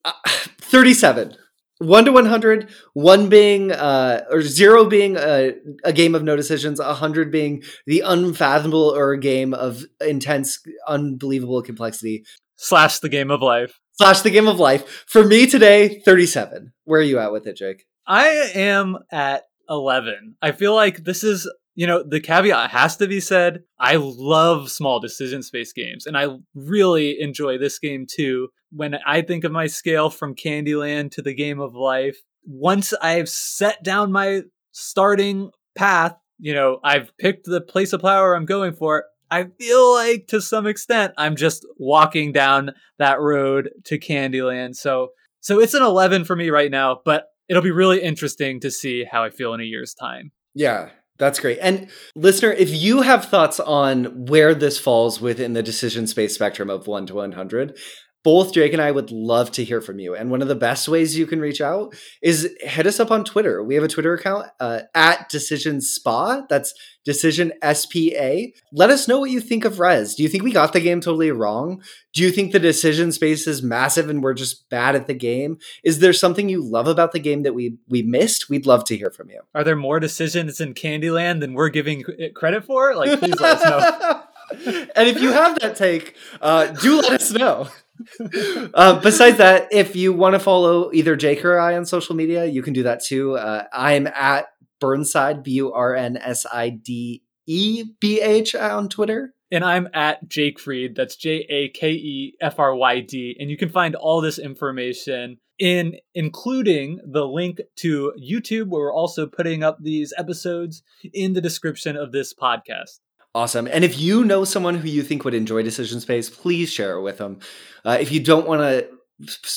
uh, 0.04 0.12
37 0.60 1.36
1 1.80 2.04
to 2.04 2.12
100 2.12 2.70
1 2.94 3.28
being 3.28 3.72
uh 3.72 4.24
or 4.30 4.42
0 4.42 4.84
being 4.86 5.16
a, 5.16 5.54
a 5.84 5.92
game 5.92 6.14
of 6.14 6.22
no 6.22 6.36
decisions 6.36 6.78
100 6.78 7.32
being 7.32 7.62
the 7.86 8.00
unfathomable 8.00 8.94
or 8.94 9.12
a 9.12 9.18
game 9.18 9.52
of 9.52 9.84
intense 10.00 10.60
unbelievable 10.86 11.62
complexity 11.62 12.24
Slash 12.62 12.98
the 12.98 13.08
game 13.08 13.30
of 13.30 13.40
life. 13.40 13.80
slash 13.92 14.20
the 14.20 14.30
game 14.30 14.46
of 14.46 14.60
life 14.60 15.04
for 15.08 15.24
me 15.24 15.46
today 15.46 16.00
37 16.04 16.72
where 16.84 17.00
are 17.00 17.04
you 17.04 17.18
at 17.18 17.32
with 17.32 17.46
it 17.46 17.56
Jake 17.56 17.86
I 18.06 18.26
am 18.54 18.98
at 19.12 19.44
11. 19.70 20.34
I 20.42 20.52
feel 20.52 20.74
like 20.74 21.04
this 21.04 21.22
is, 21.22 21.50
you 21.74 21.86
know, 21.86 22.02
the 22.02 22.20
caveat 22.20 22.70
has 22.70 22.96
to 22.96 23.06
be 23.06 23.20
said. 23.20 23.62
I 23.78 23.96
love 23.96 24.70
small 24.70 25.00
decision 25.00 25.42
space 25.42 25.72
games, 25.72 26.06
and 26.06 26.16
I 26.16 26.28
really 26.54 27.20
enjoy 27.20 27.58
this 27.58 27.78
game 27.78 28.06
too. 28.10 28.48
When 28.72 28.96
I 29.06 29.22
think 29.22 29.44
of 29.44 29.52
my 29.52 29.66
scale 29.66 30.10
from 30.10 30.34
Candyland 30.34 31.10
to 31.12 31.22
the 31.22 31.34
game 31.34 31.60
of 31.60 31.74
life, 31.74 32.18
once 32.44 32.92
I've 33.00 33.28
set 33.28 33.82
down 33.82 34.12
my 34.12 34.42
starting 34.72 35.50
path, 35.76 36.16
you 36.38 36.54
know, 36.54 36.78
I've 36.84 37.16
picked 37.18 37.46
the 37.46 37.60
place 37.60 37.92
of 37.92 38.00
power 38.00 38.34
I'm 38.34 38.46
going 38.46 38.74
for. 38.74 39.04
I 39.30 39.44
feel 39.58 39.94
like 39.94 40.26
to 40.28 40.40
some 40.40 40.66
extent 40.66 41.14
I'm 41.16 41.36
just 41.36 41.64
walking 41.78 42.32
down 42.32 42.72
that 42.98 43.20
road 43.20 43.70
to 43.84 43.98
Candyland. 43.98 44.74
So 44.74 45.10
so 45.40 45.60
it's 45.60 45.74
an 45.74 45.82
11 45.82 46.24
for 46.24 46.36
me 46.36 46.50
right 46.50 46.70
now, 46.70 47.00
but 47.04 47.26
it'll 47.48 47.62
be 47.62 47.70
really 47.70 48.02
interesting 48.02 48.60
to 48.60 48.70
see 48.70 49.04
how 49.04 49.24
I 49.24 49.30
feel 49.30 49.54
in 49.54 49.60
a 49.60 49.64
year's 49.64 49.94
time. 49.94 50.32
Yeah, 50.54 50.90
that's 51.20 51.38
great. 51.38 51.58
And 51.60 51.88
listener, 52.16 52.50
if 52.50 52.70
you 52.70 53.02
have 53.02 53.26
thoughts 53.26 53.60
on 53.60 54.26
where 54.26 54.54
this 54.54 54.80
falls 54.80 55.20
within 55.20 55.52
the 55.52 55.62
decision 55.62 56.06
space 56.06 56.34
spectrum 56.34 56.70
of 56.70 56.86
1 56.86 57.06
to 57.06 57.14
100, 57.14 57.78
both 58.22 58.52
Jake 58.52 58.72
and 58.72 58.82
I 58.82 58.90
would 58.90 59.10
love 59.10 59.50
to 59.52 59.64
hear 59.64 59.80
from 59.80 59.98
you. 59.98 60.14
And 60.14 60.30
one 60.30 60.42
of 60.42 60.48
the 60.48 60.54
best 60.54 60.88
ways 60.88 61.16
you 61.16 61.26
can 61.26 61.40
reach 61.40 61.60
out 61.60 61.94
is 62.22 62.54
hit 62.60 62.86
us 62.86 63.00
up 63.00 63.10
on 63.10 63.24
Twitter. 63.24 63.62
We 63.64 63.74
have 63.74 63.84
a 63.84 63.88
Twitter 63.88 64.14
account 64.14 64.46
uh, 64.60 64.80
at 64.94 65.28
Decision 65.28 65.80
Spa. 65.80 66.42
That's 66.48 66.74
Decision 67.04 67.52
SPA. 67.62 68.36
Let 68.72 68.90
us 68.90 69.08
know 69.08 69.20
what 69.20 69.30
you 69.30 69.40
think 69.40 69.64
of 69.64 69.80
Res. 69.80 70.14
Do 70.14 70.22
you 70.22 70.28
think 70.28 70.44
we 70.44 70.52
got 70.52 70.74
the 70.74 70.80
game 70.80 71.00
totally 71.00 71.30
wrong? 71.30 71.82
Do 72.12 72.22
you 72.22 72.30
think 72.30 72.52
the 72.52 72.58
decision 72.58 73.10
space 73.10 73.46
is 73.46 73.62
massive 73.62 74.10
and 74.10 74.22
we're 74.22 74.34
just 74.34 74.68
bad 74.68 74.94
at 74.94 75.06
the 75.06 75.14
game? 75.14 75.58
Is 75.82 76.00
there 76.00 76.12
something 76.12 76.50
you 76.50 76.62
love 76.62 76.86
about 76.86 77.12
the 77.12 77.18
game 77.18 77.42
that 77.44 77.54
we 77.54 77.78
we 77.88 78.02
missed? 78.02 78.50
We'd 78.50 78.66
love 78.66 78.84
to 78.84 78.96
hear 78.96 79.10
from 79.10 79.30
you. 79.30 79.40
Are 79.54 79.64
there 79.64 79.76
more 79.76 79.98
decisions 79.98 80.60
in 80.60 80.74
Candyland 80.74 81.40
than 81.40 81.54
we're 81.54 81.70
giving 81.70 82.04
it 82.18 82.34
credit 82.34 82.64
for? 82.64 82.94
Like, 82.94 83.18
please 83.18 83.40
let 83.40 83.62
us 83.62 83.64
know. 83.64 84.22
and 84.96 85.08
if 85.08 85.22
you 85.22 85.32
have 85.32 85.58
that 85.60 85.76
take, 85.76 86.16
uh, 86.42 86.66
do 86.66 87.00
let 87.00 87.12
us 87.12 87.30
know. 87.30 87.68
uh, 88.74 89.00
besides 89.00 89.38
that, 89.38 89.68
if 89.72 89.96
you 89.96 90.12
want 90.12 90.34
to 90.34 90.38
follow 90.38 90.92
either 90.92 91.16
Jake 91.16 91.44
or 91.44 91.58
I 91.58 91.76
on 91.76 91.84
social 91.86 92.14
media, 92.14 92.46
you 92.46 92.62
can 92.62 92.72
do 92.72 92.84
that 92.84 93.02
too. 93.02 93.36
Uh, 93.36 93.64
I'm 93.72 94.06
at 94.06 94.46
Burnside, 94.80 95.42
B 95.42 95.52
U 95.52 95.72
R 95.72 95.94
N 95.94 96.16
S 96.16 96.46
I 96.50 96.70
D 96.70 97.22
E 97.46 97.84
B 98.00 98.20
H 98.20 98.54
on 98.54 98.88
Twitter. 98.88 99.34
And 99.52 99.64
I'm 99.64 99.88
at 99.94 100.28
Jake 100.28 100.58
Fryd. 100.58 100.94
That's 100.94 101.16
J 101.16 101.44
A 101.50 101.68
K 101.70 101.90
E 101.90 102.36
F 102.40 102.58
R 102.58 102.74
Y 102.74 103.00
D. 103.00 103.36
And 103.38 103.50
you 103.50 103.56
can 103.56 103.68
find 103.68 103.94
all 103.96 104.20
this 104.20 104.38
information 104.38 105.38
in 105.58 105.96
including 106.14 107.00
the 107.04 107.26
link 107.26 107.60
to 107.76 108.12
YouTube, 108.18 108.68
where 108.68 108.82
we're 108.82 108.94
also 108.94 109.26
putting 109.26 109.62
up 109.62 109.78
these 109.80 110.14
episodes 110.16 110.82
in 111.12 111.34
the 111.34 111.40
description 111.40 111.96
of 111.96 112.12
this 112.12 112.32
podcast. 112.32 113.00
Awesome. 113.34 113.68
And 113.70 113.84
if 113.84 113.98
you 113.98 114.24
know 114.24 114.44
someone 114.44 114.74
who 114.74 114.88
you 114.88 115.02
think 115.02 115.24
would 115.24 115.34
enjoy 115.34 115.62
Decision 115.62 116.00
Space, 116.00 116.28
please 116.28 116.72
share 116.72 116.96
it 116.96 117.02
with 117.02 117.18
them. 117.18 117.38
Uh, 117.84 117.96
if 118.00 118.10
you 118.10 118.20
don't 118.20 118.46
want 118.46 118.60
to 118.62 118.88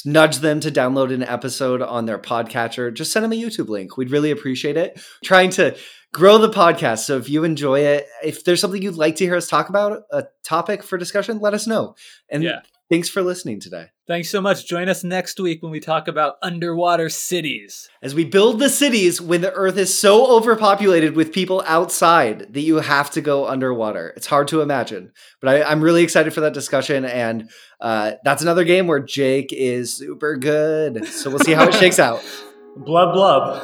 nudge 0.05 0.37
them 0.37 0.59
to 0.59 0.69
download 0.69 1.11
an 1.11 1.23
episode 1.23 1.81
on 1.81 2.05
their 2.05 2.19
podcatcher, 2.19 2.93
just 2.93 3.11
send 3.11 3.23
them 3.23 3.31
a 3.31 3.35
YouTube 3.35 3.69
link. 3.69 3.97
We'd 3.97 4.11
really 4.11 4.29
appreciate 4.29 4.77
it. 4.77 5.01
Trying 5.23 5.49
to 5.51 5.75
grow 6.13 6.37
the 6.37 6.49
podcast. 6.49 6.99
So 6.99 7.17
if 7.17 7.29
you 7.29 7.43
enjoy 7.43 7.79
it, 7.79 8.05
if 8.23 8.43
there's 8.43 8.61
something 8.61 8.81
you'd 8.81 8.95
like 8.95 9.15
to 9.15 9.25
hear 9.25 9.35
us 9.35 9.47
talk 9.47 9.69
about, 9.69 10.03
a 10.11 10.25
topic 10.43 10.83
for 10.83 10.97
discussion, 10.97 11.39
let 11.39 11.55
us 11.55 11.65
know. 11.65 11.95
And 12.29 12.43
yeah. 12.43 12.59
Thanks 12.93 13.09
for 13.09 13.23
listening 13.23 13.59
today. 13.59 13.87
Thanks 14.05 14.29
so 14.29 14.39
much. 14.39 14.67
Join 14.67 14.87
us 14.87 15.03
next 15.03 15.39
week 15.39 15.63
when 15.63 15.71
we 15.71 15.79
talk 15.79 16.07
about 16.07 16.35
underwater 16.43 17.09
cities. 17.09 17.89
As 18.03 18.13
we 18.13 18.23
build 18.23 18.59
the 18.59 18.69
cities 18.69 19.19
when 19.19 19.41
the 19.41 19.51
earth 19.53 19.77
is 19.77 19.97
so 19.97 20.27
overpopulated 20.27 21.15
with 21.15 21.33
people 21.33 21.63
outside 21.65 22.53
that 22.53 22.61
you 22.61 22.75
have 22.75 23.09
to 23.11 23.21
go 23.21 23.47
underwater. 23.47 24.13
It's 24.15 24.27
hard 24.27 24.47
to 24.49 24.61
imagine. 24.61 25.11
But 25.41 25.65
I, 25.65 25.71
am 25.71 25.81
really 25.81 26.03
excited 26.03 26.35
for 26.35 26.41
that 26.41 26.53
discussion. 26.53 27.03
And 27.03 27.49
uh, 27.81 28.11
that's 28.23 28.43
another 28.43 28.63
game 28.63 28.85
where 28.85 28.99
Jake 28.99 29.51
is 29.51 29.97
super 29.97 30.37
good. 30.37 31.07
So 31.07 31.31
we'll 31.31 31.39
see 31.39 31.53
how 31.53 31.67
it 31.67 31.73
shakes 31.73 31.97
out. 31.97 32.23
Blub 32.77 33.13
blub. 33.13 33.61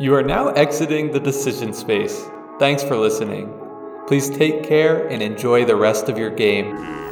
You 0.00 0.14
are 0.14 0.22
now 0.22 0.48
exiting 0.48 1.10
the 1.10 1.20
decision 1.20 1.74
space. 1.74 2.24
Thanks 2.58 2.82
for 2.82 2.96
listening. 2.96 3.65
Please 4.06 4.30
take 4.30 4.62
care 4.62 5.08
and 5.08 5.20
enjoy 5.20 5.64
the 5.64 5.74
rest 5.74 6.08
of 6.08 6.16
your 6.16 6.30
game. 6.30 7.05